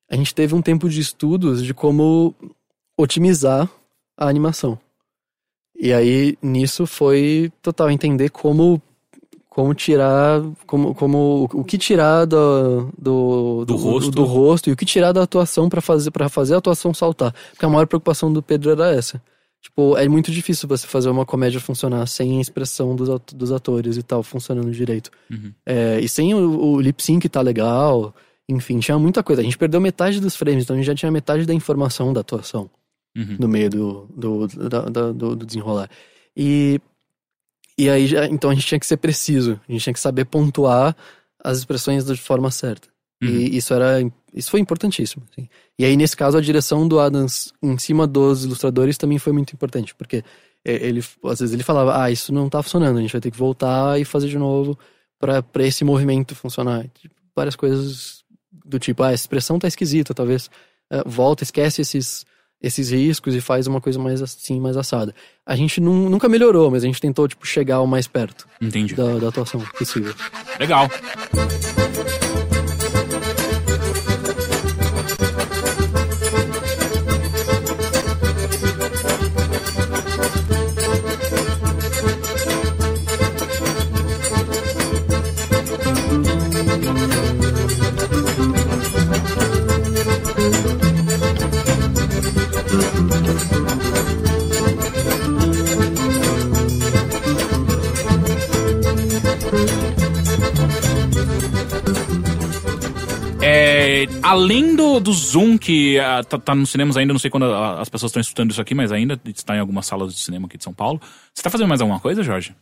[0.08, 2.34] a gente teve um tempo de estudos de como
[2.98, 3.68] otimizar
[4.16, 4.78] a animação.
[5.74, 8.82] E aí, nisso foi total entender como
[9.60, 14.10] como tirar, como, como o que tirar do, do, Do rosto.
[14.10, 17.34] do rosto e o que tirar da atuação pra fazer para fazer a atuação saltar.
[17.50, 19.22] Porque a maior preocupação do Pedro era essa.
[19.62, 23.98] Tipo, é muito difícil você fazer uma comédia funcionar sem a expressão dos, dos atores
[23.98, 25.10] e tal, funcionando direito.
[25.30, 25.52] Uhum.
[25.66, 28.14] É, e sem o, o lip sync tá legal,
[28.48, 29.42] enfim, tinha muita coisa.
[29.42, 32.20] A gente perdeu metade dos frames, então a gente já tinha metade da informação da
[32.22, 32.70] atuação
[33.14, 33.36] Uhum.
[33.40, 35.90] no meio do, do, da- da- do, do desenrolar.
[36.36, 36.80] E,
[37.80, 40.26] e aí, já, então a gente tinha que ser preciso, a gente tinha que saber
[40.26, 40.94] pontuar
[41.42, 42.88] as expressões de forma certa.
[43.22, 43.28] Uhum.
[43.28, 44.00] E isso era,
[44.34, 45.22] isso foi importantíssimo.
[45.30, 45.48] assim.
[45.78, 49.52] E aí, nesse caso, a direção do Adams em cima dos ilustradores também foi muito
[49.52, 50.22] importante, porque
[50.64, 53.38] ele, às vezes ele falava, ah, isso não tá funcionando, a gente vai ter que
[53.38, 54.78] voltar e fazer de novo
[55.18, 56.86] pra esse movimento funcionar.
[56.88, 58.24] Tipo, várias coisas
[58.64, 60.50] do tipo, ah, a expressão tá esquisita, talvez
[60.90, 62.26] eh, volta, esquece esses,
[62.62, 65.14] esses riscos e faz uma coisa mais assim, mais assada.
[65.46, 68.94] A gente nun- nunca melhorou, mas a gente tentou, tipo, chegar o mais perto Entendi.
[68.94, 70.14] da, da atuação possível.
[70.58, 70.88] Legal.
[104.30, 107.80] Além do, do Zoom, que ah, tá, tá nos cinemas ainda, não sei quando ah,
[107.80, 110.56] as pessoas estão escutando isso aqui, mas ainda está em algumas salas de cinema aqui
[110.56, 111.00] de São Paulo.
[111.34, 112.54] Você tá fazendo mais alguma coisa, Jorge?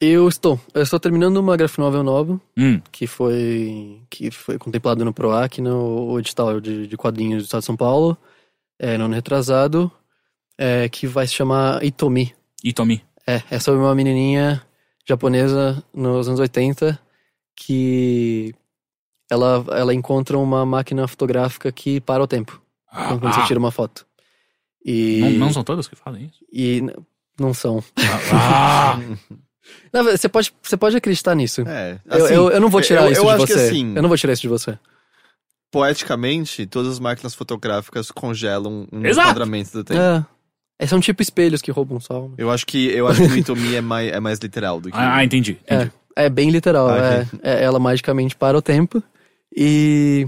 [0.00, 0.60] Eu estou.
[0.72, 5.60] Eu estou terminando uma graphic novel nova, Hum, que foi que foi contemplado no PROAC,
[5.60, 8.16] no edital de, de quadrinhos do Estado de São Paulo,
[8.78, 9.90] é, no ano retrasado,
[10.56, 12.32] é, que vai se chamar Itomi.
[12.76, 13.02] Tommy.
[13.26, 14.62] É, é sobre uma menininha
[15.04, 16.98] japonesa nos anos 80
[17.56, 18.54] que
[19.30, 22.60] ela, ela encontra uma máquina fotográfica que para o tempo
[22.90, 24.06] Ah, quando você ah, tira uma foto.
[24.84, 26.44] E, não, não são todas que fazem isso?
[26.52, 26.82] e
[27.38, 27.82] não são.
[28.32, 28.98] Ah,
[29.92, 31.60] Não, você pode, você pode acreditar nisso.
[31.66, 33.66] É, eu, assim, eu, eu não vou tirar eu- isso eu de acho que você.
[33.66, 34.78] assim- Eu não vou tirar isso de você.
[35.70, 39.28] poeticamente, todas as máquinas fotográficas congelam um Exato.
[39.28, 40.00] enquadramento do tempo.
[40.00, 40.24] É.
[40.80, 42.32] É, São tipo espelhos que roubam sol.
[42.38, 44.96] Eu acho que eu acho que o Itomi é mais, é mais literal do que.
[44.96, 45.58] ah, entendi.
[45.66, 45.92] entendi.
[46.16, 46.88] É, é bem literal.
[46.88, 49.02] Ah, é, é- ela magicamente para o tempo
[49.56, 50.26] e.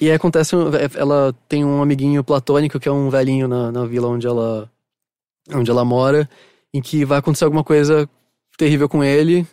[0.00, 0.56] E aí acontece.
[0.56, 4.26] um- é- Ela tem um amiguinho platônico que é um velhinho na, na vila onde
[4.26, 4.70] ela,
[5.54, 6.28] onde ela mora,
[6.74, 8.08] em que vai acontecer alguma coisa
[8.58, 9.46] terrível com ele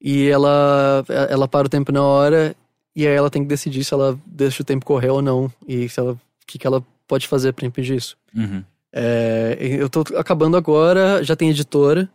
[0.00, 2.54] e ela, ela para o tempo na hora
[2.96, 5.88] e aí ela tem que decidir se ela deixa o tempo correr ou não e
[5.88, 8.16] se ela, o que, que ela pode fazer para impedir isso.
[8.34, 8.62] Uhum.
[8.92, 12.08] É, eu tô acabando agora, já tem editora.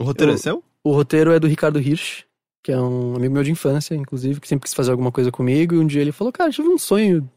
[0.00, 0.64] O roteiro Eu- é seu?
[0.82, 2.24] O roteiro é do Ricardo Hirsch,
[2.64, 5.74] que é um amigo meu de infância, inclusive, que sempre quis fazer alguma coisa comigo.
[5.74, 7.28] E um dia ele falou, cara, eu tive um sonho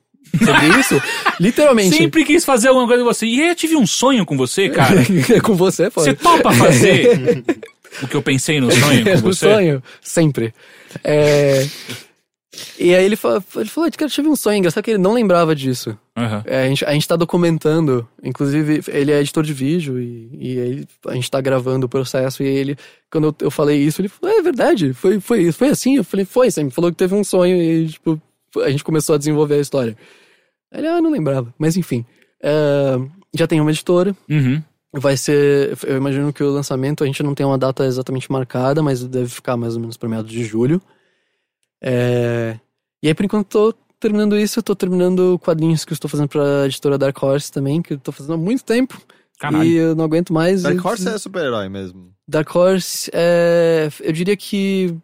[0.41, 0.95] sobre isso.
[1.37, 1.97] Literalmente.
[1.97, 3.25] Sempre quis fazer alguma coisa com você.
[3.25, 5.03] E eu tive um sonho com você, cara.
[5.43, 6.01] com você, pô.
[6.01, 7.43] Você topa fazer
[8.01, 9.53] o que eu pensei no sonho com um você?
[9.53, 10.53] sonho, sempre.
[11.03, 11.67] É,
[12.79, 15.13] E aí ele falou, ele falou, cara, eu tive um sonho, engraçado que ele não
[15.13, 15.97] lembrava disso.
[16.15, 16.43] Aham.
[16.45, 20.59] É, a, gente, a gente tá documentando, inclusive ele é editor de vídeo e, e
[20.59, 22.75] aí a gente tá gravando o processo e ele,
[23.11, 25.97] quando eu, eu falei isso, ele falou, é verdade, foi, foi, foi assim?
[25.97, 28.19] Eu falei, foi, você me falou que teve um sonho e tipo,
[28.63, 29.95] a gente começou a desenvolver a história.
[30.71, 32.05] Ele, ah, não lembrava, mas enfim.
[32.41, 32.97] É,
[33.35, 34.61] já tem uma editora, Uhum.
[34.93, 38.81] vai ser, eu imagino que o lançamento, a gente não tem uma data exatamente marcada,
[38.81, 40.81] mas deve ficar mais ou menos para meados de julho.
[41.81, 42.57] É,
[43.03, 46.27] e aí, por enquanto, tô terminando isso, eu tô terminando quadrinhos que eu estou fazendo
[46.29, 48.99] pra editora Dark Horse também, que eu tô fazendo há muito tempo.
[49.39, 49.63] Caralho.
[49.63, 50.63] E eu não aguento mais.
[50.63, 52.11] Dark Horse é super-herói mesmo.
[52.27, 53.89] Dark Horse é.
[54.01, 54.95] Eu diria que.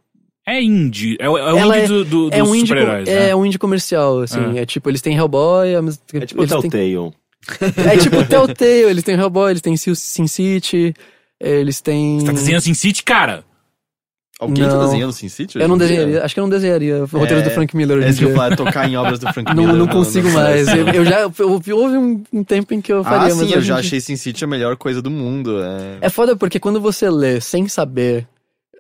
[0.46, 1.16] É indie.
[1.20, 3.36] É, o- é o Ela indie do, do, é dos um indie, super-heróis, é né?
[3.36, 4.58] um indie comercial, assim.
[4.58, 4.62] É.
[4.62, 5.80] É, tipo, eles têm Hellboy.
[5.82, 7.14] mesmo tempo- É tipo eles têm- Telltale.
[7.94, 10.94] É tipo Telltale, eles têm Hellboy, eles têm Sin City,
[11.40, 12.20] eles têm.
[12.20, 13.46] Você tá desenhando Sin City, cara?
[14.44, 14.86] Alguém tá Não.
[14.86, 15.60] desenhando Sin City?
[15.60, 18.10] Eu não desenharia, acho que eu não desenharia roteiros É, do Frank Miller hoje É
[18.12, 19.78] isso que tocar em obras do Frank Não, Miller.
[19.80, 20.68] não consigo mais.
[20.68, 21.20] Eu, eu já.
[21.22, 24.16] Eu, houve um, um tempo em que eu faria, Ah, sim, eu já achei Sin
[24.16, 25.60] City a melhor coisa do mundo.
[25.62, 25.98] É...
[26.02, 28.28] É foda porque quando você lê sem saber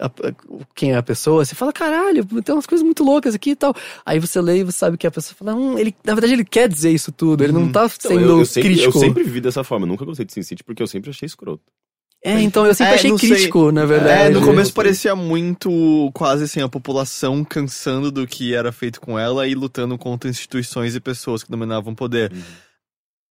[0.01, 0.33] a- a-
[0.75, 3.73] quem é a pessoa, você fala, caralho, tem umas coisas muito loucas aqui e tal.
[4.05, 6.43] Aí você lê e você sabe que a pessoa fala, hum, ele, na verdade ele
[6.43, 8.97] quer dizer isso tudo, ele não tá Então, sendo eu, eu sempre, crítico.
[8.97, 9.85] eu sempre vivi dessa forma.
[9.85, 11.61] Eu nunca gostei de Sin City porque eu sempre achei escroto.
[12.25, 13.29] É, então eu sempre É, achei não sei.
[13.31, 14.27] crítico, na verdade.
[14.27, 19.19] É, no começo parecia muito quase assim, a população cansando do que era feito com
[19.19, 22.31] ela e lutando contra instituições e pessoas que dominavam o poder.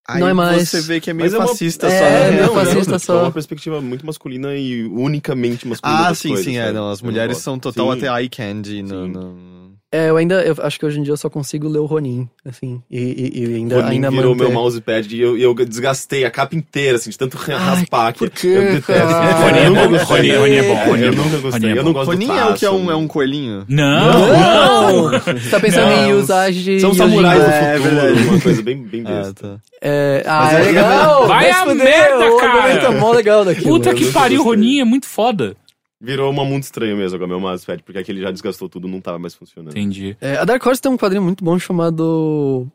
[0.08, 0.70] Aí Não é mais.
[0.70, 2.06] você vê que é meio Mas é uma- fascista é, só.
[2.06, 2.32] é né?
[2.32, 3.20] meio não, fascista não, só.
[3.20, 6.00] É uma perspectiva muito masculina e unicamente masculina.
[6.06, 6.64] Ah, das sim, coisas, sim, é.
[6.64, 6.74] sabe?
[6.74, 7.98] Não, as mulheres são total Sim.
[8.08, 8.82] até eye candy.
[8.82, 9.59] No, no-
[9.92, 12.30] É, eu ainda, eu acho que hoje em dia eu só consigo ler o Ronin,
[12.46, 14.44] assim, e, e, e ainda, Ronin ainda virou manter.
[14.44, 18.30] meu mousepad e eu, eu desgastei a capa inteira, assim, de tanto raspar que por
[18.30, 18.86] quê, eu detesto.
[18.94, 19.32] cara?
[19.32, 20.04] Ronin é bom.
[20.06, 22.12] Ronin- Ronin é bom, Ronin é Eu bom, nunca Ronin gostei, é eu não gosto
[22.12, 23.66] Ronin do é o que é um, é um coelhinho?
[23.68, 24.28] Não!
[24.30, 25.10] Não!
[25.10, 26.10] Você tá pensando Não.
[26.10, 26.96] em Usagi São Yojimbo.
[27.10, 28.28] samurais do É, futuro, verdade.
[28.28, 29.34] uma coisa bem, bem Ah, besta.
[29.34, 29.58] tá.
[29.82, 31.28] É, ah, é é- legal!
[31.28, 32.70] Vai a merda, o cara!
[32.74, 33.68] é mó legal daquilo.
[33.70, 34.44] Puta que pariu.
[34.44, 35.56] Ronin é muito foda.
[36.02, 39.20] Virou uma muito estranho mesmo agora, meu mousepad, porque aquele já desgastou tudo, não tava
[39.20, 39.72] mais funcionando.
[39.78, 40.16] Entendi.
[40.22, 42.66] É, a Dark Horse tem um quadrinho muito bom chamado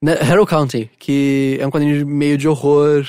[0.00, 3.04] né, Harrow County, que é um quadrinho meio de horror.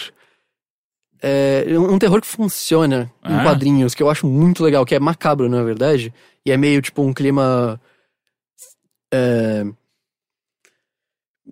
[1.21, 3.43] É um terror que funciona em Ah.
[3.43, 6.11] quadrinhos, que eu acho muito legal, que é macabro, na verdade.
[6.43, 7.79] E é meio tipo um clima.
[9.13, 9.63] é,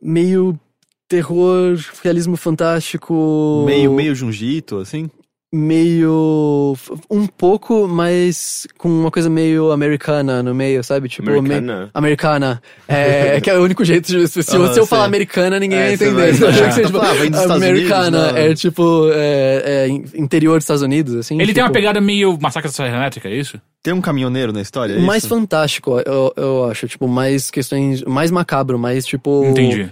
[0.02, 0.60] meio
[1.08, 3.64] terror, realismo fantástico.
[3.66, 5.10] Meio, meio Junjito, assim?
[5.54, 6.76] Meio.
[7.10, 11.10] um pouco, mas com uma coisa meio americana no meio, sabe?
[11.10, 11.90] Tipo, Americana.
[11.94, 12.62] americana.
[12.88, 14.28] É, que é o único jeito de.
[14.28, 16.32] Se, se eu falar americana, ninguém É, vai você entender.
[16.34, 16.68] vai- Eu achei é.
[16.68, 18.18] que você, tipo, Ah, americana.
[18.20, 18.52] Unidos, né?
[18.52, 19.10] É tipo.
[19.14, 19.88] É, é
[20.20, 21.40] interior dos Estados Unidos, assim.
[21.42, 23.60] Ele tem uma tipo, pegada meio Massacre da Serra Elétrica, é isso?
[23.82, 24.96] Tem um caminhoneiro na história?
[24.96, 25.34] é mais isso?
[25.34, 26.86] fantástico, eu, eu acho.
[26.88, 28.04] Tipo, mais questões.
[28.04, 29.46] Mais macabro, mais tipo.
[29.46, 29.90] Entendi.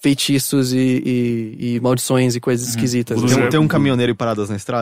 [0.00, 0.78] Feitiços e,
[1.58, 3.18] e, e maldições e coisas esquisitas.
[3.18, 3.24] Uhum.
[3.26, 3.34] assim.
[3.36, 4.81] Tem, um- tem um caminhoneiro e paradas na estrada?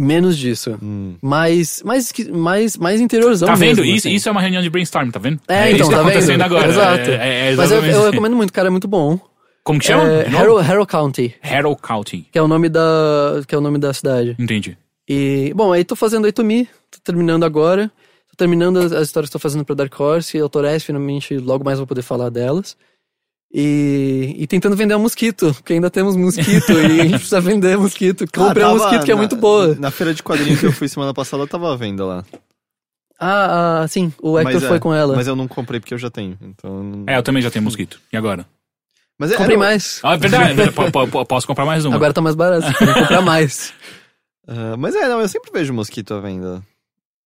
[0.00, 0.76] Menos disso.
[0.82, 1.14] Hum.
[1.22, 3.76] Mais, mais, mais, mais interiorzão Tá vendo?
[3.78, 4.16] mesmo, isso, assim.
[4.16, 5.40] isso é uma reunião de brainstorm, tá vendo?
[5.46, 6.42] É, isso então, que tá tá acontecendo vendo?
[6.42, 6.68] agora.
[6.68, 7.10] Exato.
[7.10, 8.10] É, é, é Mas eu, eu isso.
[8.10, 9.18] recomendo muito, cara, é muito bom.
[9.62, 10.02] Como que chama?
[10.08, 10.28] É?
[10.28, 12.26] Harrow, Harrow County, Harrow County.
[12.30, 14.36] que é o nome da, que é o nome da cidade.
[14.38, 14.76] Entendi.
[15.08, 17.90] E, bom, aí tô fazendo Aitomi, tô terminando agora.
[18.30, 21.64] Tô terminando as, as histórias que tô fazendo pra Dark Horse e Autores, finalmente, logo
[21.64, 22.76] mais vou poder falar delas.
[23.56, 27.78] E, e tentando vender um mosquito, porque ainda temos mosquito e a gente precisa vender
[27.78, 28.24] mosquito.
[28.32, 29.76] Comprei Ah, um tava mosquito que é na- muito boa.
[29.76, 32.24] Na feira de quadrinhos que eu fui semana passada, eu tava à venda lá.
[33.20, 35.14] Ah, ah, sim, o Hector Mas é, foi com ela.
[35.14, 36.36] Mas eu não comprei porque eu já tenho.
[36.42, 37.04] Então.
[37.06, 38.00] É, eu também já tenho mosquito.
[38.12, 38.44] E agora?
[39.16, 40.00] Mas é- Comprei era- mais.
[40.02, 40.54] Ah, é verdade.
[40.72, 41.94] Po- Posso comprar mais uma.
[41.94, 43.72] Agora tá mais barato, vou comprar mais.
[44.46, 46.62] Ah, mas é, não, eu sempre vejo mosquito à venda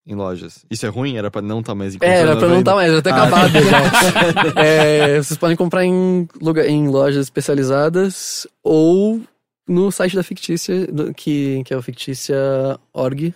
[0.08, 0.64] em lojas.
[0.70, 1.16] Isso é ruim?
[1.16, 3.16] Era pra não estar mais É, encontrando era pra não estar mais, já ter Ah.
[3.22, 4.52] acabado já.
[4.62, 9.20] É, vocês podem comprar em, lugar, em lojas especializadas ou
[9.68, 10.74] no site da Fictícia,
[11.14, 13.34] que, que é o fictícia.org,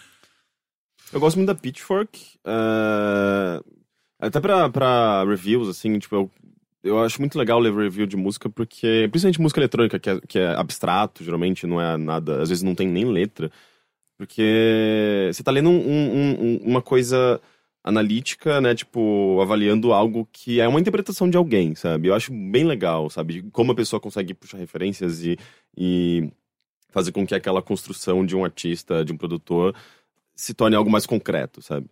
[1.12, 2.19] Eu gosto muito da Pitchfork.
[2.44, 3.60] eh,
[4.20, 6.31] até pra, pra reviews, assim, tipo, eu,
[6.82, 10.39] eu acho muito legal ler review de música, porque, principalmente música eletrônica, que é, que
[10.39, 13.51] é abstrato, geralmente, não é nada, às vezes não tem nem letra.
[14.16, 17.40] Porque você tá lendo um- um- um- uma coisa
[17.85, 22.09] analítica, né, tipo, avaliando algo que é uma interpretação de alguém, sabe?
[22.09, 23.43] Eu acho bem legal, sabe?
[23.53, 25.37] Como a pessoa consegue puxar referências e,
[25.77, 26.31] e
[26.91, 29.75] fazer com que aquela construção de um artista, de um produtor,
[30.35, 31.87] se torne algo mais concreto, sabe?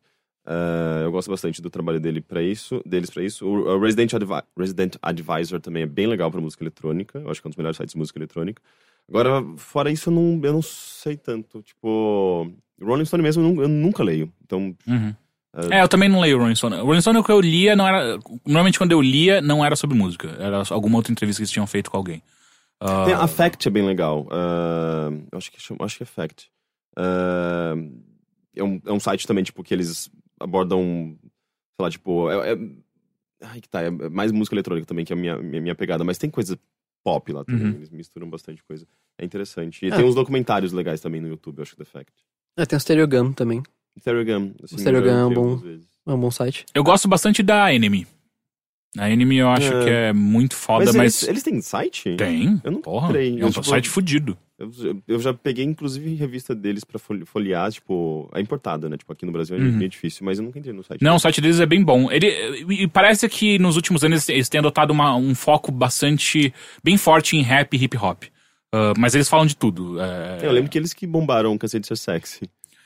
[0.47, 3.47] Eh, eu gosto bastante do trabalho dele para isso, deles para isso.
[3.47, 7.19] O, Resident, Advi- Resident Advisor também é bem legal para música eletrônica.
[7.19, 8.62] Eu acho que é um dos melhores sites de música eletrônica.
[9.09, 11.61] Agora, fora isso, eu não, eu não sei tanto.
[11.62, 12.51] Tipo,
[12.81, 14.33] Rolling Stone mesmo eu nunca leio.
[14.45, 15.15] Então, Uhum.
[15.70, 16.77] É, eu também não leio Rolling Stone.
[16.77, 18.18] Rolling Stone o que eu lia não era.
[18.47, 20.28] Normalmente quando eu lia, não era sobre música.
[20.39, 22.22] Era alguma outra entrevista que eles tinham feito com alguém.
[22.81, 24.27] Ah, tem a Fact é bem legal.
[24.31, 26.51] Ah, eu acho que, chama- acho que é Fact.
[26.97, 27.74] Ah,
[28.55, 31.31] é, um, é um site também, tipo, que eles abordam, sei
[31.85, 32.59] lá, tipo, é, é-
[33.43, 36.05] ai que tá, é mais música eletrônica também, que é a minha, minha, minha pegada,
[36.05, 36.59] mas tem coisa
[37.02, 37.74] pop lá também, Uhum.
[37.74, 38.86] eles misturam bastante coisa.
[39.18, 39.85] É interessante.
[39.86, 39.97] E Ah.
[39.97, 42.12] tem uns documentários legais também no YouTube, eu acho que The Fact.
[42.56, 43.62] É, tem o Stereogum também.
[44.01, 44.52] Stereogum.
[44.62, 45.62] Assim, Stereogum já é um bom-.
[46.09, 46.64] É um bom site.
[46.74, 48.06] Eu gosto bastante da Enemy.
[48.98, 49.85] A Enemy eu acho É.
[49.85, 51.22] que é muito foda, Mas, mas.
[51.22, 52.16] eles, eles têm site?
[52.16, 52.60] Tem.
[52.64, 53.09] Eu nunca Porra.
[53.10, 53.40] entrei.
[53.40, 54.36] É um tipo, site fudido.
[54.59, 54.68] Eu,
[55.06, 58.97] eu já peguei, inclusive, revista deles pra fol- folhear, tipo, a importada, né?
[58.98, 59.72] Tipo, aqui no Brasil é Uhum.
[59.77, 61.01] meio difícil, mas eu nunca entrei no site.
[61.02, 62.10] Não, o site deles é bem bom.
[62.10, 62.27] Ele,
[62.68, 66.52] e parece que nos últimos anos eles têm adotado uma- um foco bastante.
[66.82, 68.24] bem forte em rap e hip hop.
[68.74, 70.01] Ah, mas eles falam de tudo.
[70.01, 72.40] É, Eu lembro que eles que bombaram Cansei de Ser Sexy.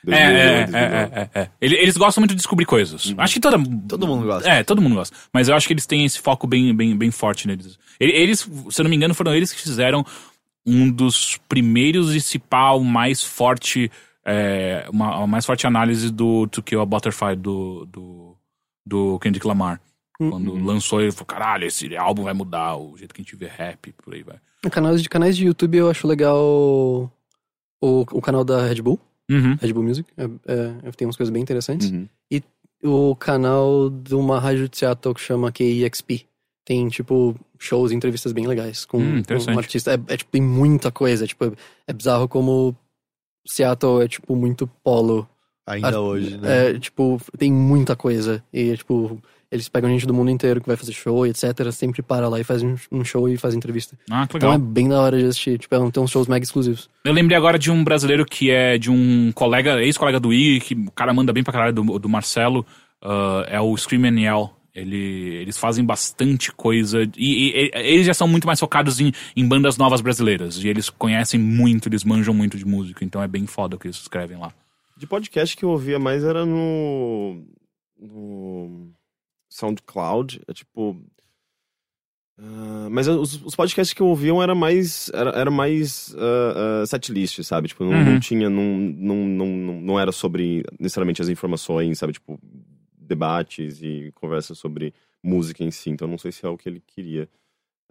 [0.08, 1.50] É, é, 2008, é, é, é, é.
[1.60, 3.06] Ele- Eles gostam muito de descobrir coisas.
[3.06, 3.14] Uhum.
[3.18, 3.56] Acho que toda,
[3.88, 4.48] Todo mundo gosta.
[4.48, 5.16] É, todo mundo gosta.
[5.32, 7.78] Mas eu acho que eles têm esse foco bem, bem, bem forte neles.
[8.00, 8.40] Ele- Eles,
[8.70, 10.04] se eu não me engano, foram eles que fizeram
[10.66, 13.90] um dos primeiros e se pá, o mais forte.
[14.26, 18.36] é, uma, a mais forte análise do To Kill a Butterfly do, do,
[18.86, 19.78] do Kendrick Lamar.
[20.16, 20.64] Quando Uhum.
[20.64, 23.92] lançou, ele falou: caralho, esse álbum vai mudar o jeito que a gente vê rap,
[24.02, 24.36] por aí vai.
[24.70, 27.10] Canais de, canais de YouTube eu acho legal o,
[28.12, 28.98] o canal da Red Bull,
[29.30, 29.56] Uhum.
[29.60, 30.08] Red Bull Music.
[30.16, 31.90] É, é, tem umas coisas bem interessantes.
[31.90, 32.08] Uhum.
[32.86, 36.26] O canal de uma rádio de Seattle que chama KEXP.
[36.66, 39.92] Tem, tipo, shows e entrevistas bem legais com, Hum, com um artista.
[39.92, 41.26] É, é, tipo, tem muita coisa.
[41.26, 41.54] Tipo,
[41.86, 42.76] é bizarro como
[43.46, 45.26] Seattle é, tipo, muito polo.
[45.66, 46.72] Ainda Ah, hoje, né?
[46.72, 48.44] É, tipo, tem muita coisa.
[48.52, 49.18] E, tipo,
[49.54, 51.70] eles pegam gente do mundo inteiro que vai fazer show e etc.
[51.72, 53.96] Sempre para lá e faz um, show e faz entrevista.
[54.10, 54.66] Ah, que Então legal.
[54.66, 55.58] é bem da hora de assistir.
[55.58, 56.90] Tipo, é um- tem uns shows mega exclusivos.
[57.04, 60.74] Eu lembrei agora de um brasileiro que é de um colega, ex-colega do I, que
[60.74, 62.66] o cara manda bem pra caralho, do, do Marcelo,
[63.00, 64.50] ah, é o Scream and Yell.
[64.74, 67.04] Ele, eles fazem bastante coisa.
[67.04, 70.56] E, e- e- eles já são muito mais focados em, em bandas novas brasileiras.
[70.64, 73.04] E eles conhecem muito, eles manjam muito de música.
[73.04, 74.52] Então é bem foda o que eles escrevem lá.
[74.96, 77.44] De podcast que eu ouvia mais era no.
[78.00, 78.88] no.
[79.54, 80.40] SoundCloud.
[80.48, 80.96] É tipo.
[82.38, 85.10] ah, mas os, os podcasts que eu ouviam era mais.
[85.14, 87.68] Era, era mais ah, ah, setlist, sabe?
[87.68, 88.04] Tipo, não, Uhum.
[88.14, 88.50] não tinha.
[88.50, 92.12] Não, não, não, não, era sobre necessariamente as informações, sabe?
[92.14, 92.38] Tipo,
[92.98, 95.90] debates e conversas sobre música em si.
[95.90, 97.28] Então não sei se é o que ele queria.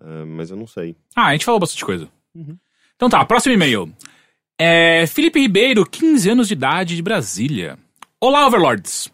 [0.01, 0.95] Ah, mas eu não sei.
[1.15, 2.09] Ah, a gente falou bastante coisa.
[2.35, 2.57] Uhum.
[2.95, 3.91] Então tá, próximo e-mail.
[4.59, 7.77] É Felipe Ribeiro, 15 anos de idade, de Brasília.
[8.21, 9.09] Olá, Overlords.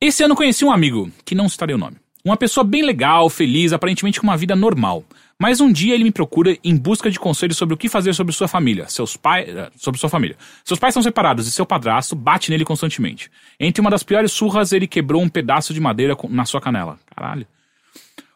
[0.00, 1.96] Esse ano conheci um amigo, que não citarei o nome.
[2.24, 5.04] Uma pessoa bem legal, feliz, aparentemente com uma vida normal.
[5.38, 8.32] Mas um dia ele me procura em busca de conselhos sobre o que fazer sobre
[8.34, 8.86] sua família.
[8.88, 9.48] Seus pais.
[9.48, 10.36] eh, Sobre sua família.
[10.64, 13.30] Seus pais são separados e seu padrasto bate nele constantemente.
[13.58, 16.98] Entre uma das piores surras, ele quebrou um pedaço de madeira na sua canela.
[17.14, 17.46] Caralho.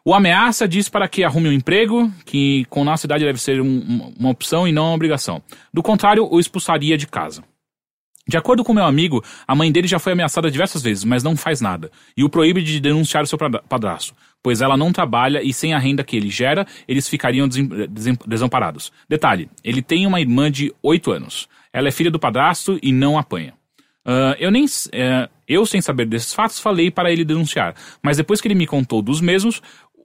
[0.03, 4.13] O ameaça diz para que arrume um emprego, que com nossa idade deve ser um-
[4.19, 5.41] uma opção e não uma obrigação.
[5.73, 7.43] Do contrário, o expulsaria de casa.
[8.27, 11.37] De acordo com meu amigo, a mãe dele já foi ameaçada diversas vezes, mas não
[11.37, 11.91] faz nada.
[12.17, 15.73] E o proíbe de denunciar o seu padra- padrasto, pois ela não trabalha e sem
[15.73, 17.47] a renda que ele gera, eles ficariam
[18.25, 18.91] desamparados.
[19.07, 21.47] Detalhe, ele tem uma irmã de 8 anos.
[21.71, 23.53] Ela é filha do padrasto e não apanha.
[24.05, 24.65] Ah, eu nem.
[24.91, 27.75] eh, eu, sem saber desses fatos, falei para ele denunciar.
[28.01, 29.61] Mas depois que ele me contou dos mesmos,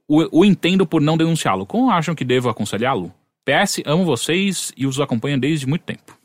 [0.07, 1.65] o, o entendo por não denunciá-lo.
[1.65, 3.13] Como acham que devo aconselhá-lo?
[3.45, 6.17] PS, amo vocês e os acompanho desde muito tempo.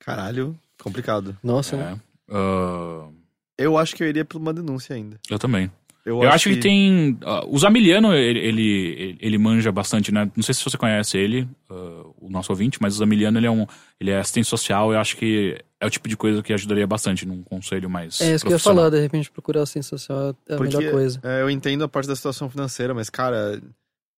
[0.00, 1.36] Caralho, complicado.
[1.42, 1.98] Nossa, né?
[2.28, 2.34] É.
[2.34, 3.08] Ah,
[3.56, 5.18] Eu acho que eu iria por uma denúncia ainda.
[5.30, 5.70] eu também.
[6.04, 7.18] Eu, acho que, tem.
[7.22, 10.30] ah, o Zamiliano, ele, ele, ele manja bastante, né?
[10.34, 13.50] Não sei se você conhece ele, ah, o nosso ouvinte, mas o Zamiliano ele é
[13.50, 13.66] um.
[14.00, 17.26] Ele é assistente social, eu acho que é o tipo de coisa que ajudaria bastante
[17.26, 18.22] num conselho mais.
[18.22, 20.90] É isso que eu ia falar, de repente procurar assistência social é a Porque, melhor
[20.92, 21.20] coisa.
[21.22, 23.60] é, eu entendo a parte da situação financeira, mas, cara.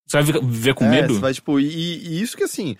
[0.07, 1.15] Você vai vi- viver com é, medo?
[1.15, 2.77] Você vai, tipo, e, e isso que assim,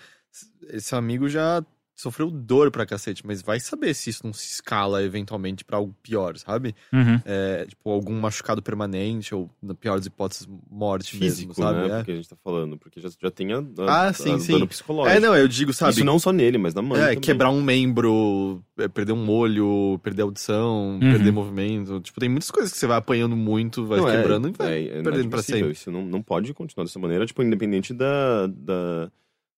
[0.69, 1.61] esse amigo já
[2.01, 5.95] sofreu dor pra cacete, mas vai saber se isso não se escala eventualmente pra algo
[6.01, 6.75] pior, sabe?
[6.91, 7.19] Uhum.
[7.25, 11.87] É, tipo, algum machucado permanente, ou, na pior das hipóteses, morte Físico, mesmo, sabe?
[11.87, 11.93] né?
[11.93, 11.97] É.
[11.97, 12.77] Porque a gente tá falando.
[12.77, 14.53] Porque já, já tem a, a, Ah, sim, a sim.
[14.53, 15.15] dano psicológico.
[15.15, 15.91] É, não, eu digo, sabe?
[15.93, 17.19] Isso não só nele, mas na mãe É, também.
[17.21, 20.99] quebrar um membro, é, perder um olho, perder audição, Uhum.
[20.99, 21.99] perder movimento.
[22.01, 24.73] Tipo, tem muitas coisas que você vai apanhando muito, vai Não, é- quebrando e vai
[24.73, 25.59] é, é perdendo pra inadmissível.
[25.59, 25.71] sempre.
[25.73, 29.11] Isso não, não pode continuar dessa maneira, tipo, independente da, da,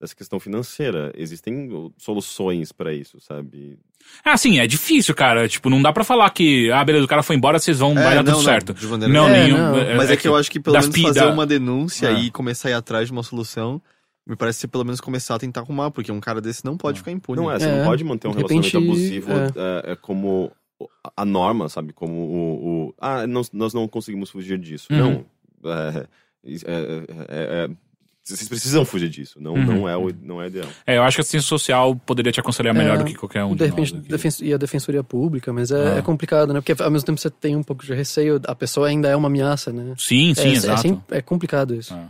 [0.04, 1.12] dessa questão financeira.
[1.16, 3.80] Existem soluções pra isso, sabe?
[4.24, 5.48] Ah, sim, é difícil, cara.
[5.48, 8.04] Tipo, não dá pra falar que, ah, beleza, o cara foi embora, vocês vão, vai
[8.04, 8.74] dar É, não, tudo não, certo.
[8.74, 9.58] de maneira Não, É, nenhum.
[9.58, 9.96] não.
[9.98, 12.14] Mas é, que eu acho que pelo menos fazer da- uma denúncia É.
[12.20, 13.82] e começar a ir atrás de uma solução,
[14.28, 17.00] me parece ser pelo menos começar a tentar arrumar, porque um cara desse não pode
[17.00, 17.42] ficar impune.
[17.42, 19.92] Não é, você É, não pode manter um repente, relacionamento abusivo é.
[19.94, 20.52] é como
[21.16, 21.94] a norma, sabe?
[21.94, 22.88] Como o.
[22.90, 24.88] o- ah, nós, nós não conseguimos fugir disso.
[24.92, 25.24] Uhum.
[25.64, 25.72] Não.
[25.72, 26.08] É,
[26.46, 27.70] é, é, é- é-
[28.24, 29.38] vocês precisam fugir disso.
[29.42, 29.66] Não, Uhum.
[29.66, 30.68] não, é, o, não é ideal.
[30.88, 33.44] É, eu acho que a assistência social poderia te aconselhar melhor É, do que qualquer
[33.44, 34.10] um de repente, de nós aqui.
[34.10, 35.98] defen- e a defensoria pública, mas é, Ah.
[35.98, 36.62] é complicado, né?
[36.62, 39.28] Porque ao mesmo tempo você tem um pouco de receio, a pessoa ainda é uma
[39.28, 39.94] ameaça, né?
[39.98, 40.82] Sim, sim, é, é, exato.
[40.82, 41.94] sempre- é complicado isso.
[41.94, 42.10] Ah.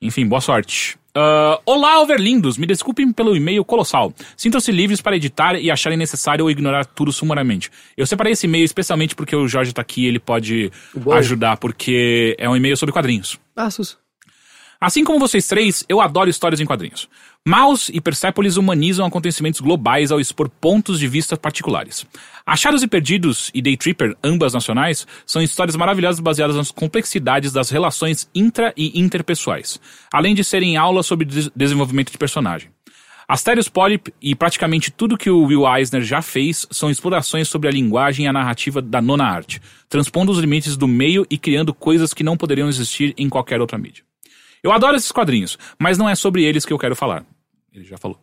[0.00, 0.98] Enfim, boa sorte.
[1.14, 2.58] Ah, olá, overlindos!
[2.58, 4.12] Me desculpem pelo e-mail colossal.
[4.36, 7.70] Sintam-se livres para editar e acharem necessário ou ignorar tudo sumariamente.
[7.96, 11.14] Eu separei esse e-mail especialmente porque o Jorge tá aqui e ele pode Uou.
[11.14, 13.38] ajudar, porque é um e-mail sobre quadrinhos.
[13.54, 13.96] Ah, sus.
[14.82, 17.08] Assim como vocês três, eu adoro histórias em quadrinhos.
[17.46, 22.04] Maus e Persepolis humanizam acontecimentos globais ao expor pontos de vista particulares.
[22.44, 27.70] Achados e Perdidos e Day Tripper, ambas nacionais, são histórias maravilhosas baseadas nas complexidades das
[27.70, 29.80] relações intra e interpessoais,
[30.12, 32.68] além de serem aulas sobre des- desenvolvimento de personagem.
[33.28, 37.72] Asterios Polyp e praticamente tudo que o Will Eisner já fez são explorações sobre a
[37.72, 42.12] linguagem e a narrativa da nona arte, transpondo os limites do meio e criando coisas
[42.12, 44.02] que não poderiam existir em qualquer outra mídia.
[44.62, 47.24] Eu adoro esses quadrinhos, mas não é sobre eles que eu quero falar.
[47.74, 48.18] Ele já falou.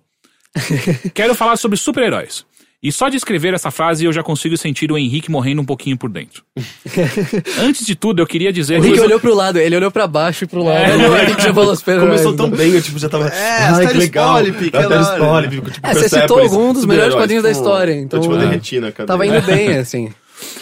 [1.13, 2.45] quero falar sobre super-heróis.
[2.81, 5.97] E só de escrever essa frase eu já consigo sentir o Henrique morrendo um pouquinho
[5.97, 6.45] por dentro.
[7.59, 9.01] Antes de tudo, eu queria dizer O Rick que.
[9.01, 10.77] olhou pro lado, ele olhou pra baixo e pro lado.
[10.77, 10.95] É.
[10.95, 13.27] o já falou super Começou tão bem, eu tipo, já tava.
[13.27, 14.35] É, que legal.
[14.35, 15.17] Polyp, hora.
[15.17, 18.37] Polyp, tipo, É, você citou algum dos melhores quadrinhos da tipo, história, então- Eu, tipo,
[18.37, 18.91] derreti na.
[18.93, 20.13] Tava indo bem, assim.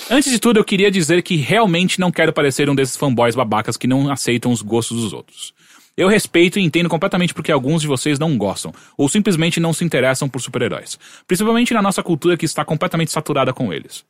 [0.09, 3.77] Antes de tudo, eu queria dizer que realmente não quero parecer um desses fanboys babacas
[3.77, 5.53] que não aceitam os gostos dos outros.
[5.98, 9.84] Eu respeito e entendo completamente porque alguns de vocês não gostam, ou simplesmente não se
[9.84, 14.06] interessam por super-heróis, principalmente na nossa cultura que está completamente saturada com eles.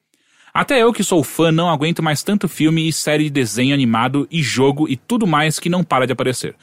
[0.54, 4.28] Até eu que sou fã não aguento mais tanto filme e série de desenho animado
[4.30, 6.56] e jogo e tudo mais que não para de aparecer.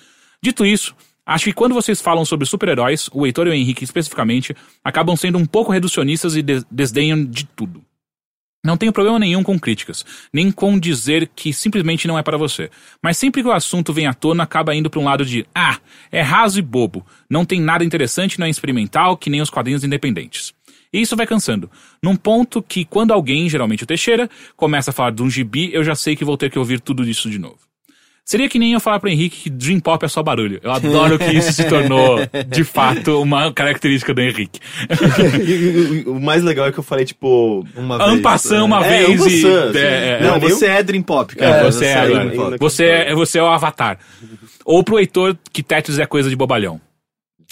[0.42, 0.94] Dito isso,
[1.24, 5.38] acho que quando vocês falam sobre super-heróis, o Heitor e o Henrique especificamente, acabam sendo
[5.38, 7.82] um pouco reducionistas e des- desdenham de tudo.
[8.64, 12.70] Não tenho problema nenhum com críticas, nem com dizer que simplesmente não é para você.
[13.02, 15.78] Mas sempre que o assunto vem à tona, acaba indo para um lado de ah,
[16.10, 19.84] é raso e bobo, não tem nada interessante, não é experimental, que nem os quadrinhos
[19.84, 20.54] independentes.
[20.90, 21.70] E isso vai cansando.
[22.02, 25.84] Num ponto que, quando alguém, geralmente o Teixeira, começa a falar de um gibi, eu
[25.84, 27.63] já sei que vou ter que ouvir tudo isso de novo.
[28.26, 30.58] Seria que nem eu falar pro Henrique que Dream Pop é só barulho.
[30.62, 32.18] Eu adoro que isso se tornou,
[32.48, 34.60] de fato, uma característica do Henrique.
[36.06, 37.66] O mais legal é que eu falei, tipo.
[37.76, 39.12] Uma Ampassão uma É, vez e...
[39.44, 39.78] ampassant, assim.
[39.78, 41.70] é, é, Não, Não, você é Dream Pop, É, cara.
[41.70, 42.50] você é Dream agora.
[42.52, 42.58] Pop.
[42.60, 43.98] Você é, você é o avatar.
[44.64, 46.80] Ou pro Heitor, que Tetris é coisa de bobalhão.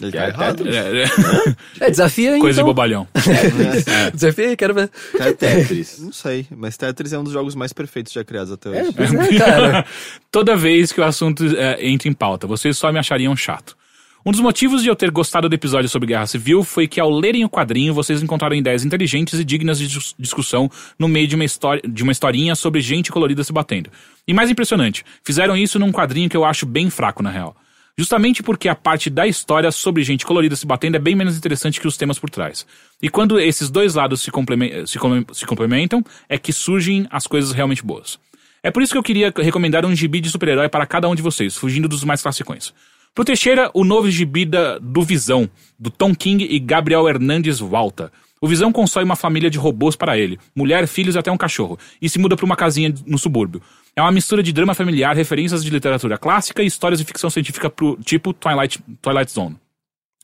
[0.01, 0.69] Ele tá É, errado.
[0.69, 2.67] É, é, É, desafia aí, coisa de então.
[2.67, 3.07] bobalhão.
[4.13, 4.91] Desafia aí, quero ver.
[5.39, 5.99] Tetris.
[6.03, 9.35] Não sei, mas Tetris é um dos jogos mais perfeitos já criados até É, hoje.
[9.35, 9.85] é, cara.
[10.31, 13.77] Toda vez que o assunto é, entra em pauta, vocês só me achariam chato.
[14.25, 17.11] Um dos motivos de eu ter gostado do episódio sobre Guerra Civil foi que ao
[17.11, 21.35] lerem o quadrinho vocês encontraram ideias inteligentes e dignas de dis- discussão no meio de
[21.35, 23.91] uma, história, de uma historinha sobre gente colorida se batendo.
[24.27, 27.57] E mais impressionante, fizeram isso num quadrinho que eu acho bem fraco na real.
[27.99, 31.81] Justamente porque a parte da história sobre gente colorida se batendo é bem menos interessante
[31.81, 32.67] que os temas por trás.
[33.03, 34.99] E quando esses dois lados se, complemen- se
[35.33, 38.19] se complementam, é que surgem as coisas realmente boas.
[38.63, 41.21] É por isso que eu queria recomendar um gibi de super-herói para cada um de
[41.21, 42.73] vocês, fugindo dos mais classicões.
[43.15, 48.11] Pro Teixeira, o novo gibi da, do Visão, do Tom King e Gabriel Hernandes Walta.
[48.41, 51.79] O Visão constrói uma família de robôs para ele, mulher, filhos e até um cachorro,
[52.01, 53.61] e se muda para uma casinha no subúrbio.
[53.95, 57.69] É uma mistura de drama familiar, referências de literatura clássica e histórias de ficção científica
[57.69, 59.57] pro, tipo Twilight, Twilight Zone.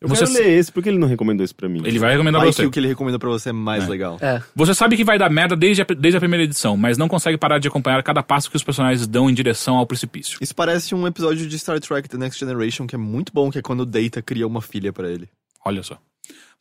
[0.00, 1.82] Eu Você- quero ler esse, por que ele não recomendou isso pra mim?
[1.84, 2.66] Ele vai recomendar Vai pra que você.
[2.66, 3.88] o que ele recomenda pra você é mais É.
[3.88, 4.16] legal.
[4.20, 4.40] É.
[4.54, 7.36] Você sabe que vai dar merda desde a, desde a primeira edição, mas não consegue
[7.36, 10.38] parar de acompanhar cada passo que os personagens dão em direção ao precipício.
[10.40, 13.58] Isso parece um episódio de Star Trek The Next Generation que é muito bom, que
[13.58, 15.28] é quando o Data cria uma filha pra ele.
[15.66, 15.98] Olha só.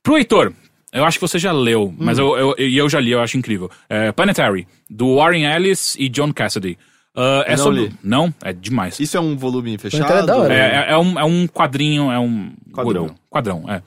[0.02, 0.52] Pro Heitor,
[0.92, 3.38] eu acho que você já leu, mas eu, eu, e eu já li, eu acho
[3.38, 3.70] incrível.
[3.88, 6.76] É, Planetary, do Warren Ellis e John Cassidy.
[7.20, 7.80] Ah, é não sobre.
[7.82, 7.94] li.
[8.04, 8.32] Não?
[8.44, 9.00] É demais.
[9.00, 10.06] Isso é um volume fechado?
[10.06, 10.54] Planetary é da hora.
[10.54, 12.52] É, é- é um, é um quadrinho, é um.
[12.72, 13.16] Quadrão.
[13.28, 13.82] Quadrão, é.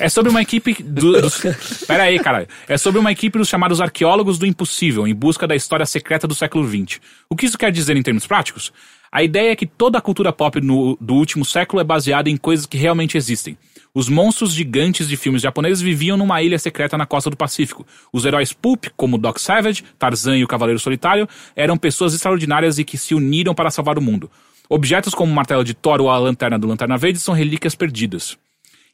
[0.00, 1.40] É sobre uma equipe do, dos.
[1.88, 2.46] Pera aí, caralho.
[2.68, 6.34] É sobre uma equipe dos chamados arqueólogos do impossível, em busca da história secreta do
[6.34, 7.00] século XX.
[7.28, 8.70] O que isso quer dizer em termos práticos?
[9.10, 12.36] A ideia é que toda a cultura pop no- do último século é baseada em
[12.36, 13.56] coisas que realmente existem.
[13.94, 17.86] Os monstros gigantes de filmes japoneses viviam numa ilha secreta na costa do Pacífico.
[18.12, 22.84] Os heróis pulp, como Doc Savage, Tarzan e o Cavaleiro Solitário, eram pessoas extraordinárias e
[22.84, 24.30] que se uniram para salvar o mundo.
[24.68, 28.36] Objetos como o martelo de Thor ou a lanterna do Lanterna Verde são relíquias perdidas.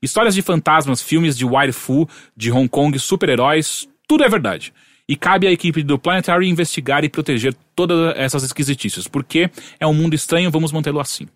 [0.01, 4.73] Histórias de fantasmas, filmes de Wire Fu, de Hong Kong, super-heróis, tudo é verdade.
[5.09, 9.51] E cabe à equipe do Planetary investigar e proteger todas essas esquisitices, porque
[9.81, 11.27] é um mundo estranho, vamos mantê-lo assim.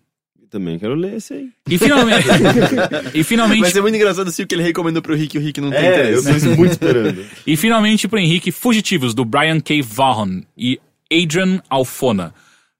[0.49, 1.49] Também quero ler esse aí.
[1.69, 2.27] E finalmente.
[3.13, 3.61] e finalmente.
[3.61, 5.69] Vai ser muito engraçado assim o que ele recomendou pro Rick e o Rick não
[5.69, 6.23] tem É, eu interesse.
[6.29, 7.25] tô isso muito esperando.
[7.45, 9.81] E finalmente pro Henrique, Fugitivos, do Brian K.
[9.81, 10.79] Vaughan e
[11.11, 12.33] Adrian Alfona.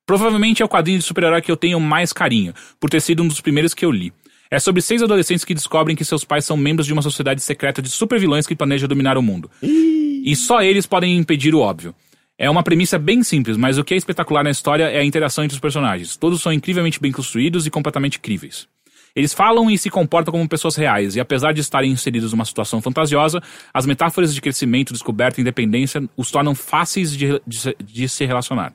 [0.05, 3.27] Provavelmente é o quadrinho de super-herói que eu tenho mais carinho, por ter sido um
[3.27, 4.11] dos primeiros que eu li.
[4.49, 7.83] É sobre seis adolescentes que descobrem que seus pais são membros de uma sociedade secreta
[7.83, 9.51] de supervilões que planeja dominar o mundo.
[9.61, 11.93] E só eles podem impedir o óbvio.
[12.41, 15.43] É uma premissa bem simples, mas o que é espetacular na história é a interação
[15.43, 16.15] entre os personagens.
[16.15, 18.65] Todos são incrivelmente bem construídos e completamente críveis.
[19.13, 22.81] Eles falam e se comportam como pessoas reais, e apesar de estarem inseridos numa situação
[22.81, 23.43] fantasiosa,
[23.73, 28.71] as metáforas de crescimento, descoberta e independência os tornam fáceis de, de de se relacionar.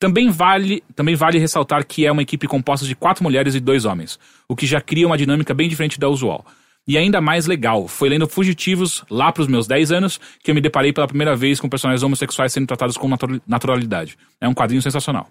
[0.00, 3.84] Também vale, também vale ressaltar que é uma equipe composta de quatro mulheres e dois
[3.84, 4.18] homens,
[4.48, 6.44] o que já cria uma dinâmica bem diferente da usual.
[6.88, 10.60] E ainda mais legal, foi lendo Fugitivos, lá pros meus 10 anos, que eu me
[10.60, 14.16] deparei pela primeira vez com personagens homossexuais sendo tratados com natu- naturalidade.
[14.40, 15.28] É um quadrinho sensacional.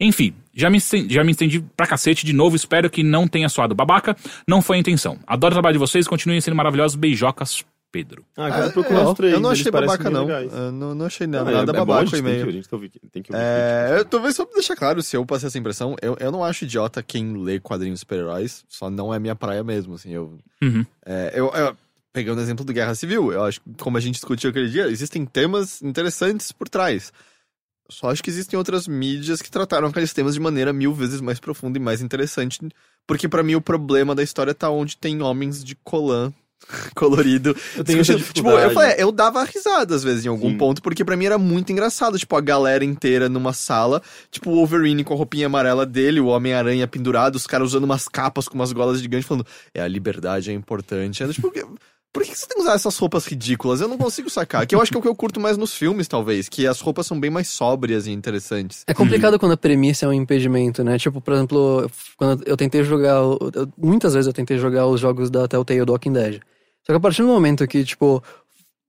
[0.00, 0.78] Enfim, já me,
[1.08, 4.16] já me estendi pra cacete de novo, espero que não tenha soado babaca,
[4.48, 5.18] não foi a intenção.
[5.26, 7.64] Adoro o trabalho de vocês, continuem sendo maravilhosos, beijocas,
[7.94, 8.24] Pedro.
[8.36, 9.32] Ah, Ah, quero procurar eu- os três.
[9.34, 10.28] Eu não achei babaca, não.
[10.28, 12.40] Eu não, não achei Ah, nada, é- nada é bom, babaca o e-mail.
[12.40, 13.44] ouvir, a gente tem que ouvir- tem que ouvir.
[13.44, 16.42] É, eu, talvez só pra deixar claro, se eu passei essa impressão, eu, eu não
[16.42, 20.36] acho idiota quem lê quadrinhos super-heróis, só não é minha praia mesmo, assim, eu...
[20.60, 20.84] Uhum.
[21.06, 21.76] É, eu, eu-
[22.12, 24.88] pegando o exemplo do Guerra Civil, eu acho que, como a gente discutiu aquele dia,
[24.88, 27.12] existem temas interessantes por trás.
[27.90, 31.38] Só acho que existem outras mídias que trataram aqueles temas de maneira mil vezes mais
[31.38, 32.58] profunda e mais interessante,
[33.06, 36.32] porque pra mim o problema da história tá onde tem homens de colã
[36.94, 37.56] colorido.
[37.76, 40.58] Eu tenho essa Tipo, eu falei, eu dava risada às vezes em algum Sim.
[40.58, 44.54] ponto, porque pra mim era muito engraçado, tipo, a galera inteira numa sala, tipo, o
[44.54, 48.54] Wolverine com a roupinha amarela dele, o Homem-Aranha pendurado, os caras usando umas capas com
[48.54, 51.22] umas golas gigantes, falando, é, a liberdade é importante.
[51.22, 51.52] Eu, tipo,
[52.14, 53.80] por que você tem que usar essas roupas ridículas?
[53.80, 54.64] Eu não consigo sacar.
[54.66, 56.80] Que eu acho que é o que eu curto mais nos filmes, talvez, que as
[56.80, 58.84] roupas são bem mais sóbrias e interessantes.
[58.86, 60.96] É complicado quando a premissa é um impedimento, né?
[60.96, 63.16] Tipo, por exemplo, quando eu tentei jogar.
[63.16, 66.40] eu- muitas vezes eu tentei jogar os jogos da Telltale do Walking Dead.
[66.86, 68.22] Só que a partir do momento que, tipo,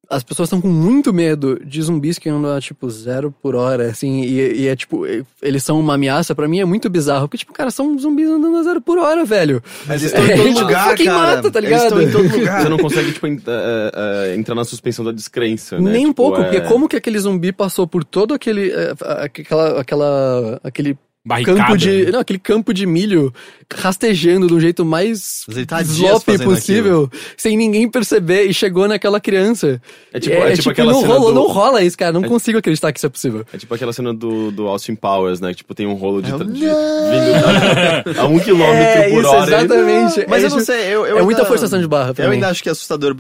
[0.10, 3.88] as pessoas estão com muito medo de zumbis que andam a, tipo, zero por hora,
[3.90, 5.04] assim, e, e é tipo,
[5.42, 7.28] eles são uma ameaça, pra mim é muito bizarro.
[7.28, 9.62] Porque, tipo, cara, são zumbis andando a zero por hora, velho.
[9.88, 11.36] Mas eles estão em É, todo tipo, lugar, cara.
[11.36, 12.20] mata, tá Eles estão ligado?
[12.20, 12.62] em todo lugar.
[12.62, 13.92] Você não consegue, tipo, en- é,
[14.32, 15.92] é, entrar na suspensão da descrença, né?
[15.92, 18.72] Nem um Tipo, pouco, é- porque como que aquele zumbi passou por todo aquele.
[18.72, 19.80] eh, aquela.
[19.82, 21.58] aquela aquele Barricada.
[21.60, 22.12] campo de.
[22.12, 23.34] Não, aquele campo de milho
[23.74, 29.20] rastejando do jeito mais Mas ele tá fazendo possível, sem ninguém perceber, e chegou naquela
[29.20, 29.82] criança.
[30.14, 32.12] É tipo- é tipo aquela não, cena rola, do- não rola isso, cara.
[32.14, 33.44] Não consigo acreditar que isso é possível.
[33.52, 35.50] É tipo aquela cena do, do Austin Powers, né?
[35.50, 39.20] Que, tipo, tem um rolo de, É, tra- de- vindo a um quilômetro É, por
[39.22, 39.58] isso, hora.
[39.58, 40.26] exatamente.
[40.30, 42.30] Mas é eu não sei, eu, eu é ainda- muita forçação de barra pra Eu
[42.30, 42.36] mim.
[42.36, 43.16] ainda acho que é assustador.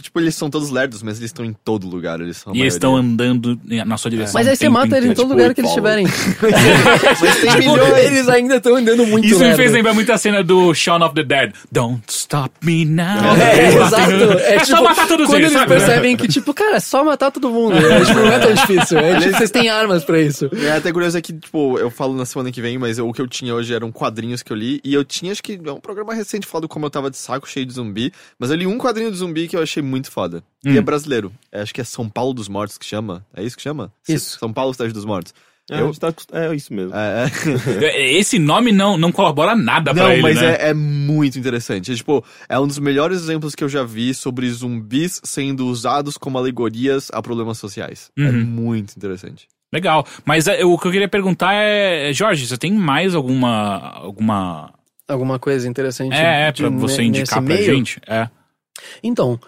[0.00, 2.20] Tipo, eles são todos lerdos, mas eles estão em todo lugar.
[2.22, 4.32] Eles são E eles estão andando na sua direção.
[4.34, 6.06] Mas aí você mata eles em todo tipo, lugar que eles estiverem.
[7.20, 8.04] Mas tem Tipo, milhões.
[8.04, 9.56] eles ainda estão andando muito Isso me lerdo.
[9.56, 11.52] fez lembrar muito a cena do Shaun of the Dead.
[11.70, 13.36] Don't stop me now.
[13.36, 14.12] É, Eles exato.
[14.12, 15.68] É, É, tipo, só matar todos quando eles, eles sabe?
[15.74, 17.76] percebem que, tipo, cara, é só matar todo mundo.
[17.76, 18.98] É, tipo, não é tão difícil.
[18.98, 20.50] É, tipo, vocês têm armas pra isso.
[20.52, 23.12] É até curioso é que, tipo, eu falo na semana que vem, mas eu- o
[23.12, 24.80] que eu tinha hoje eram quadrinhos que eu li.
[24.84, 27.48] E eu tinha, acho que é um programa recente falando como eu tava de saco
[27.48, 28.12] cheio de zumbi.
[28.38, 30.42] Mas eu li um quadrinho de zumbi que eu achei muito foda.
[30.64, 31.32] E é brasileiro.
[31.50, 33.24] É, acho que é São Paulo dos Mortos que chama.
[33.34, 33.90] É isso que chama?
[34.08, 34.38] Isso.
[34.38, 35.32] São Paulo, Cidade dos Mortos.
[35.70, 36.92] É, Eu- tá é isso mesmo.
[36.94, 37.26] É,
[37.96, 38.12] é.
[38.12, 40.56] Esse nome não, não colabora nada pra Não, ele, mas né?
[40.56, 41.92] é, é muito interessante.
[41.92, 46.18] É, tipo, é um dos melhores exemplos que eu já vi sobre zumbis sendo usados
[46.18, 48.10] como alegorias a problemas sociais.
[48.18, 48.44] É Uhum.
[48.44, 49.46] muito interessante.
[49.72, 50.04] Legal.
[50.24, 54.74] Mas é, o que eu queria perguntar é, Jorge, você tem mais alguma alguma
[55.06, 56.14] alguma coisa interessante.
[56.16, 57.64] É, é, pra você indicar pra meio?
[57.76, 58.00] gente.
[58.08, 58.28] É.
[59.04, 59.38] Então,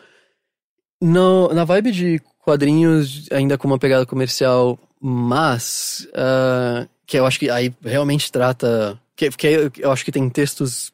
[1.00, 7.38] no- na vibe de quadrinhos, ainda com uma pegada comercial, mas ah, que eu acho
[7.38, 8.98] que aí realmente trata.
[9.16, 10.92] Que, que eu acho que tem textos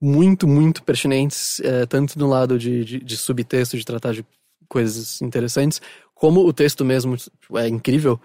[0.00, 4.24] muito, muito pertinentes, eh, tanto no lado de, de, de subtexto, de tratar de
[4.68, 5.80] coisas interessantes,
[6.14, 8.20] como o texto mesmo tipo, é incrível.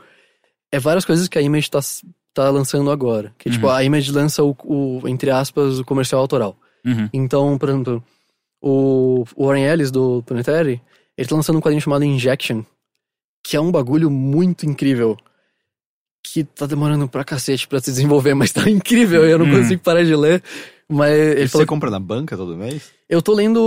[0.72, 1.80] É várias coisas que a Image tá,
[2.34, 3.34] tá lançando agora.
[3.38, 3.74] Que, tipo, Uhum.
[3.74, 6.56] a Image lança o, o, entre aspas, o comercial autoral.
[6.86, 7.10] Uhum.
[7.12, 8.04] Então, por exemplo,
[8.62, 10.80] o o Warren Ellis do Planetary,
[11.18, 12.64] ele tá lançando um quadrinho chamado Injection,
[13.48, 15.16] que é um bagulho muito incrível.
[16.34, 19.52] Que tá demorando pra cacete pra se desenvolver, mas tá incrível, eu não Hum.
[19.62, 20.44] consigo parar de ler.
[20.90, 22.92] Mas ele você compra na banca todo mês?
[23.10, 23.58] eu tô lendo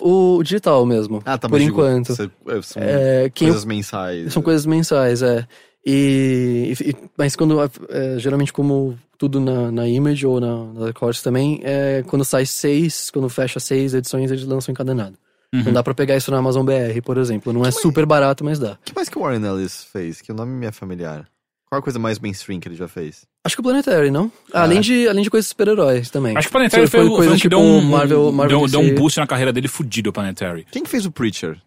[0.00, 1.22] o, o digital mesmo.
[1.24, 2.14] Ah, tá, por digo, enquanto.
[2.14, 4.32] você- é, são É, quem eu coisas mensais.
[4.32, 5.46] são coisas mensais, é.
[5.84, 11.22] E, e- mas quando, é, geralmente como tudo na, na Image ou na, na Records
[11.22, 15.16] também, é, quando sai seis, quando fecha seis edições, eles lançam encadenado.
[15.58, 15.64] Uhum.
[15.64, 17.52] Não dá pra pegar isso na Amazon BR, por exemplo.
[17.52, 18.72] Não é super barato, mas dá.
[18.72, 20.20] O que mais que o Warren Ellis fez?
[20.20, 21.26] Que o nome me é familiar.
[21.68, 23.26] Qual a coisa mais mainstream que ele já fez?
[23.44, 24.30] Acho que o Planetary, não?
[24.52, 24.62] Ah.
[24.62, 26.36] além, de, além de coisas super-heróis também.
[26.36, 28.80] Acho que o Planetary Foi- foi, coisa que deu tipo um, Marvel- Marvel deu, deu
[28.80, 30.64] um boost na carreira dele fudido, o Planetary.
[30.70, 31.58] Quem que fez o Preacher?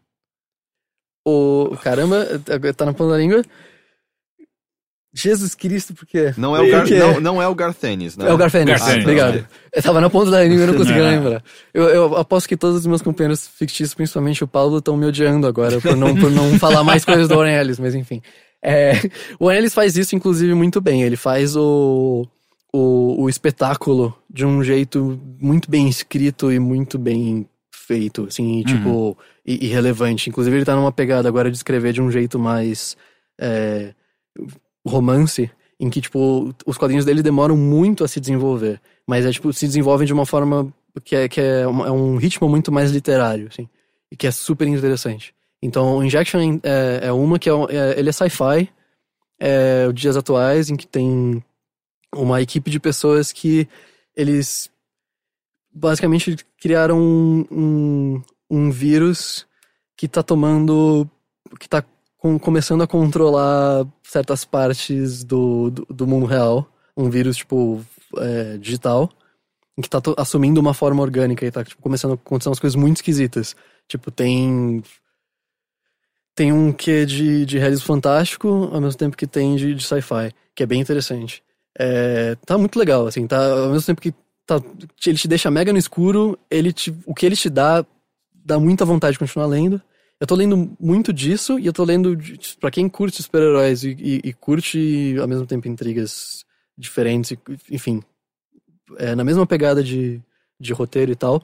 [1.27, 1.75] O.
[1.83, 2.25] Caramba,
[2.75, 3.43] tá na ponta da língua.
[5.13, 6.33] Jesus Cristo, por quê?
[6.37, 8.29] Não é o, Gar, não, não é o Garfênis, né?
[8.29, 9.29] É o Garfênis, Garfênis, obrigado.
[9.35, 9.45] ok.
[9.73, 11.09] Eu tava na ponta da língua e eu não conseguia É.
[11.09, 11.43] lembrar.
[11.73, 15.47] Eu, eu aposto que todos os meus companheiros fictícios, principalmente o Paulo, estão me odiando
[15.47, 18.21] agora por não, por não falar mais coisas do Warren Ellis, mas enfim.
[18.63, 18.91] É,
[19.39, 21.01] o Warren Ellis faz isso, inclusive, muito bem.
[21.01, 22.27] Ele faz o,
[22.71, 29.17] o, o espetáculo de um jeito muito bem escrito e muito bem feito, assim, tipo,
[29.43, 30.29] e, e relevante.
[30.29, 32.95] Inclusive, ele tá numa pegada agora de escrever de um jeito mais
[33.41, 33.93] é,
[34.85, 35.49] romance,
[35.79, 38.81] em que, tipo, os quadrinhos dele demoram muito a se desenvolver.
[39.07, 40.73] Mas é, tipo, se desenvolvem de uma forma
[41.03, 43.67] que é, que é, uma- é um ritmo muito mais literário, assim.
[44.11, 45.33] E que é super interessante.
[45.61, 48.69] Então, o Injection é, é uma que é, um- é- ele é sci-fi,
[49.39, 51.43] é dias atuais, em que tem
[52.13, 53.67] uma equipe de pessoas que
[54.15, 54.69] eles
[55.73, 59.45] basicamente criaram um, um, um vírus
[59.95, 61.07] que tá tomando.
[61.59, 61.83] que tá
[62.19, 66.69] com- começando a controlar certas partes do, do, do mundo real.
[66.95, 67.83] Um vírus, tipo,
[68.17, 69.09] é, digital.
[69.81, 72.97] Que tá assumindo uma forma orgânica e tá tipo, começando a acontecer umas coisas muito
[72.97, 73.55] esquisitas.
[73.87, 74.83] Tipo, tem.
[76.35, 80.33] Tem um que de, de realismo fantástico, ao mesmo tempo que tem de, de sci-fi,
[80.53, 81.43] que é bem interessante.
[81.77, 84.13] É, tá muito legal, assim, tá, ao mesmo tempo que
[84.45, 84.61] tá,
[85.05, 87.85] ele te deixa mega no escuro, ele te, o que ele te dá,
[88.33, 89.81] dá muita vontade de continuar lendo.
[90.19, 92.17] Eu tô lendo muito disso, e eu tô lendo,
[92.59, 96.45] pra quem curte super-heróis e, e- e curte, ao mesmo tempo, intrigas
[96.77, 97.33] diferentes,
[97.71, 98.01] enfim,
[98.97, 100.19] é, na mesma pegada de,
[100.59, 101.41] de roteiro e tal,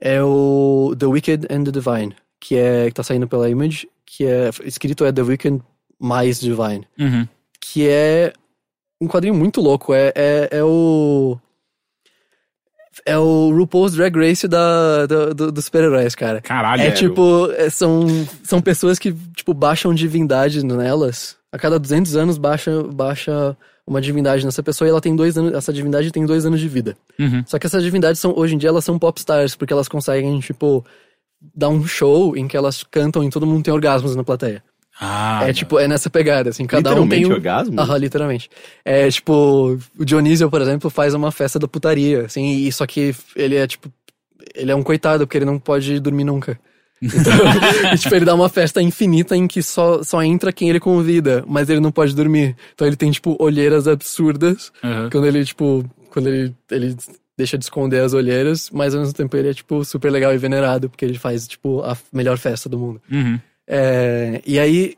[0.00, 4.26] é o The Wicked and the Divine, que, é, que tá saindo pela Image, que
[4.26, 5.62] é, escrito é The Wicked
[5.98, 7.26] mais Divine Uhum.
[7.60, 8.32] que é
[9.00, 9.94] um quadrinho muito louco.
[9.94, 11.38] É, é, é o.
[13.06, 16.40] É o RuPaul's Drag Race da, do, do- dos super-heróis, cara.
[16.40, 16.82] Caralho.
[16.82, 18.06] É tipo, é, são,
[18.42, 21.36] são pessoas que, tipo, baixam divindade nelas.
[21.52, 23.56] A cada 200 anos baixa, baixa
[23.86, 26.68] uma divindade nessa pessoa e ela tem dois anos, essa divindade tem dois anos de
[26.68, 26.96] vida.
[27.18, 27.42] Uhum.
[27.46, 30.84] Só que essas divindades são, hoje em dia, elas são popstars, porque elas conseguem, tipo,
[31.54, 34.62] dar um show em que elas cantam e todo mundo tem orgasmos na plateia.
[35.00, 37.34] Ah, é tipo, é nessa pegada, assim, cada um Literalmente tem um...
[37.34, 37.80] orgasmo?
[37.80, 38.50] Aham, literalmente.
[38.84, 43.14] É tipo, o Dionísio, por exemplo, faz uma festa da putaria, assim, e só que
[43.34, 43.92] ele é tipo.
[44.54, 46.58] Ele é um coitado, porque ele não pode dormir nunca.
[47.02, 47.32] Então,
[47.92, 51.44] e, tipo, ele dá uma festa infinita em que só, só entra quem ele convida,
[51.46, 52.56] mas ele não pode dormir.
[52.74, 54.70] Então ele tem, tipo, olheiras absurdas.
[54.82, 55.10] Uhum.
[55.10, 56.96] Quando ele, tipo, quando ele, ele
[57.36, 60.38] deixa de esconder as olheiras, mas ao mesmo tempo ele é, tipo, super legal e
[60.38, 63.00] venerado, porque ele faz, tipo, a melhor festa do mundo.
[63.10, 63.40] Uhum.
[63.66, 64.96] É, e aí,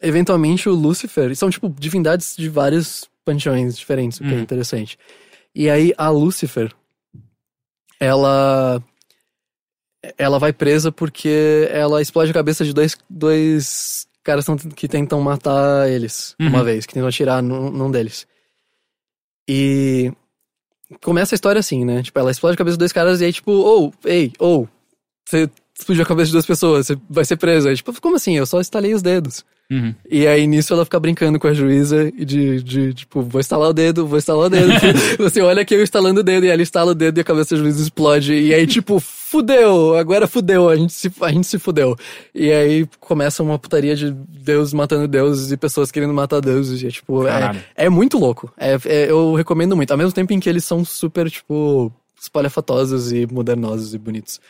[0.00, 1.34] eventualmente, o Lúcifer.
[1.36, 4.40] São, tipo, divindades de vários panteões diferentes, o que é Hum.
[4.40, 4.98] interessante.
[5.54, 6.72] E aí, a Lúcifer,
[8.00, 8.82] ela.
[10.16, 14.46] Ela vai presa porque ela explode a cabeça de dois, dois caras
[14.76, 16.48] que tentam matar eles Uhum.
[16.48, 18.26] uma vez, que tentam atirar num, num deles.
[19.48, 20.12] E.
[21.02, 22.02] Começa a história assim, né?
[22.02, 24.66] Tipo, ela explode a cabeça de dois caras e aí, tipo, ou, ei, ou,
[25.28, 27.68] você explodiu a cabeça de duas pessoas, você vai ser preso.
[27.68, 28.36] Aí, tipo, como assim?
[28.36, 29.44] Eu só estalei os dedos.
[29.70, 29.94] Uhum.
[30.10, 33.68] E aí nisso ela fica brincando com a juíza e de, de tipo, vou estalar
[33.68, 34.72] o dedo, vou estalar o dedo.
[35.18, 37.54] Você olha aqui eu instalando o dedo e ela estala o dedo e a cabeça
[37.54, 38.32] da juíza explode.
[38.32, 41.96] E aí, tipo, fudeu, agora fudeu, a gente, se, a gente se fudeu.
[42.34, 46.82] E aí começa uma putaria de Deus matando deuses e pessoas querendo matar deuses.
[46.82, 47.60] E é, tipo, Caralho.
[47.76, 48.50] é, é muito louco.
[48.56, 49.90] É, é- eu recomendo muito.
[49.90, 54.40] Ao mesmo tempo em que eles são super, tipo, espalhafatosos e modernosos e bonitos.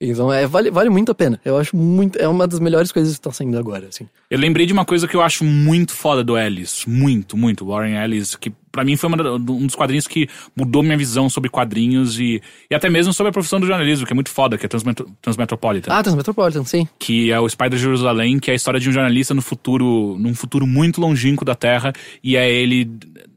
[0.00, 1.40] Então, é, vale, vale muito a pena.
[1.44, 2.16] Eu acho muito.
[2.18, 4.06] É uma das melhores coisas que tá saindo agora, assim.
[4.30, 6.84] Eu lembrei de uma coisa que eu acho muito foda do Ellis.
[6.86, 7.66] Muito, muito.
[7.66, 11.50] Warren Ellis, que pra mim foi uma um dos quadrinhos que mudou minha visão sobre
[11.50, 14.64] quadrinhos e, e até mesmo sobre a profissão do jornalismo, que é muito foda, que
[14.64, 15.92] é Transmetro, Transmetropolitan.
[15.92, 16.86] Ah, Transmetropolitan, sim.
[16.96, 20.34] que é o Spider Jerusalém, que é a história de um jornalista no futuro, num
[20.34, 21.92] futuro muito longínquo da Terra,
[22.22, 22.88] e é ele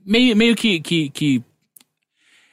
[0.05, 1.41] meio, meio que, que, que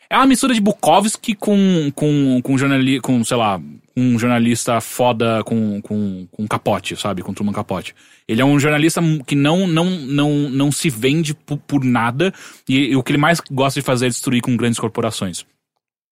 [0.09, 3.61] é uma mistura de Bukowski com com com jornali, com sei lá,
[3.99, 7.95] um jornalista foda com, com, com capote, sabe, com Truman Capote.
[8.27, 12.33] Ele é um jornalista que não não não não se vende por, por nada
[12.69, 15.45] e, e o que ele mais gosta de fazer é destruir com grandes corporações.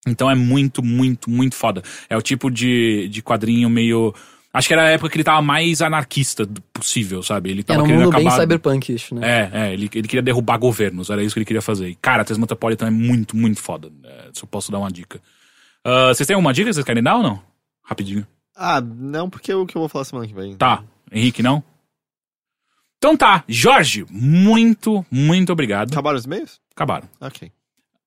[0.07, 1.83] Então é muito, muito, muito foda.
[2.09, 4.15] É o tipo de, de quadrinho meio.
[4.53, 7.51] Acho que era a época que ele tava mais anarquista possível, sabe?
[7.51, 8.41] Ele tava Era um querendo mundo bem acabar.
[8.41, 9.21] cyberpunkish, né?
[9.23, 11.89] É, é, ele, ele queria derrubar governos, era isso que ele queria fazer.
[11.89, 13.91] E, cara, Transmetropolitan é muito, muito foda.
[14.05, 15.21] É, se eu posso dar uma dica.
[15.85, 17.41] Ah, vocês têm alguma dica que vocês querem dar ou não?
[17.87, 18.27] Rapidinho.
[18.55, 20.57] Ah, não, porque é o que eu vou falar semana que vem.
[20.57, 20.83] Tá.
[21.13, 21.63] Henrique, não?
[22.99, 23.45] Então tá.
[23.47, 25.93] Jorge, muito, muito obrigado.
[25.93, 26.61] Acabaram os e-mails?
[26.75, 27.09] Acabaram.
[27.21, 27.51] Ok.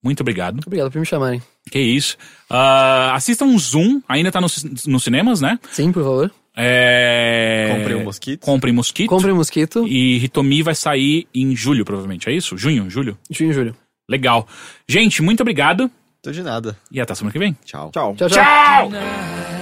[0.04, 0.60] Muito obrigado.
[0.66, 1.42] Obrigado por me chamarem.
[1.72, 2.18] Que isso.
[2.50, 5.60] Ah, assistam um Zoom, ainda tá nos nos cinemas, né?
[5.72, 6.32] Sim, por favor.
[6.56, 7.74] É...
[7.78, 8.46] Comprei um mosquito.
[8.46, 9.10] Comprem Mosquito.
[9.10, 9.88] Compre um mosquito.
[9.88, 12.28] E Hitomi vai sair em julho, provavelmente.
[12.30, 12.58] É isso?
[12.58, 12.90] Junho?
[12.90, 13.18] Julho?
[13.30, 13.76] Junho e julho.
[14.10, 14.46] Legal.
[14.88, 15.90] Gente, muito obrigado.
[16.22, 16.78] Tô de nada.
[16.92, 17.56] E até semana que vem.
[17.64, 17.92] Tchau.
[17.94, 18.16] Tchau.
[18.16, 18.90] Tchau, tchau.
[18.90, 19.59] Tchau!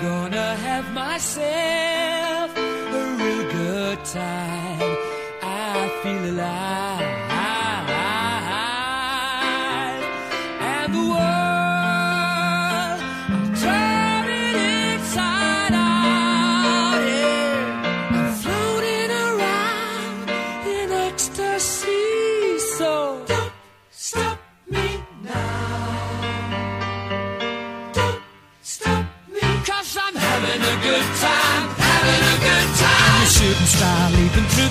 [0.00, 4.96] Gonna have myself a real good time.
[5.42, 6.95] I feel alive.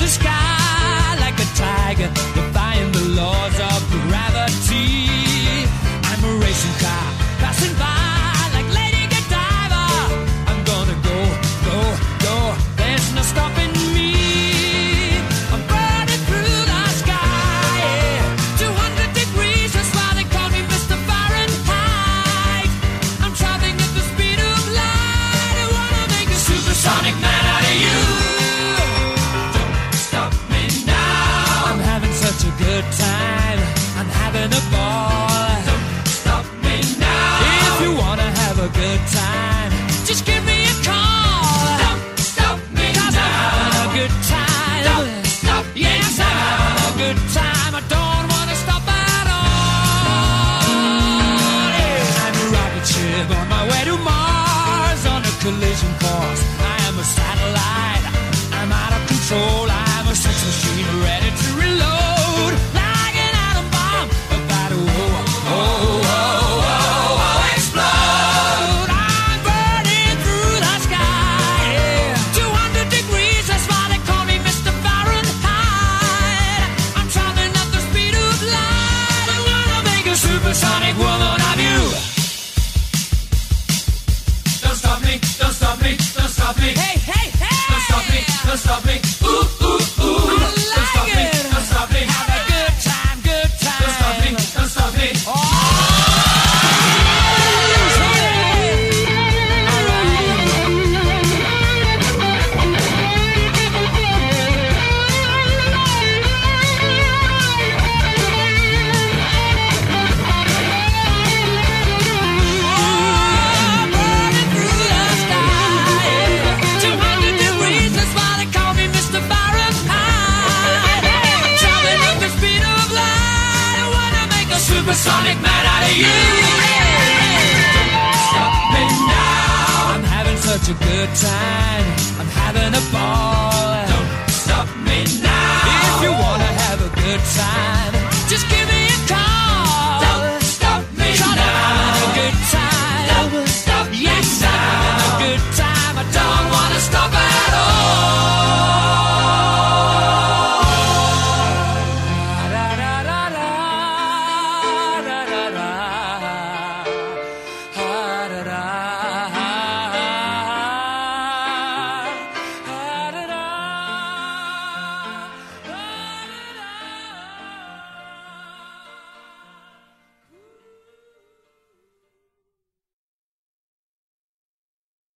[0.05, 0.34] The sky